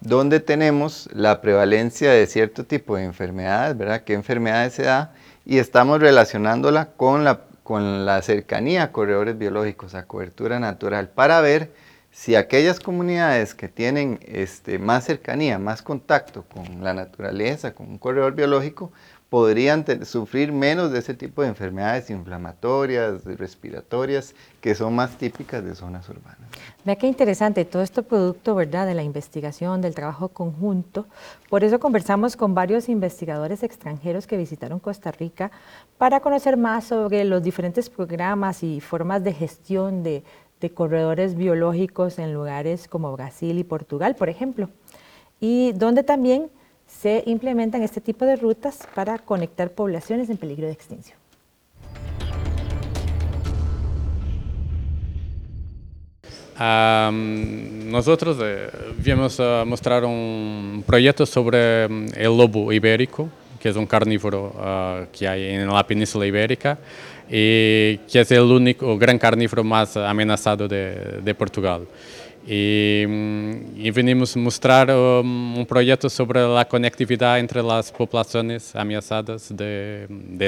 donde 0.00 0.40
tenemos 0.40 1.08
la 1.12 1.40
prevalencia 1.40 2.10
de 2.10 2.26
cierto 2.26 2.64
tipo 2.64 2.96
de 2.96 3.04
enfermedades, 3.04 3.76
¿verdad? 3.76 4.02
¿Qué 4.02 4.12
enfermedades 4.12 4.74
se 4.74 4.82
da? 4.82 5.14
Y 5.46 5.58
estamos 5.58 6.00
relacionándola 6.00 6.88
con 6.96 7.24
la 7.24 7.40
con 7.66 8.06
la 8.06 8.22
cercanía 8.22 8.84
a 8.84 8.92
corredores 8.92 9.36
biológicos, 9.36 9.96
a 9.96 10.06
cobertura 10.06 10.60
natural, 10.60 11.08
para 11.08 11.40
ver 11.40 11.72
si 12.12 12.36
aquellas 12.36 12.78
comunidades 12.78 13.54
que 13.54 13.66
tienen 13.66 14.20
este, 14.22 14.78
más 14.78 15.02
cercanía, 15.02 15.58
más 15.58 15.82
contacto 15.82 16.44
con 16.44 16.84
la 16.84 16.94
naturaleza, 16.94 17.74
con 17.74 17.88
un 17.88 17.98
corredor 17.98 18.36
biológico, 18.36 18.92
podrían 19.28 19.84
sufrir 20.04 20.52
menos 20.52 20.92
de 20.92 21.00
ese 21.00 21.12
tipo 21.12 21.42
de 21.42 21.48
enfermedades 21.48 22.08
inflamatorias, 22.10 23.24
respiratorias, 23.24 24.34
que 24.60 24.76
son 24.76 24.94
más 24.94 25.18
típicas 25.18 25.64
de 25.64 25.74
zonas 25.74 26.08
urbanas. 26.08 26.48
Vea 26.84 26.94
qué 26.96 27.08
interesante, 27.08 27.64
todo 27.64 27.82
esto 27.82 28.04
producto, 28.04 28.54
¿verdad?, 28.54 28.86
de 28.86 28.94
la 28.94 29.02
investigación, 29.02 29.80
del 29.80 29.94
trabajo 29.96 30.28
conjunto. 30.28 31.06
Por 31.50 31.64
eso 31.64 31.80
conversamos 31.80 32.36
con 32.36 32.54
varios 32.54 32.88
investigadores 32.88 33.64
extranjeros 33.64 34.28
que 34.28 34.36
visitaron 34.36 34.78
Costa 34.78 35.10
Rica 35.10 35.50
para 35.98 36.20
conocer 36.20 36.56
más 36.56 36.84
sobre 36.84 37.24
los 37.24 37.42
diferentes 37.42 37.88
programas 37.88 38.62
y 38.62 38.80
formas 38.80 39.24
de 39.24 39.32
gestión 39.32 40.02
de, 40.02 40.22
de 40.60 40.70
corredores 40.70 41.34
biológicos 41.36 42.18
en 42.18 42.34
lugares 42.34 42.88
como 42.88 43.12
Brasil 43.12 43.58
y 43.58 43.64
Portugal, 43.64 44.14
por 44.14 44.28
ejemplo, 44.28 44.68
y 45.40 45.72
donde 45.72 46.02
también 46.02 46.50
se 46.86 47.22
implementan 47.26 47.82
este 47.82 48.00
tipo 48.00 48.24
de 48.24 48.36
rutas 48.36 48.86
para 48.94 49.18
conectar 49.18 49.70
poblaciones 49.70 50.30
en 50.30 50.36
peligro 50.36 50.66
de 50.66 50.72
extinción. 50.72 51.18
nosotros 56.58 58.38
eh, 58.42 58.70
vamos 59.06 59.38
a 59.40 59.64
mostrar 59.66 60.06
un 60.06 60.82
proyecto 60.86 61.26
sobre 61.26 61.86
mm, 61.86 62.06
el 62.16 62.36
lobo 62.36 62.72
ibérico, 62.72 63.28
que 63.66 63.70
es 63.70 63.76
un 63.76 63.86
carnívoro 63.86 64.52
ah, 64.60 65.06
que 65.10 65.26
hay 65.26 65.42
en 65.56 65.66
la 65.66 65.84
península 65.84 66.24
ibérica 66.24 66.78
y 67.28 67.98
que 68.06 68.20
es 68.20 68.30
el 68.30 68.44
único 68.44 68.96
gran 68.96 69.18
carnívoro 69.18 69.64
más 69.64 69.96
amenazado 69.96 70.68
de 70.68 71.34
Portugal. 71.36 71.84
Y, 72.46 73.04
mm, 73.08 73.92
venimos 73.92 74.36
a 74.36 74.38
mostrar 74.38 74.88
um, 74.92 75.58
un, 75.58 75.66
proyecto 75.66 76.08
sobre 76.08 76.46
la 76.46 76.64
conectividad 76.64 77.40
entre 77.40 77.60
las 77.60 77.90
poblaciones 77.90 78.72
amenazadas 78.76 79.48
de, 79.50 80.06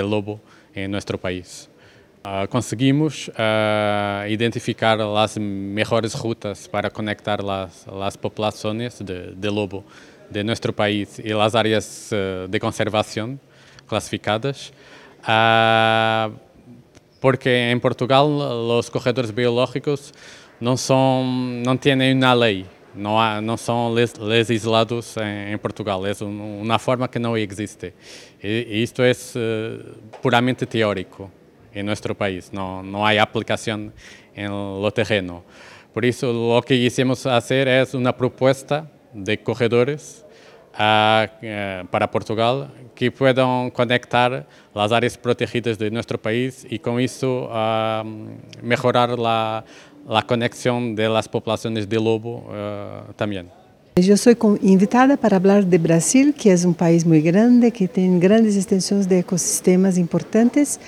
lobo 0.08 0.38
en 0.72 0.92
nuestro 0.92 1.18
país. 1.18 1.68
conseguimos 2.50 3.32
identificar 4.28 4.98
las 4.98 5.36
mejores 5.38 6.14
rutas 6.14 6.68
para 6.68 6.88
conectar 6.88 7.42
las 7.42 8.16
poblaciones 8.16 9.04
de, 9.04 9.32
de, 9.34 9.50
lobo 9.50 9.82
de 10.30 10.44
nuestro 10.44 10.72
país 10.72 11.18
y 11.18 11.30
las 11.30 11.54
áreas 11.54 12.08
de 12.10 12.60
conservación 12.60 13.40
clasificadas. 13.86 14.72
porque 17.20 17.70
en 17.70 17.80
Portugal 17.80 18.26
los 18.68 18.90
corredores 18.90 19.34
biológicos 19.34 20.12
no, 20.60 20.76
son, 20.76 21.62
no 21.62 21.78
tienen 21.78 22.18
una 22.18 22.34
ley, 22.34 22.66
no, 22.94 23.20
há, 23.20 23.40
não 23.40 23.56
são 23.56 23.92
legislados 23.92 25.16
em, 25.16 25.52
em 25.52 25.58
Portugal, 25.58 26.04
é 26.06 26.12
um, 26.22 26.62
uma 26.62 26.78
forma 26.78 27.08
que 27.08 27.18
não 27.18 27.36
existe. 27.36 27.92
E, 28.42 28.66
e 28.68 28.82
isto 28.82 29.02
é 29.02 29.12
uh, 29.12 30.18
puramente 30.20 30.66
teórico 30.66 31.30
em 31.74 31.82
nosso 31.82 32.14
país, 32.14 32.50
não, 32.50 32.82
não 32.82 33.04
há 33.04 33.20
aplicação 33.22 33.92
em 34.36 34.48
lo 34.48 34.90
terreno. 34.90 35.44
Por 35.92 36.04
isso, 36.04 36.26
o 36.26 36.62
que 36.62 36.78
quisimos 36.78 37.22
fazer 37.22 37.66
é 37.66 37.84
uma 37.94 38.12
proposta 38.12 38.88
de 39.24 39.36
corredores 39.38 40.24
a, 40.74 41.28
uh, 41.28 41.86
para 41.88 42.08
Portugal 42.08 42.68
que 42.94 43.10
puedan 43.10 43.70
conectar 43.70 44.46
as 44.74 44.92
áreas 44.92 45.16
protegidas 45.16 45.76
de 45.78 45.90
nosso 45.90 46.18
país 46.18 46.66
e 46.70 46.78
com 46.78 46.98
isso 47.00 47.48
melhorar 48.62 49.10
a 49.10 49.64
la 50.08 50.22
conexión 50.22 50.94
de 50.96 51.06
de 51.06 51.98
lobo 51.98 52.44
uh, 52.48 53.12
también. 53.14 53.50
Eu 54.00 54.16
sou 54.16 54.32
invitada 54.62 55.16
para 55.16 55.40
falar 55.40 55.64
de 55.64 55.76
Brasil, 55.76 56.32
que 56.32 56.48
é 56.48 56.54
um 56.64 56.72
país 56.72 57.02
muito 57.02 57.24
grande, 57.24 57.68
que 57.72 57.88
tem 57.88 58.16
grandes 58.16 58.54
extensões 58.54 59.06
de 59.06 59.18
ecossistemas 59.18 59.98
importantes 59.98 60.78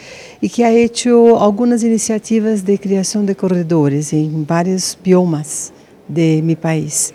e 0.41 0.49
que 0.49 0.63
ha 0.63 0.73
hecho 0.73 1.35
algumas 1.35 1.83
iniciativas 1.83 2.63
de 2.63 2.79
criação 2.79 3.25
de 3.25 3.35
corredores 3.35 4.13
em 4.13 4.45
vários 4.45 4.97
biomas 5.03 5.73
de 6.09 6.41
meu 6.41 6.57
país. 6.57 7.13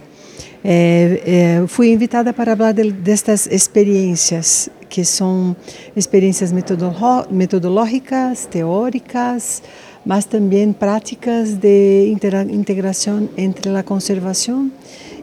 É, 0.67 1.21
é, 1.61 1.67
fui 1.67 1.91
invitada 1.91 2.33
para 2.33 2.57
falar 2.57 2.71
de, 2.71 2.91
destas 2.91 3.45
experiências, 3.45 4.67
que 4.89 5.05
são 5.05 5.55
experiências 5.95 6.51
metodológicas, 6.51 8.47
teóricas, 8.47 9.61
mas 10.03 10.25
também 10.25 10.73
práticas 10.73 11.53
de 11.53 12.11
integração 12.49 13.29
entre 13.37 13.69
a 13.77 13.83
conservação 13.83 14.71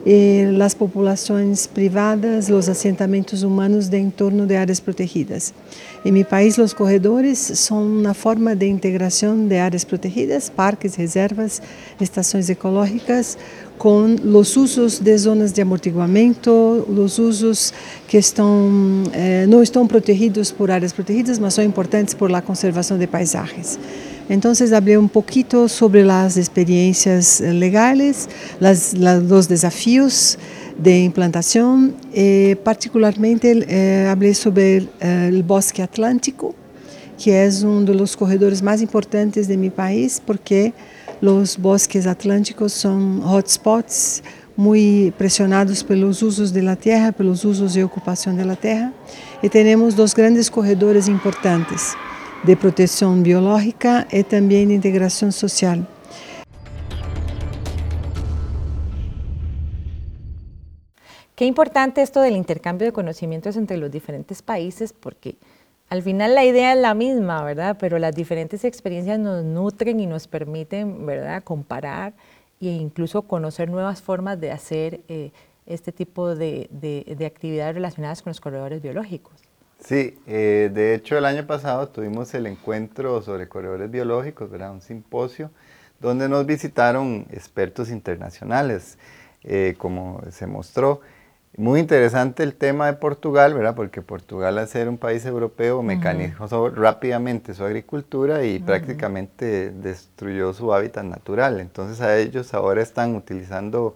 e 0.05 0.43
as 0.61 0.73
populações 0.73 1.65
privadas, 1.65 2.49
os 2.49 2.67
assentamentos 2.67 3.43
humanos 3.43 3.87
de 3.87 3.97
entorno 3.97 4.45
de 4.45 4.55
áreas 4.55 4.79
protegidas. 4.79 5.53
Em 6.03 6.11
meu 6.11 6.25
país, 6.25 6.57
os 6.57 6.73
corredores 6.73 7.39
são 7.39 7.81
uma 7.81 8.13
forma 8.13 8.53
de 8.53 8.67
integração 8.67 9.47
de 9.47 9.57
áreas 9.57 9.85
protegidas, 9.85 10.49
parques, 10.49 10.95
reservas, 10.95 11.61
estações 12.01 12.49
ecológicas, 12.49 13.37
com 13.77 14.15
os 14.35 14.55
usos 14.55 14.99
de 14.99 15.17
zonas 15.17 15.51
de 15.51 15.61
amortiguamento, 15.61 16.51
os 16.87 17.19
usos 17.19 17.73
que 18.07 18.17
estão 18.17 19.03
eh, 19.13 19.45
não 19.47 19.61
estão 19.61 19.85
protegidos 19.87 20.51
por 20.51 20.71
áreas 20.71 20.93
protegidas, 20.93 21.39
mas 21.39 21.53
são 21.53 21.63
importantes 21.63 22.13
por 22.13 22.31
la 22.31 22.41
conservação 22.41 22.97
de 22.97 23.07
paisagens. 23.07 23.77
Entonces 24.29 24.71
hablé 24.71 24.97
un 24.97 25.09
poquito 25.09 25.67
sobre 25.67 26.03
las 26.05 26.37
experiencias 26.37 27.41
eh, 27.41 27.53
legales, 27.53 28.29
las, 28.59 28.93
los 28.93 29.47
desafíos 29.49 30.37
de 30.77 31.03
implantación, 31.03 31.93
eh, 32.13 32.55
particularmente 32.63 33.65
eh, 33.67 34.07
hablé 34.07 34.33
sobre 34.33 34.77
el, 34.77 34.89
el, 35.01 35.43
bosque 35.43 35.83
atlántico, 35.83 36.55
que 37.21 37.45
es 37.45 37.63
uno 37.63 37.81
de 37.81 37.93
los 37.93 38.15
corredores 38.15 38.63
más 38.63 38.81
importantes 38.81 39.47
de 39.47 39.57
mi 39.57 39.69
país 39.69 40.21
porque 40.25 40.73
los 41.23 41.57
bosques 41.57 42.05
atlánticos 42.05 42.73
son 42.73 43.23
hotspots 43.23 44.21
muy 44.57 45.13
presionados 45.17 45.81
pelos 45.81 46.21
usos 46.21 46.51
de 46.51 46.61
la 46.61 46.75
tierra, 46.75 47.13
pelos 47.13 47.45
usos 47.45 47.73
de 47.73 47.81
ocupación 47.81 48.35
de 48.35 48.43
la 48.43 48.57
tierra, 48.57 48.91
y 49.41 49.47
tenemos 49.47 49.95
dos 49.95 50.13
grandes 50.13 50.51
corredores 50.51 51.07
importantes 51.07 51.93
de 52.43 52.57
protección 52.57 53.23
biológica 53.23 54.05
y 54.11 54.23
también 54.23 54.67
de 54.67 54.75
integración 54.75 55.31
social. 55.31 55.87
Qué 61.35 61.45
importante 61.45 62.01
esto 62.01 62.19
del 62.19 62.35
intercambio 62.35 62.85
de 62.85 62.91
conocimientos 62.91 63.55
entre 63.55 63.77
los 63.77 63.89
diferentes 63.89 64.41
países, 64.41 64.91
porque 64.91 65.37
al 65.93 66.01
final 66.01 66.33
la 66.33 66.43
idea 66.43 66.73
es 66.73 66.79
la 66.79 66.95
misma, 66.95 67.43
¿verdad? 67.43 67.77
Pero 67.79 67.99
las 67.99 68.15
diferentes 68.15 68.63
experiencias 68.63 69.19
nos 69.19 69.43
nutren 69.43 69.99
y 69.99 70.07
nos 70.07 70.27
permiten, 70.27 71.05
¿verdad?, 71.05 71.43
comparar 71.43 72.13
e 72.59 72.65
incluso 72.65 73.21
conocer 73.21 73.69
nuevas 73.69 74.01
formas 74.01 74.41
de 74.41 74.49
hacer 74.49 75.01
eh, 75.07 75.31
este 75.67 75.91
tipo 75.91 76.33
de, 76.33 76.67
de, 76.71 77.13
de 77.15 77.25
actividades 77.27 77.75
relacionadas 77.75 78.23
con 78.23 78.31
los 78.31 78.41
corredores 78.41 78.81
biológicos. 78.81 79.33
Sí, 79.85 80.17
eh, 80.25 80.71
de 80.73 80.95
hecho 80.95 81.15
el 81.15 81.25
año 81.25 81.45
pasado 81.45 81.87
tuvimos 81.89 82.33
el 82.33 82.47
encuentro 82.47 83.21
sobre 83.21 83.47
corredores 83.47 83.91
biológicos, 83.91 84.49
¿verdad? 84.49 84.71
un 84.71 84.81
simposio, 84.81 85.51
donde 85.99 86.27
nos 86.27 86.47
visitaron 86.47 87.27
expertos 87.29 87.91
internacionales, 87.91 88.97
eh, 89.43 89.75
como 89.77 90.23
se 90.31 90.47
mostró. 90.47 91.01
Muy 91.55 91.79
interesante 91.79 92.41
el 92.41 92.55
tema 92.55 92.87
de 92.87 92.93
Portugal, 92.93 93.53
¿verdad? 93.53 93.75
Porque 93.75 94.01
Portugal, 94.01 94.57
al 94.57 94.67
ser 94.67 94.89
un 94.89 94.97
país 94.97 95.23
europeo, 95.23 95.83
mecanizó 95.83 96.69
rápidamente 96.69 97.53
su 97.53 97.63
agricultura 97.63 98.43
y 98.43 98.57
prácticamente 98.57 99.69
destruyó 99.69 100.51
su 100.53 100.73
hábitat 100.73 101.05
natural. 101.05 101.59
Entonces 101.59 102.01
a 102.01 102.17
ellos 102.17 102.55
ahora 102.55 102.81
están 102.81 103.15
utilizando 103.15 103.93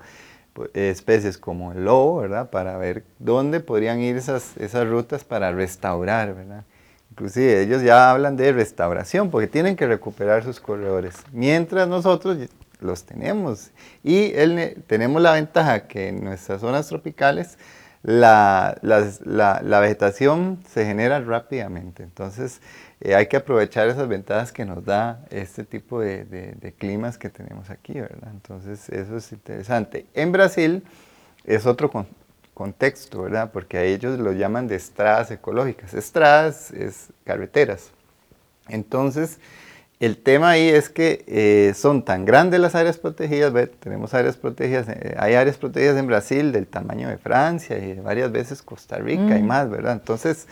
pues, 0.54 0.70
especies 0.76 1.40
como 1.40 1.72
el 1.72 1.86
lobo, 1.86 2.18
¿verdad? 2.18 2.52
Para 2.52 2.78
ver 2.78 3.04
dónde 3.18 3.60
podrían 3.60 4.02
ir 4.02 4.18
esas, 4.18 4.56
esas 4.58 4.88
rutas 4.88 5.24
para 5.24 5.52
restaurar, 5.52 6.36
¿verdad? 6.36 6.64
Inclusive 7.10 7.64
ellos 7.64 7.82
ya 7.82 8.12
hablan 8.12 8.38
de 8.38 8.52
restauración 8.52 9.32
porque 9.32 9.48
tienen 9.48 9.76
que 9.76 9.88
recuperar 9.88 10.44
sus 10.44 10.60
corredores, 10.60 11.16
mientras 11.32 11.88
nosotros 11.88 12.38
los 12.80 13.04
tenemos. 13.04 13.72
Y 14.04 14.32
tenemos 14.88 15.22
la 15.22 15.34
ventaja 15.34 15.88
que 15.88 16.10
en 16.10 16.24
nuestras 16.24 16.62
zonas 16.62 16.88
tropicales 16.88 17.58
la, 18.04 18.78
la, 18.82 19.62
la 19.64 19.80
vegetación 19.80 20.60
se 20.70 20.86
genera 20.86 21.20
rápidamente. 21.20 22.04
Entonces, 22.04 22.62
eh, 23.00 23.14
hay 23.16 23.28
que 23.28 23.38
aprovechar 23.38 23.88
esas 23.88 24.08
ventajas 24.08 24.52
que 24.52 24.66
nos 24.66 24.84
da 24.84 25.24
este 25.30 25.64
tipo 25.64 26.00
de, 26.00 26.26
de, 26.26 26.74
climas 26.74 27.18
que 27.18 27.30
tenemos 27.30 27.70
aquí, 27.70 27.94
¿verdad? 27.94 28.32
Entonces, 28.32 28.90
eso 28.90 29.18
es 29.18 29.32
interesante. 29.32 30.08
En 30.16 30.32
Brasil 30.32 30.84
es 31.46 31.68
otro 31.68 31.92
contexto, 32.56 33.22
¿verdad? 33.22 33.52
Porque 33.52 33.78
a 33.78 33.84
ellos 33.84 34.18
lo 34.18 34.32
llaman 34.32 34.68
de 34.68 34.76
estradas 34.76 35.30
ecológicas. 35.30 35.94
Estradas 35.94 36.72
es 36.72 37.10
carreteras. 37.24 37.92
Entonces, 38.68 39.40
el 40.00 40.18
tema 40.18 40.52
ahí 40.52 40.70
es 40.70 40.90
que 40.90 41.26
eh, 41.26 41.74
son 41.74 42.06
tan 42.06 42.24
grandes 42.24 42.60
las 42.60 42.76
áreas 42.76 43.00
protegidas, 43.00 43.52
tenemos 43.80 44.14
áreas 44.14 44.38
protegidas, 44.38 44.88
eh, 44.90 45.16
hay 45.18 45.34
áreas 45.34 45.58
protegidas 45.58 45.98
en 45.98 46.06
Brasil 46.06 46.52
del 46.52 46.68
tamaño 46.68 47.10
de 47.10 47.18
Francia 47.18 47.80
y 47.80 47.96
varias 47.96 48.32
veces 48.32 48.62
Costa 48.62 48.98
Rica 48.98 49.40
y 49.40 49.42
mm. 49.42 49.48
más, 49.48 49.68
¿verdad? 49.72 49.94
Entonces, 49.94 50.48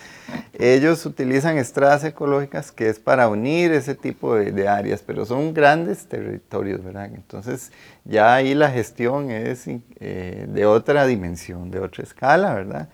ellos 0.57 1.05
utilizan 1.05 1.59
estradas 1.59 2.03
ecológicas 2.03 2.71
que 2.71 2.89
es 2.89 2.97
para 2.97 3.27
unir 3.29 3.71
ese 3.71 3.93
tipo 3.93 4.33
de, 4.33 4.67
áreas, 4.67 5.03
pero 5.05 5.27
son 5.27 5.53
grandes 5.53 6.07
territorios, 6.07 6.83
¿verdad? 6.83 7.11
Entonces, 7.13 7.71
ya 8.03 8.33
ahí 8.33 8.55
la 8.55 8.71
gestión 8.71 9.29
es 9.29 9.67
eh, 9.67 10.47
de 10.49 10.65
otra 10.65 11.05
dimensión, 11.05 11.69
de 11.69 11.81
otra 11.81 12.03
escala, 12.03 12.55
¿verdad? 12.55 12.89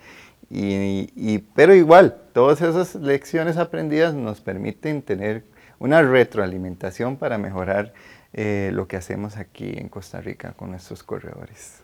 y, 0.53 1.37
pero 1.55 1.73
igual, 1.73 2.17
todas 2.33 2.59
esas 2.59 2.95
lecciones 2.95 3.55
aprendidas 3.55 4.13
nos 4.13 4.41
permiten 4.41 5.01
tener 5.01 5.45
una 5.81 6.03
retroalimentación 6.03 7.17
para 7.17 7.39
mejorar 7.39 7.91
eh, 8.33 8.69
lo 8.71 8.87
que 8.87 8.97
hacemos 8.97 9.35
aquí 9.37 9.73
en 9.75 9.89
Costa 9.89 10.21
Rica 10.21 10.53
con 10.53 10.69
nuestros 10.69 11.01
corredores. 11.01 11.81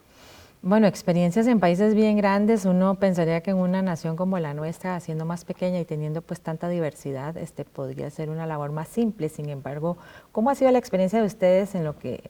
Bueno, 0.61 0.85
experiencias 0.85 1.47
en 1.47 1.59
países 1.59 1.95
bien 1.95 2.15
grandes, 2.15 2.65
uno 2.65 2.95
pensaría 2.95 3.41
que 3.41 3.51
en 3.51 3.57
una 3.57 3.81
nación 3.81 4.15
como 4.15 4.37
la 4.37 4.53
nuestra, 4.53 4.99
siendo 4.99 5.25
más 5.25 5.45
pequeña 5.45 5.79
y 5.79 5.85
teniendo 5.85 6.21
pues 6.21 6.41
tanta 6.41 6.69
diversidad, 6.69 7.37
este, 7.37 7.65
podría 7.65 8.09
ser 8.11 8.29
una 8.29 8.45
labor 8.45 8.71
más 8.71 8.87
simple. 8.87 9.29
Sin 9.29 9.49
embargo, 9.49 9.97
¿cómo 10.31 10.51
ha 10.51 10.55
sido 10.55 10.69
la 10.71 10.77
experiencia 10.77 11.19
de 11.19 11.25
ustedes 11.25 11.73
en 11.73 11.83
lo 11.83 11.97
que 11.97 12.29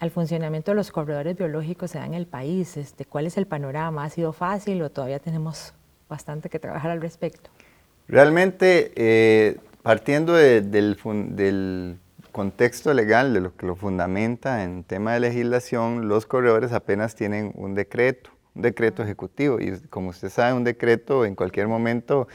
al 0.00 0.10
funcionamiento 0.10 0.70
de 0.70 0.76
los 0.76 0.90
corredores 0.90 1.36
biológicos 1.36 1.90
se 1.90 1.98
da 1.98 2.06
en 2.06 2.14
el 2.14 2.26
país? 2.26 2.78
Este, 2.78 3.04
¿Cuál 3.04 3.26
es 3.26 3.36
el 3.36 3.46
panorama? 3.46 4.04
¿Ha 4.04 4.10
sido 4.10 4.32
fácil 4.32 4.80
o 4.80 4.90
todavía 4.90 5.18
tenemos 5.18 5.74
bastante 6.08 6.48
que 6.48 6.58
trabajar 6.58 6.90
al 6.90 7.02
respecto? 7.02 7.50
Realmente 8.08 8.92
eh, 8.96 9.58
partiendo 9.84 10.32
del, 10.32 11.98
contexto 12.32 12.94
legal, 12.94 13.34
de 13.34 13.40
lo 13.42 13.54
que 13.54 13.66
lo 13.66 13.76
fundamenta 13.76 14.64
en 14.64 14.82
tema 14.82 15.12
de 15.12 15.20
legislación, 15.20 16.08
los 16.08 16.24
corredores 16.24 16.72
apenas 16.72 17.14
tienen 17.14 17.52
un 17.54 17.74
decreto, 17.74 18.30
un 18.54 18.62
decreto 18.62 19.02
ejecutivo. 19.02 19.60
Y 19.60 19.78
como 19.90 20.08
usted 20.08 20.30
sabe, 20.30 20.54
un 20.54 20.64
decreto 20.64 21.26
en 21.26 21.34
cualquier 21.34 21.68
momento 21.68 22.28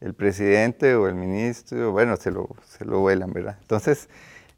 el 0.00 0.14
presidente 0.14 0.94
o 0.94 1.06
el 1.06 1.14
ministro, 1.14 1.92
bueno, 1.92 2.16
se 2.16 2.30
lo, 2.30 2.48
se 2.66 2.86
lo 2.86 3.00
vuelan, 3.00 3.34
¿verdad? 3.34 3.58
Entonces, 3.60 4.08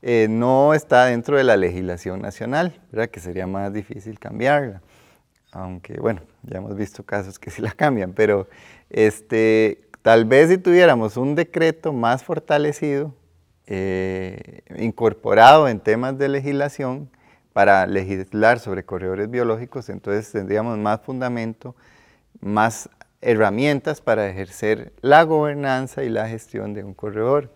eh, 0.01 0.29
no 0.31 0.73
está 0.73 1.07
dentro 1.07 1.37
de 1.37 1.43
la 1.43 1.57
legislación 1.57 2.23
nacional, 2.23 2.81
¿verdad? 2.93 3.11
Que 3.11 3.19
sería 3.19 3.49
más 3.49 3.73
difícil 3.73 4.21
cambiarla. 4.21 4.83
Aunque, 5.51 5.95
bueno, 5.95 6.21
ya 6.45 6.59
hemos 6.59 6.77
visto 6.77 7.03
casos 7.03 7.41
que 7.41 7.51
sí 7.51 7.61
la 7.61 7.73
cambian, 7.73 8.13
pero 8.13 8.49
este, 8.89 9.86
tal 10.07 10.25
vez 10.25 10.51
si 10.51 10.57
tuviéramos 10.57 11.17
un 11.17 11.35
decreto 11.35 11.93
más 11.93 12.23
fortalecido, 12.23 13.13
eh, 13.67 14.61
incorporado 14.79 15.67
en 15.67 15.81
temas 15.81 16.17
de 16.17 16.29
legislación, 16.29 17.11
para 17.53 17.89
legislar 17.89 18.61
sobre 18.61 18.85
corredores 18.85 19.29
biológicos, 19.29 19.89
entonces 19.89 20.31
tendríamos 20.31 20.79
más 20.79 21.01
fundamento, 21.01 21.75
más 22.41 22.89
herramientas 23.21 24.01
para 24.01 24.29
ejercer 24.29 24.93
la 25.01 25.25
gobernanza 25.25 26.05
y 26.05 26.09
la 26.09 26.29
gestión 26.29 26.73
de 26.73 26.85
un 26.85 26.95
corredor. 26.95 27.53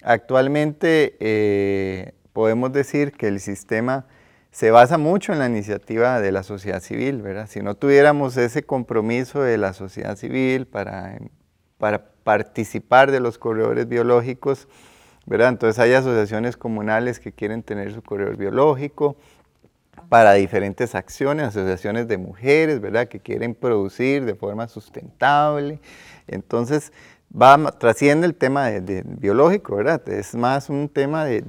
Actualmente 0.00 1.16
eh, 1.18 2.12
podemos 2.32 2.72
decir 2.72 3.10
que 3.10 3.26
el 3.26 3.40
sistema 3.40 4.06
se 4.52 4.70
basa 4.70 4.96
mucho 4.96 5.32
en 5.32 5.40
la 5.40 5.46
iniciativa 5.46 6.20
de 6.20 6.30
la 6.30 6.44
sociedad 6.44 6.80
civil, 6.80 7.20
¿verdad? 7.20 7.48
Si 7.50 7.58
no 7.62 7.74
tuviéramos 7.74 8.36
ese 8.36 8.62
compromiso 8.62 9.42
de 9.42 9.58
la 9.58 9.72
sociedad 9.72 10.14
civil 10.14 10.68
para, 10.68 11.18
para 11.80 12.04
participar 12.22 13.10
de 13.10 13.18
los 13.18 13.38
corredores 13.38 13.88
biológicos, 13.88 14.68
¿verdad? 15.26 15.48
Entonces 15.48 15.80
hay 15.80 15.94
asociaciones 15.94 16.56
comunales 16.56 17.18
que 17.18 17.32
quieren 17.32 17.64
tener 17.64 17.92
su 17.92 18.02
corredor 18.02 18.36
biológico 18.36 19.16
para 20.08 20.34
diferentes 20.34 20.94
acciones, 20.94 21.48
asociaciones 21.48 22.06
de 22.06 22.18
mujeres, 22.18 22.80
¿verdad? 22.80 23.08
Que 23.08 23.18
quieren 23.18 23.54
producir 23.54 24.24
de 24.24 24.34
forma 24.34 24.68
sustentable. 24.68 25.80
Entonces, 26.28 26.92
va, 27.34 27.56
trasciende 27.78 28.26
el 28.26 28.34
tema 28.34 28.70
de, 28.70 29.02
biológico, 29.04 29.76
¿verdad? 29.76 30.06
Es 30.08 30.34
más 30.34 30.68
un 30.68 30.88
tema 30.88 31.24
de, 31.24 31.40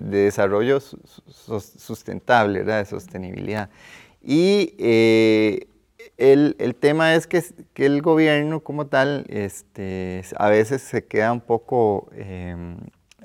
desarrollo 0.00 0.80
sustentable, 0.80 2.58
¿verdad? 2.60 2.78
De 2.80 2.86
sostenibilidad. 2.86 3.70
Y 4.22 4.74
eh, 4.78 5.68
el, 6.20 6.74
tema 6.78 7.14
es 7.14 7.26
que, 7.26 7.42
que, 7.72 7.86
el 7.86 8.02
gobierno 8.02 8.60
como 8.60 8.86
tal 8.86 9.24
este, 9.28 10.22
a 10.36 10.48
veces 10.48 10.82
se 10.82 11.06
queda 11.06 11.32
un 11.32 11.40
poco 11.40 12.10
em, 12.14 12.76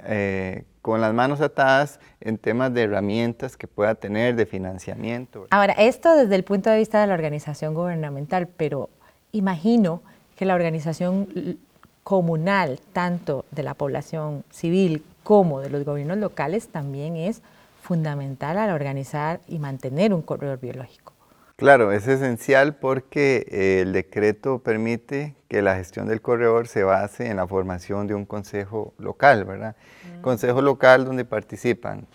eh, 0.05 0.63
con 0.81 1.01
las 1.01 1.13
manos 1.13 1.41
atadas 1.41 1.99
en 2.21 2.37
temas 2.37 2.73
de 2.73 2.83
herramientas 2.83 3.57
que 3.57 3.67
pueda 3.67 3.95
tener, 3.95 4.35
de 4.35 4.45
financiamiento. 4.45 5.47
Ahora, 5.49 5.73
esto 5.73 6.15
desde 6.15 6.35
el 6.35 6.43
punto 6.43 6.69
de 6.69 6.77
vista 6.77 7.01
de 7.01 7.07
la 7.07 7.15
organización 7.15 7.73
gubernamental, 7.73 8.47
pero 8.47 8.89
imagino 9.31 10.01
que 10.35 10.45
la 10.45 10.55
organización 10.55 11.57
comunal, 12.03 12.79
tanto 12.93 13.45
de 13.51 13.63
la 13.63 13.73
población 13.73 14.43
civil 14.51 15.03
como 15.23 15.59
de 15.59 15.69
los 15.69 15.83
gobiernos 15.83 16.17
locales, 16.17 16.67
también 16.67 17.17
es 17.17 17.41
fundamental 17.81 18.57
al 18.57 18.69
organizar 18.69 19.41
y 19.47 19.59
mantener 19.59 20.13
un 20.13 20.21
corredor 20.21 20.59
biológico. 20.59 21.14
Claro, 21.57 21.93
es 21.93 22.05
esencial 22.07 22.75
porque 22.75 23.81
el 23.81 23.93
decreto 23.93 24.59
permite 24.59 25.35
que 25.47 25.61
la 25.61 25.75
gestión 25.75 26.07
del 26.07 26.21
corredor 26.21 26.67
se 26.67 26.83
base 26.83 27.27
en 27.27 27.37
la 27.37 27.47
formación 27.47 28.07
de 28.07 28.13
un 28.13 28.25
consejo 28.25 28.93
local, 28.97 29.45
¿verdad? 29.45 29.77
Mm. 30.17 30.21
Consejo 30.21 30.61
local 30.61 31.05
donde 31.05 31.23
participan 31.23 32.07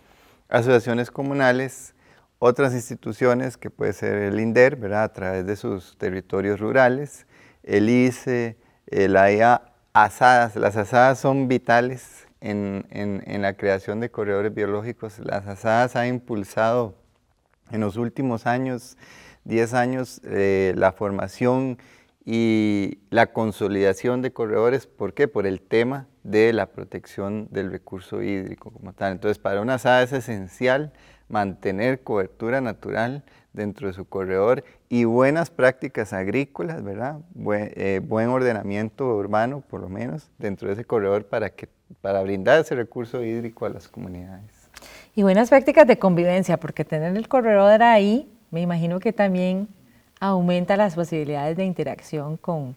asociaciones 0.50 1.10
comunales, 1.10 1.94
otras 2.38 2.74
instituciones 2.74 3.56
que 3.56 3.70
puede 3.70 3.94
ser 3.94 4.14
el 4.16 4.38
INDER, 4.38 4.76
¿verdad? 4.76 5.04
A 5.04 5.12
través 5.12 5.46
de 5.46 5.56
sus 5.56 5.96
territorios 5.96 6.60
rurales, 6.60 7.26
el 7.62 7.88
ICE, 7.88 8.58
la 8.86 9.32
IA, 9.32 9.62
asadas. 9.92 10.56
Las 10.56 10.76
asadas 10.76 11.18
son 11.18 11.48
vitales 11.48 12.26
en, 12.40 12.86
en, 12.90 13.42
la 13.42 13.54
creación 13.54 14.00
de 14.00 14.10
corredores 14.10 14.54
biológicos. 14.54 15.18
Las 15.18 15.46
asadas 15.46 15.96
han 15.96 16.08
impulsado 16.08 16.94
en 17.70 17.80
los 17.80 17.96
últimos 17.96 18.46
años, 18.46 18.96
10 19.50 19.74
años, 19.74 20.20
eh, 20.24 20.72
la 20.76 20.92
formación 20.92 21.76
y 22.24 22.98
la 23.10 23.26
consolidación 23.26 24.22
de 24.22 24.32
corredores. 24.32 24.86
¿Por 24.86 25.12
qué? 25.12 25.26
Por 25.26 25.46
el 25.46 25.60
tema 25.60 26.06
de 26.22 26.52
la 26.52 26.66
protección 26.66 27.48
del 27.50 27.70
recurso 27.72 28.22
hídrico 28.22 28.70
como 28.70 28.92
tal. 28.92 29.12
Entonces, 29.12 29.38
para 29.38 29.60
una 29.60 29.74
asada 29.74 30.02
es 30.02 30.12
esencial 30.12 30.92
mantener 31.28 32.02
cobertura 32.02 32.60
natural 32.60 33.24
dentro 33.52 33.88
de 33.88 33.92
su 33.92 34.04
corredor 34.04 34.64
y 34.88 35.04
buenas 35.04 35.50
prácticas 35.50 36.12
agrícolas, 36.12 36.84
¿verdad? 36.84 37.18
Buen, 37.34 37.72
eh, 37.74 38.00
buen, 38.02 38.28
ordenamiento 38.28 39.16
urbano, 39.16 39.62
por 39.62 39.80
lo 39.80 39.88
menos, 39.88 40.30
dentro 40.38 40.68
de 40.68 40.74
ese 40.74 40.84
corredor 40.84 41.26
para, 41.26 41.50
que, 41.50 41.68
para 42.00 42.22
brindar 42.22 42.60
ese 42.60 42.76
recurso 42.76 43.24
hídrico 43.24 43.66
a 43.66 43.70
las 43.70 43.88
comunidades. 43.88 44.70
Y 45.16 45.22
buenas 45.24 45.48
prácticas 45.48 45.88
de 45.88 45.98
convivencia, 45.98 46.58
porque 46.58 46.84
tener 46.84 47.16
el 47.16 47.26
corredor 47.26 47.82
ahí, 47.82 48.28
me 48.50 48.60
imagino 48.60 49.00
que 49.00 49.12
también 49.12 49.68
aumenta 50.20 50.76
las 50.76 50.94
posibilidades 50.94 51.56
de 51.56 51.64
interacción 51.64 52.36
con, 52.36 52.76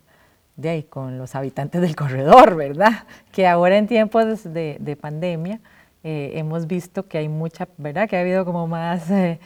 de 0.56 0.70
ahí, 0.70 0.84
con 0.84 1.18
los 1.18 1.36
habitantes 1.36 1.82
del 1.82 1.96
corredor, 1.96 2.56
¿verdad? 2.56 3.06
Que 3.32 3.48
ahora 3.48 3.78
en 3.78 3.88
tiempos 3.88 4.44
de, 4.44 4.78
de 4.80 4.96
pandemia 4.96 5.60
eh, 6.04 6.32
hemos 6.36 6.68
visto 6.68 7.08
que 7.08 7.18
hay 7.18 7.30
mucha, 7.30 7.68
¿verdad? 7.78 8.08
Que 8.10 8.18
ha 8.18 8.22
habido 8.22 8.46
como 8.46 8.68
más... 8.68 9.10
Eh, 9.10 9.40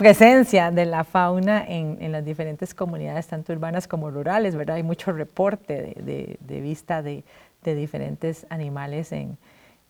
presencia 0.00 0.70
de 0.70 0.86
la 0.86 1.04
fauna 1.04 1.62
en, 1.68 2.10
las 2.10 2.24
diferentes 2.24 2.72
comunidades, 2.72 3.26
tanto 3.26 3.52
urbanas 3.52 3.86
como 3.86 4.10
rurales, 4.10 4.56
¿verdad? 4.56 4.76
Hay 4.76 4.82
mucho 4.82 5.12
reporte 5.12 5.94
de, 6.02 6.38
de, 6.40 6.60
vista 6.62 7.02
de, 7.02 7.22
diferentes 7.62 8.46
animales 8.48 9.12
en, 9.12 9.36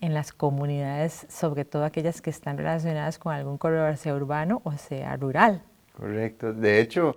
en, 0.01 0.14
las 0.14 0.32
comunidades, 0.32 1.26
sobre 1.28 1.64
todo 1.64 1.84
aquellas 1.84 2.22
que 2.22 2.30
están 2.30 2.59
relacionadas 2.59 3.18
con 3.18 3.32
algún 3.34 3.59
corredor, 3.59 3.96
sea 3.96 4.14
urbano 4.14 4.61
o 4.64 4.72
sea 4.72 5.16
rural. 5.16 5.62
Correcto. 5.96 6.53
De 6.53 6.80
hecho, 6.80 7.14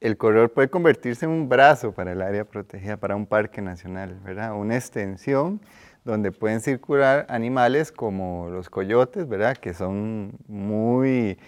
el 0.00 0.16
corredor 0.16 0.52
puede 0.52 0.68
convertirse 0.68 1.26
en 1.26 1.32
un 1.32 1.48
brazo 1.48 1.92
para 1.92 2.12
el 2.12 2.22
área 2.22 2.44
protegida, 2.44 2.96
para 2.96 3.16
un 3.16 3.26
parque 3.26 3.60
nacional, 3.60 4.18
¿verdad? 4.24 4.54
Una 4.54 4.76
extensión 4.76 5.60
donde 6.04 6.32
pueden 6.32 6.60
circular 6.60 7.26
animales 7.28 7.92
como 7.92 8.48
los 8.48 8.70
coyotes, 8.70 9.28
¿verdad? 9.28 9.56
Que 9.56 9.74
son 9.74 10.32
muy 10.46 11.38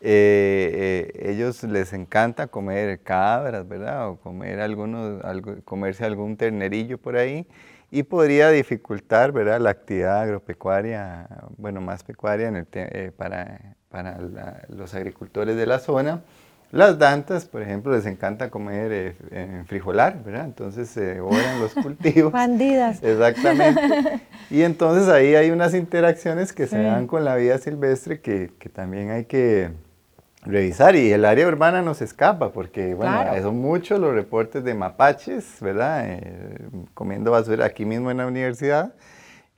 eh, 0.00 1.10
eh, 1.18 1.30
ellos 1.30 1.62
les 1.64 1.92
encanta 1.92 2.46
comer 2.46 3.00
cabras, 3.00 3.66
¿verdad? 3.66 4.10
O 4.10 4.16
comer 4.16 4.60
algunos, 4.60 5.22
comerse 5.64 6.04
algún 6.04 6.36
ternerillo 6.36 6.98
por 6.98 7.16
ahí 7.16 7.46
y 7.90 8.02
podría 8.02 8.50
dificultar, 8.50 9.32
¿verdad? 9.32 9.60
La 9.60 9.70
actividad 9.70 10.22
agropecuaria, 10.22 11.28
bueno, 11.56 11.80
más 11.80 12.02
pecuaria 12.02 12.48
en 12.48 12.56
el 12.56 12.66
eh, 12.72 13.12
para, 13.16 13.76
para 13.88 14.18
los 14.68 14.94
agricultores 14.94 15.56
de 15.56 15.66
la 15.66 15.78
zona. 15.78 16.22
Las 16.72 16.98
dantas, 16.98 17.44
por 17.44 17.62
ejemplo, 17.62 17.92
les 17.92 18.06
encanta 18.06 18.50
comer 18.50 19.16
en 19.30 19.66
frijolar, 19.66 20.22
¿verdad? 20.24 20.46
Entonces 20.46 20.88
se 20.88 21.20
oran 21.20 21.60
los 21.60 21.72
cultivos. 21.82 22.32
Bandidas. 22.32 23.02
Exactamente. 23.02 24.20
Y 24.48 24.62
entonces 24.62 25.08
ahí 25.08 25.34
hay 25.34 25.50
unas 25.50 25.74
interacciones 25.74 26.52
que 26.52 26.68
se 26.68 26.80
dan 26.80 27.08
con 27.08 27.24
la 27.24 27.34
vida 27.34 27.58
silvestre 27.58 28.20
que, 28.20 28.52
que 28.60 28.68
también 28.68 29.10
hay 29.10 29.24
que, 29.24 29.70
revisar 30.46 30.96
y 30.96 31.12
el 31.12 31.24
área 31.24 31.46
urbana 31.48 31.82
nos 31.82 32.00
escapa 32.00 32.52
porque, 32.52 32.94
bueno, 32.94 33.24
son 33.42 33.58
muchos 33.58 33.98
los 33.98 34.14
reportes 34.14 34.64
de 34.64 34.74
mapaches, 34.74 35.60
¿verdad? 35.60 36.04
Eh, 36.06 36.58
comiendo 36.94 37.32
basura 37.32 37.66
aquí 37.66 37.84
mismo 37.84 38.10
en 38.10 38.18
la 38.18 38.26
universidad 38.26 38.94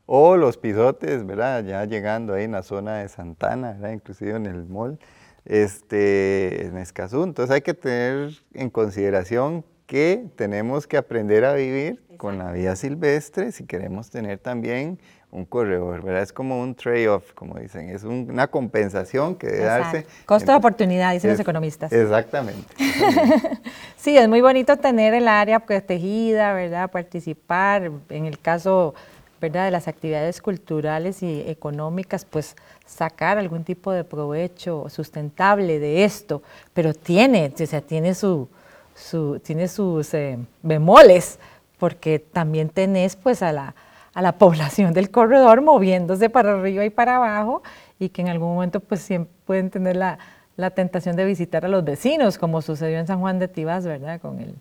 o 0.06 0.36
los 0.36 0.56
pisotes, 0.56 1.26
¿verdad? 1.26 1.62
Ya 1.64 1.84
llegando 1.84 2.34
ahí 2.34 2.44
en 2.44 2.52
la 2.52 2.62
zona 2.62 2.98
de 2.98 3.08
Santana, 3.08 3.72
¿verdad? 3.72 3.92
Inclusive 3.92 4.36
en 4.36 4.46
el 4.46 4.64
mall, 4.64 4.98
este, 5.44 6.66
en 6.66 6.78
Escazú. 6.78 7.24
Entonces 7.24 7.54
hay 7.54 7.60
que 7.60 7.74
tener 7.74 8.30
en 8.54 8.70
consideración 8.70 9.64
que 9.88 10.26
tenemos 10.36 10.86
que 10.86 10.98
aprender 10.98 11.46
a 11.46 11.54
vivir 11.54 12.00
con 12.18 12.36
la 12.36 12.52
vida 12.52 12.76
silvestre 12.76 13.52
si 13.52 13.64
queremos 13.64 14.10
tener 14.10 14.38
también 14.38 14.98
un 15.30 15.46
corredor, 15.46 16.02
¿verdad? 16.02 16.22
Es 16.22 16.32
como 16.32 16.60
un 16.60 16.74
trade-off, 16.74 17.32
como 17.32 17.58
dicen, 17.58 17.88
es 17.88 18.04
una 18.04 18.48
compensación 18.48 19.34
que 19.34 19.46
debe 19.46 19.64
darse. 19.64 20.06
Costo 20.26 20.52
de 20.52 20.58
oportunidad, 20.58 21.14
dicen 21.14 21.30
los 21.30 21.40
economistas. 21.40 21.90
Exactamente. 21.90 22.66
sí, 23.96 24.16
es 24.16 24.28
muy 24.28 24.42
bonito 24.42 24.76
tener 24.76 25.14
el 25.14 25.26
área 25.26 25.60
protegida, 25.60 26.52
¿verdad? 26.52 26.90
Participar, 26.90 27.90
en 28.10 28.26
el 28.26 28.38
caso, 28.38 28.94
¿verdad? 29.40 29.64
De 29.64 29.70
las 29.70 29.88
actividades 29.88 30.42
culturales 30.42 31.22
y 31.22 31.44
económicas, 31.48 32.26
pues 32.26 32.56
sacar 32.84 33.38
algún 33.38 33.64
tipo 33.64 33.90
de 33.90 34.04
provecho 34.04 34.90
sustentable 34.90 35.78
de 35.78 36.04
esto, 36.04 36.42
pero 36.74 36.92
tiene, 36.92 37.52
o 37.58 37.66
sea, 37.66 37.80
tiene, 37.80 38.14
su, 38.14 38.48
su 38.98 39.38
tiene 39.40 39.68
sus 39.68 40.12
eh, 40.14 40.38
bemoles, 40.62 41.38
porque 41.78 42.18
también 42.18 42.68
tenés 42.68 43.16
pues 43.16 43.42
a 43.42 43.52
la 43.52 43.74
a 44.14 44.22
la 44.22 44.32
población 44.38 44.92
del 44.92 45.10
corredor 45.10 45.62
moviéndose 45.62 46.28
para 46.28 46.54
arriba 46.54 46.84
y 46.84 46.90
para 46.90 47.16
abajo 47.16 47.62
y 47.98 48.08
que 48.08 48.22
en 48.22 48.28
algún 48.28 48.54
momento 48.54 48.80
pues 48.80 49.00
siempre 49.00 49.32
pueden 49.46 49.70
tener 49.70 49.96
la, 49.96 50.18
la 50.56 50.70
tentación 50.70 51.16
de 51.16 51.24
visitar 51.24 51.64
a 51.64 51.68
los 51.68 51.84
vecinos, 51.84 52.38
como 52.38 52.60
sucedió 52.62 52.98
en 52.98 53.06
San 53.06 53.20
Juan 53.20 53.38
de 53.38 53.48
Tibás, 53.48 53.86
¿verdad? 53.86 54.20
Con 54.20 54.40
el, 54.40 54.56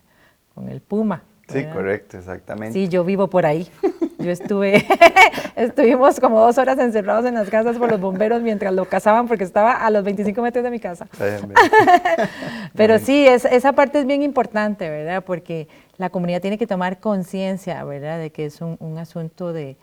con 0.54 0.68
el 0.68 0.80
puma 0.80 1.22
Sí, 1.48 1.64
correcto, 1.72 2.18
exactamente. 2.18 2.74
Sí, 2.74 2.88
yo 2.88 3.04
vivo 3.04 3.28
por 3.28 3.46
ahí. 3.46 3.68
Yo 4.18 4.32
estuve, 4.32 4.84
estuvimos 5.56 6.18
como 6.18 6.40
dos 6.40 6.58
horas 6.58 6.76
encerrados 6.80 7.24
en 7.24 7.34
las 7.34 7.48
casas 7.50 7.78
por 7.78 7.88
los 7.88 8.00
bomberos 8.00 8.42
mientras 8.42 8.74
lo 8.74 8.84
cazaban 8.84 9.28
porque 9.28 9.44
estaba 9.44 9.74
a 9.74 9.90
los 9.90 10.02
25 10.02 10.42
metros 10.42 10.64
de 10.64 10.70
mi 10.72 10.80
casa. 10.80 11.06
Pero 12.74 12.98
sí, 12.98 13.28
esa 13.28 13.72
parte 13.74 14.00
es 14.00 14.06
bien 14.06 14.24
importante, 14.24 14.90
¿verdad? 14.90 15.22
Porque 15.24 15.68
la 15.96 16.10
comunidad 16.10 16.40
tiene 16.40 16.58
que 16.58 16.66
tomar 16.66 16.98
conciencia, 16.98 17.84
¿verdad? 17.84 18.18
De 18.18 18.30
que 18.30 18.46
es 18.46 18.60
un, 18.60 18.98
asunto 18.98 19.52
de, 19.52 19.76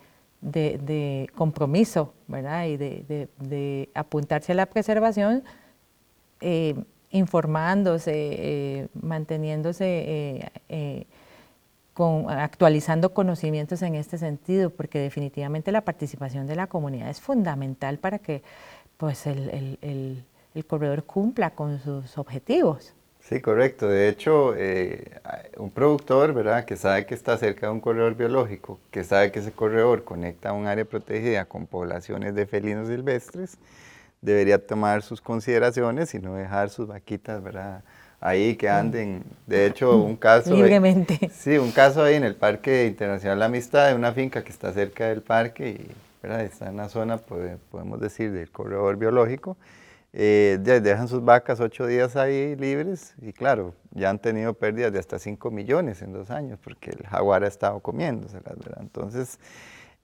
compromiso, 1.33 2.13
¿verdad? 2.27 2.65
Y 2.65 2.75
de, 2.75 3.89
apuntarse 3.95 4.51
a 4.51 4.55
la 4.55 4.65
preservación, 4.65 5.45
eh, 6.41 6.75
informándose, 7.11 8.11
eh, 8.13 8.87
manteniéndose... 9.01 10.49
Eh, 10.67 11.07
actualizando 12.29 13.13
conocimientos 13.13 13.81
en 13.81 13.95
este 13.95 14.17
sentido, 14.17 14.69
porque 14.69 14.99
definitivamente 14.99 15.71
la 15.71 15.81
participación 15.81 16.47
de 16.47 16.55
la 16.55 16.67
comunidad 16.67 17.09
es 17.09 17.21
fundamental 17.21 17.97
para 17.97 18.19
que 18.19 18.43
pues, 18.97 19.25
el, 19.27 20.23
corredor 20.67 21.03
cumpla 21.03 21.51
con 21.51 21.79
sus 21.79 22.17
objetivos. 22.17 22.93
Sí, 23.21 23.41
correcto. 23.41 23.87
De 23.87 24.07
hecho, 24.07 24.53
eh, 24.55 25.19
un 25.57 25.71
productor, 25.71 26.33
¿verdad?, 26.33 26.65
que 26.65 26.77
sabe 26.77 27.05
que 27.05 27.15
está 27.15 27.37
cerca 27.37 27.67
de 27.67 27.73
un 27.73 27.81
corredor 27.81 28.15
biológico, 28.15 28.79
que 28.91 29.03
sabe 29.03 29.31
que 29.31 29.39
ese 29.39 29.51
corredor 29.51 30.03
conecta 30.03 30.49
a 30.49 30.53
un 30.53 30.67
área 30.67 30.85
protegida 30.85 31.45
con 31.45 31.65
poblaciones 31.65 32.35
de 32.35 32.45
felinos 32.45 32.87
silvestres, 32.87 33.57
debería 34.21 34.65
tomar 34.65 35.01
sus 35.01 35.21
consideraciones 35.21 36.13
y 36.13 36.19
no 36.19 36.35
dejar 36.35 36.69
sus 36.69 36.87
vaquitas, 36.87 37.41
¿verdad?, 37.41 37.83
ahí 38.19 38.55
que 38.55 38.69
anden. 38.69 39.23
De 39.45 39.65
hecho, 39.65 39.97
un 39.97 40.15
caso... 40.15 40.53
Libremente. 40.53 41.29
sí, 41.33 41.57
un 41.57 41.71
caso 41.71 42.03
ahí 42.03 42.15
en 42.15 42.23
el 42.23 42.35
Parque 42.35 42.85
Internacional 42.85 43.39
La 43.39 43.45
Amistad, 43.45 43.89
de 43.89 43.95
una 43.95 44.13
finca 44.13 44.43
que 44.43 44.51
está 44.51 44.73
cerca 44.73 45.07
del 45.07 45.21
parque 45.21 45.69
y 45.69 45.91
está 46.33 46.69
en 46.69 46.77
la 46.77 46.89
zona, 46.89 47.17
podemos 47.17 47.99
decir, 47.99 48.31
del 48.31 48.49
corredor 48.51 48.97
biológico. 48.97 49.57
Eh, 50.17 50.59
dejan 50.61 51.09
sus 51.09 51.25
vacas 51.25 51.59
ocho 51.59 51.87
días 51.87 52.15
ahí 52.15 52.55
libres 52.55 53.15
y 53.21 53.33
claro, 53.33 53.73
ya 53.91 54.09
han 54.09 54.19
tenido 54.19 54.53
pérdidas 54.53 54.93
de 54.93 54.99
hasta 54.99 55.19
5 55.19 55.51
millones 55.51 56.01
en 56.01 56.13
dos 56.13 56.31
años 56.31 56.57
porque 56.63 56.91
el 56.91 57.05
jaguar 57.05 57.43
ha 57.43 57.47
estado 57.47 57.81
comiéndoselas, 57.81 58.57
¿verdad? 58.57 58.77
Entonces, 58.79 59.39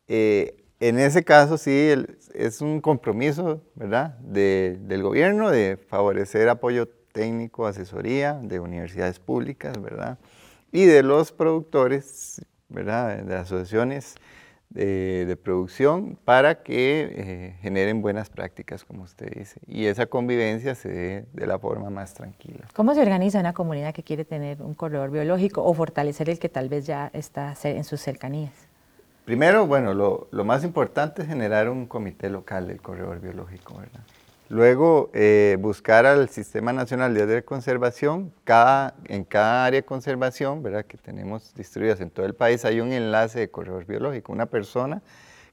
eh, 0.10 0.58
en 0.82 1.00
ese 1.00 1.24
caso 1.24 1.58
sí 1.58 1.94
es 2.34 2.60
un 2.60 2.82
compromiso, 2.82 3.62
¿verdad?, 3.76 4.18
del 4.20 5.02
gobierno 5.02 5.50
de 5.50 5.78
favorecer 5.78 6.50
apoyo 6.50 6.90
técnico, 7.12 7.66
asesoría 7.66 8.34
de 8.34 8.60
universidades 8.60 9.20
públicas, 9.20 9.80
¿verdad? 9.82 10.18
Y 10.72 10.86
de 10.86 11.04
los 11.04 11.32
productores, 11.32 12.42
¿verdad? 12.70 13.20
De 13.20 13.36
asociaciones 13.36 14.16
de, 14.74 15.38
producción 15.44 16.18
para 16.24 16.64
que 16.64 17.10
eh, 17.12 17.58
generen 17.62 18.02
buenas 18.02 18.30
prácticas, 18.30 18.84
como 18.84 19.04
usted 19.04 19.32
dice. 19.34 19.60
Y 19.68 19.86
esa 19.86 20.06
convivencia 20.06 20.76
se 20.76 20.90
dé 20.90 21.26
de 21.34 21.48
la 21.48 21.60
forma 21.60 21.90
más 21.90 22.14
tranquila. 22.14 22.66
¿Cómo 22.74 22.94
se 22.94 23.02
organiza 23.02 23.40
una 23.40 23.54
comunidad 23.54 23.94
que 23.94 24.04
quiere 24.04 24.26
tener 24.26 24.62
un 24.62 24.74
corredor 24.74 25.12
biológico 25.12 25.64
o 25.64 25.74
fortalecer 25.74 26.30
el 26.30 26.40
que 26.40 26.50
tal 26.50 26.70
vez 26.70 26.86
ya 26.86 27.10
está 27.14 27.54
en 27.64 27.84
sus 27.84 28.02
cercanías? 28.02 28.54
Primero, 29.26 29.68
bueno, 29.68 29.94
lo, 29.94 30.28
lo 30.32 30.44
más 30.46 30.64
importante 30.64 31.22
es 31.22 31.28
generar 31.28 31.70
un 31.70 31.86
comité 31.86 32.30
local 32.30 32.68
del 32.68 32.82
corredor 32.82 33.20
biológico, 33.20 33.78
¿verdad? 33.78 34.02
Luego, 34.52 35.10
eh, 35.14 35.56
buscar 35.62 36.06
al 36.06 36.28
Sistema 36.28 36.74
Nacional 36.74 37.14
de 37.14 37.42
Conservación. 37.46 38.34
Cada, 38.44 38.96
en 39.06 39.24
cada 39.24 39.64
área 39.64 39.80
de 39.80 39.86
conservación, 39.86 40.62
¿verdad? 40.62 40.84
que 40.84 40.98
tenemos 40.98 41.54
distribuidas 41.56 42.02
en 42.02 42.10
todo 42.10 42.26
el 42.26 42.36
país, 42.36 42.66
hay 42.66 42.82
un 42.82 42.92
enlace 42.92 43.40
de 43.40 43.50
corredor 43.50 43.86
biológico, 43.86 44.34
una 44.34 44.48
persona 44.48 45.04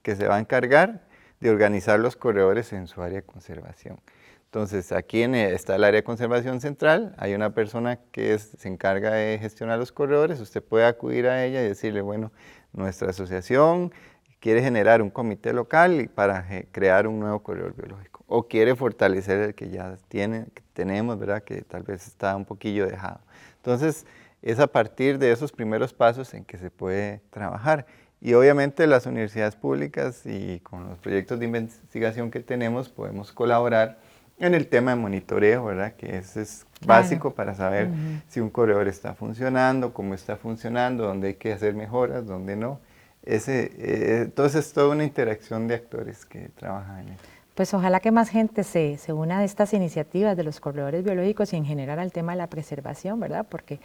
que 0.03 0.17
se 0.17 0.27
va 0.27 0.35
a 0.35 0.41
encargar 0.41 1.07
de 1.39 1.49
organizar 1.49 2.01
los 2.01 2.17
corredores 2.17 2.73
en 2.73 2.89
su 2.89 3.01
área 3.01 3.21
de 3.21 3.23
conservación. 3.23 4.01
Entonces, 4.47 4.91
aquí 4.91 5.23
en, 5.23 5.37
eh, 5.37 5.53
está 5.55 5.77
el 5.77 5.85
área 5.85 6.01
de 6.01 6.05
conservación 6.05 6.61
central, 6.61 7.15
hay 7.19 7.35
una 7.35 7.55
persona 7.55 8.01
que 8.11 8.37
se 8.37 8.67
encarga 8.67 9.13
de 9.13 9.39
gestionar 9.39 9.79
los 9.79 9.93
corredores, 9.93 10.41
usted 10.41 10.61
puede 10.61 10.87
acudir 10.87 11.29
a 11.29 11.45
ella 11.45 11.63
y 11.63 11.69
decirle, 11.69 12.01
bueno, 12.01 12.33
nuestra 12.73 13.11
asociación 13.11 13.93
quiere 14.41 14.63
generar 14.63 15.03
un 15.03 15.11
comité 15.11 15.53
local 15.53 16.11
para 16.15 16.47
crear 16.73 17.07
un 17.07 17.21
nuevo 17.21 17.43
corredor 17.43 17.75
biológico 17.75 18.25
o 18.27 18.47
quiere 18.47 18.77
fortalecer 18.77 19.41
el 19.41 19.55
que 19.55 19.71
ya 19.71 19.97
tiene, 20.09 20.47
que 20.55 20.63
tenemos, 20.75 21.19
¿verdad? 21.19 21.43
que 21.43 21.63
tal 21.63 21.83
vez 21.83 22.07
está 22.07 22.37
un 22.37 22.45
poquillo 22.45 22.87
dejado. 22.87 23.21
Entonces, 23.57 24.07
es 24.43 24.61
a 24.61 24.67
partir 24.67 25.19
de 25.19 25.33
esos 25.33 25.51
primeros 25.51 25.93
pasos 25.93 26.33
en 26.35 26.45
que 26.45 26.59
se 26.59 26.71
puede 26.71 27.21
trabajar. 27.31 27.87
Y 28.21 28.35
obviamente 28.35 28.87
las 28.87 29.07
universidades 29.07 29.57
públicas 29.57 30.23
y 30.25 30.61
con 30.61 30.89
los 30.89 30.99
proyectos 30.99 31.39
de 31.39 31.47
investigación 31.47 32.31
que 32.31 32.41
tenemos 32.41 32.89
podemos 32.89 33.33
colaborar 33.33 33.99
en 34.39 34.55
el 34.55 34.69
tema 34.69 34.93
de 34.93 34.97
monitoreo, 34.97 35.65
¿verdad? 35.65 35.95
Que 35.95 36.19
eso 36.19 36.41
es 36.41 36.67
básico 36.85 37.35
para 37.35 37.55
saber 37.55 37.89
si 38.29 38.41
un 38.41 38.51
corredor 38.51 38.87
está 38.89 39.15
funcionando, 39.15 39.93
cómo 39.93 40.15
está 40.15 40.37
funcionando, 40.37 41.05
dónde 41.07 41.29
hay 41.29 41.35
que 41.35 41.53
hacer 41.53 41.75
mejoras, 41.75 42.27
dónde 42.27 42.57
no. 42.57 42.81
Ese, 43.29 43.73
eh, 43.77 44.23
entonces 44.23 44.67
es 44.67 44.73
toda 44.73 44.89
una 44.89 45.05
interacción 45.05 45.69
de 45.69 45.75
actores 45.75 46.25
que 46.25 46.49
trabajan 46.57 47.01
en 47.01 47.09
eso. 47.11 47.23
Pues 47.55 47.75
ojalá 47.75 48.01
que 48.01 48.11
más 48.11 48.31
gente 48.31 48.65
se, 48.65 48.97
se 48.97 49.13
una 49.13 49.41
a 49.41 49.45
estas 49.45 49.75
iniciativas 49.75 50.35
de 50.35 50.45
los 50.45 50.61
corredores 50.61 51.05
biológicos 51.05 51.53
y 51.53 51.57
en 51.57 51.67
general 51.67 51.99
al 51.99 52.11
tema 52.11 52.33
de 52.33 52.39
la 52.39 52.47
preservación, 52.47 53.21
¿verdad? 53.21 53.45
Porque 53.47 53.81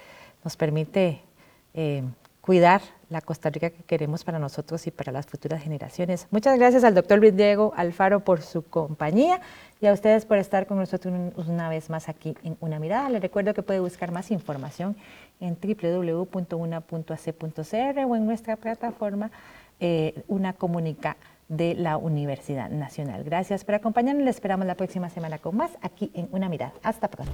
nos 0.45 0.55
permite 0.55 1.23
eh, 1.73 2.03
cuidar 2.39 2.81
la 3.09 3.21
Costa 3.21 3.49
Rica 3.49 3.69
que 3.69 3.83
queremos 3.83 4.23
para 4.23 4.39
nosotros 4.39 4.85
y 4.87 4.91
para 4.91 5.11
las 5.11 5.25
futuras 5.25 5.61
generaciones. 5.61 6.27
Muchas 6.31 6.57
gracias 6.57 6.83
al 6.83 6.93
doctor 6.93 7.19
Luis 7.19 7.35
Diego 7.35 7.73
Alfaro 7.75 8.21
por 8.21 8.41
su 8.41 8.63
compañía 8.63 9.41
y 9.81 9.87
a 9.87 9.93
ustedes 9.93 10.25
por 10.25 10.37
estar 10.37 10.67
con 10.67 10.77
nosotros 10.77 11.13
una 11.35 11.67
vez 11.69 11.89
más 11.89 12.09
aquí 12.09 12.35
en 12.43 12.55
Una 12.59 12.79
Mirada. 12.79 13.09
Les 13.09 13.21
recuerdo 13.21 13.53
que 13.53 13.61
puede 13.61 13.79
buscar 13.79 14.11
más 14.11 14.31
información 14.31 14.95
en 15.39 15.57
www.una.ac.cr 15.61 16.39
o 18.05 18.15
en 18.15 18.25
nuestra 18.25 18.55
plataforma 18.55 19.31
eh, 19.79 20.23
Una 20.27 20.53
Comunica 20.53 21.17
de 21.49 21.75
la 21.75 21.97
Universidad 21.97 22.69
Nacional. 22.69 23.23
Gracias 23.23 23.65
por 23.65 23.75
acompañarnos. 23.75 24.23
Les 24.23 24.35
esperamos 24.35 24.65
la 24.65 24.75
próxima 24.75 25.09
semana 25.09 25.37
con 25.37 25.57
más 25.57 25.71
aquí 25.81 26.11
en 26.13 26.29
Una 26.31 26.49
Mirada. 26.49 26.73
Hasta 26.83 27.09
pronto. 27.09 27.33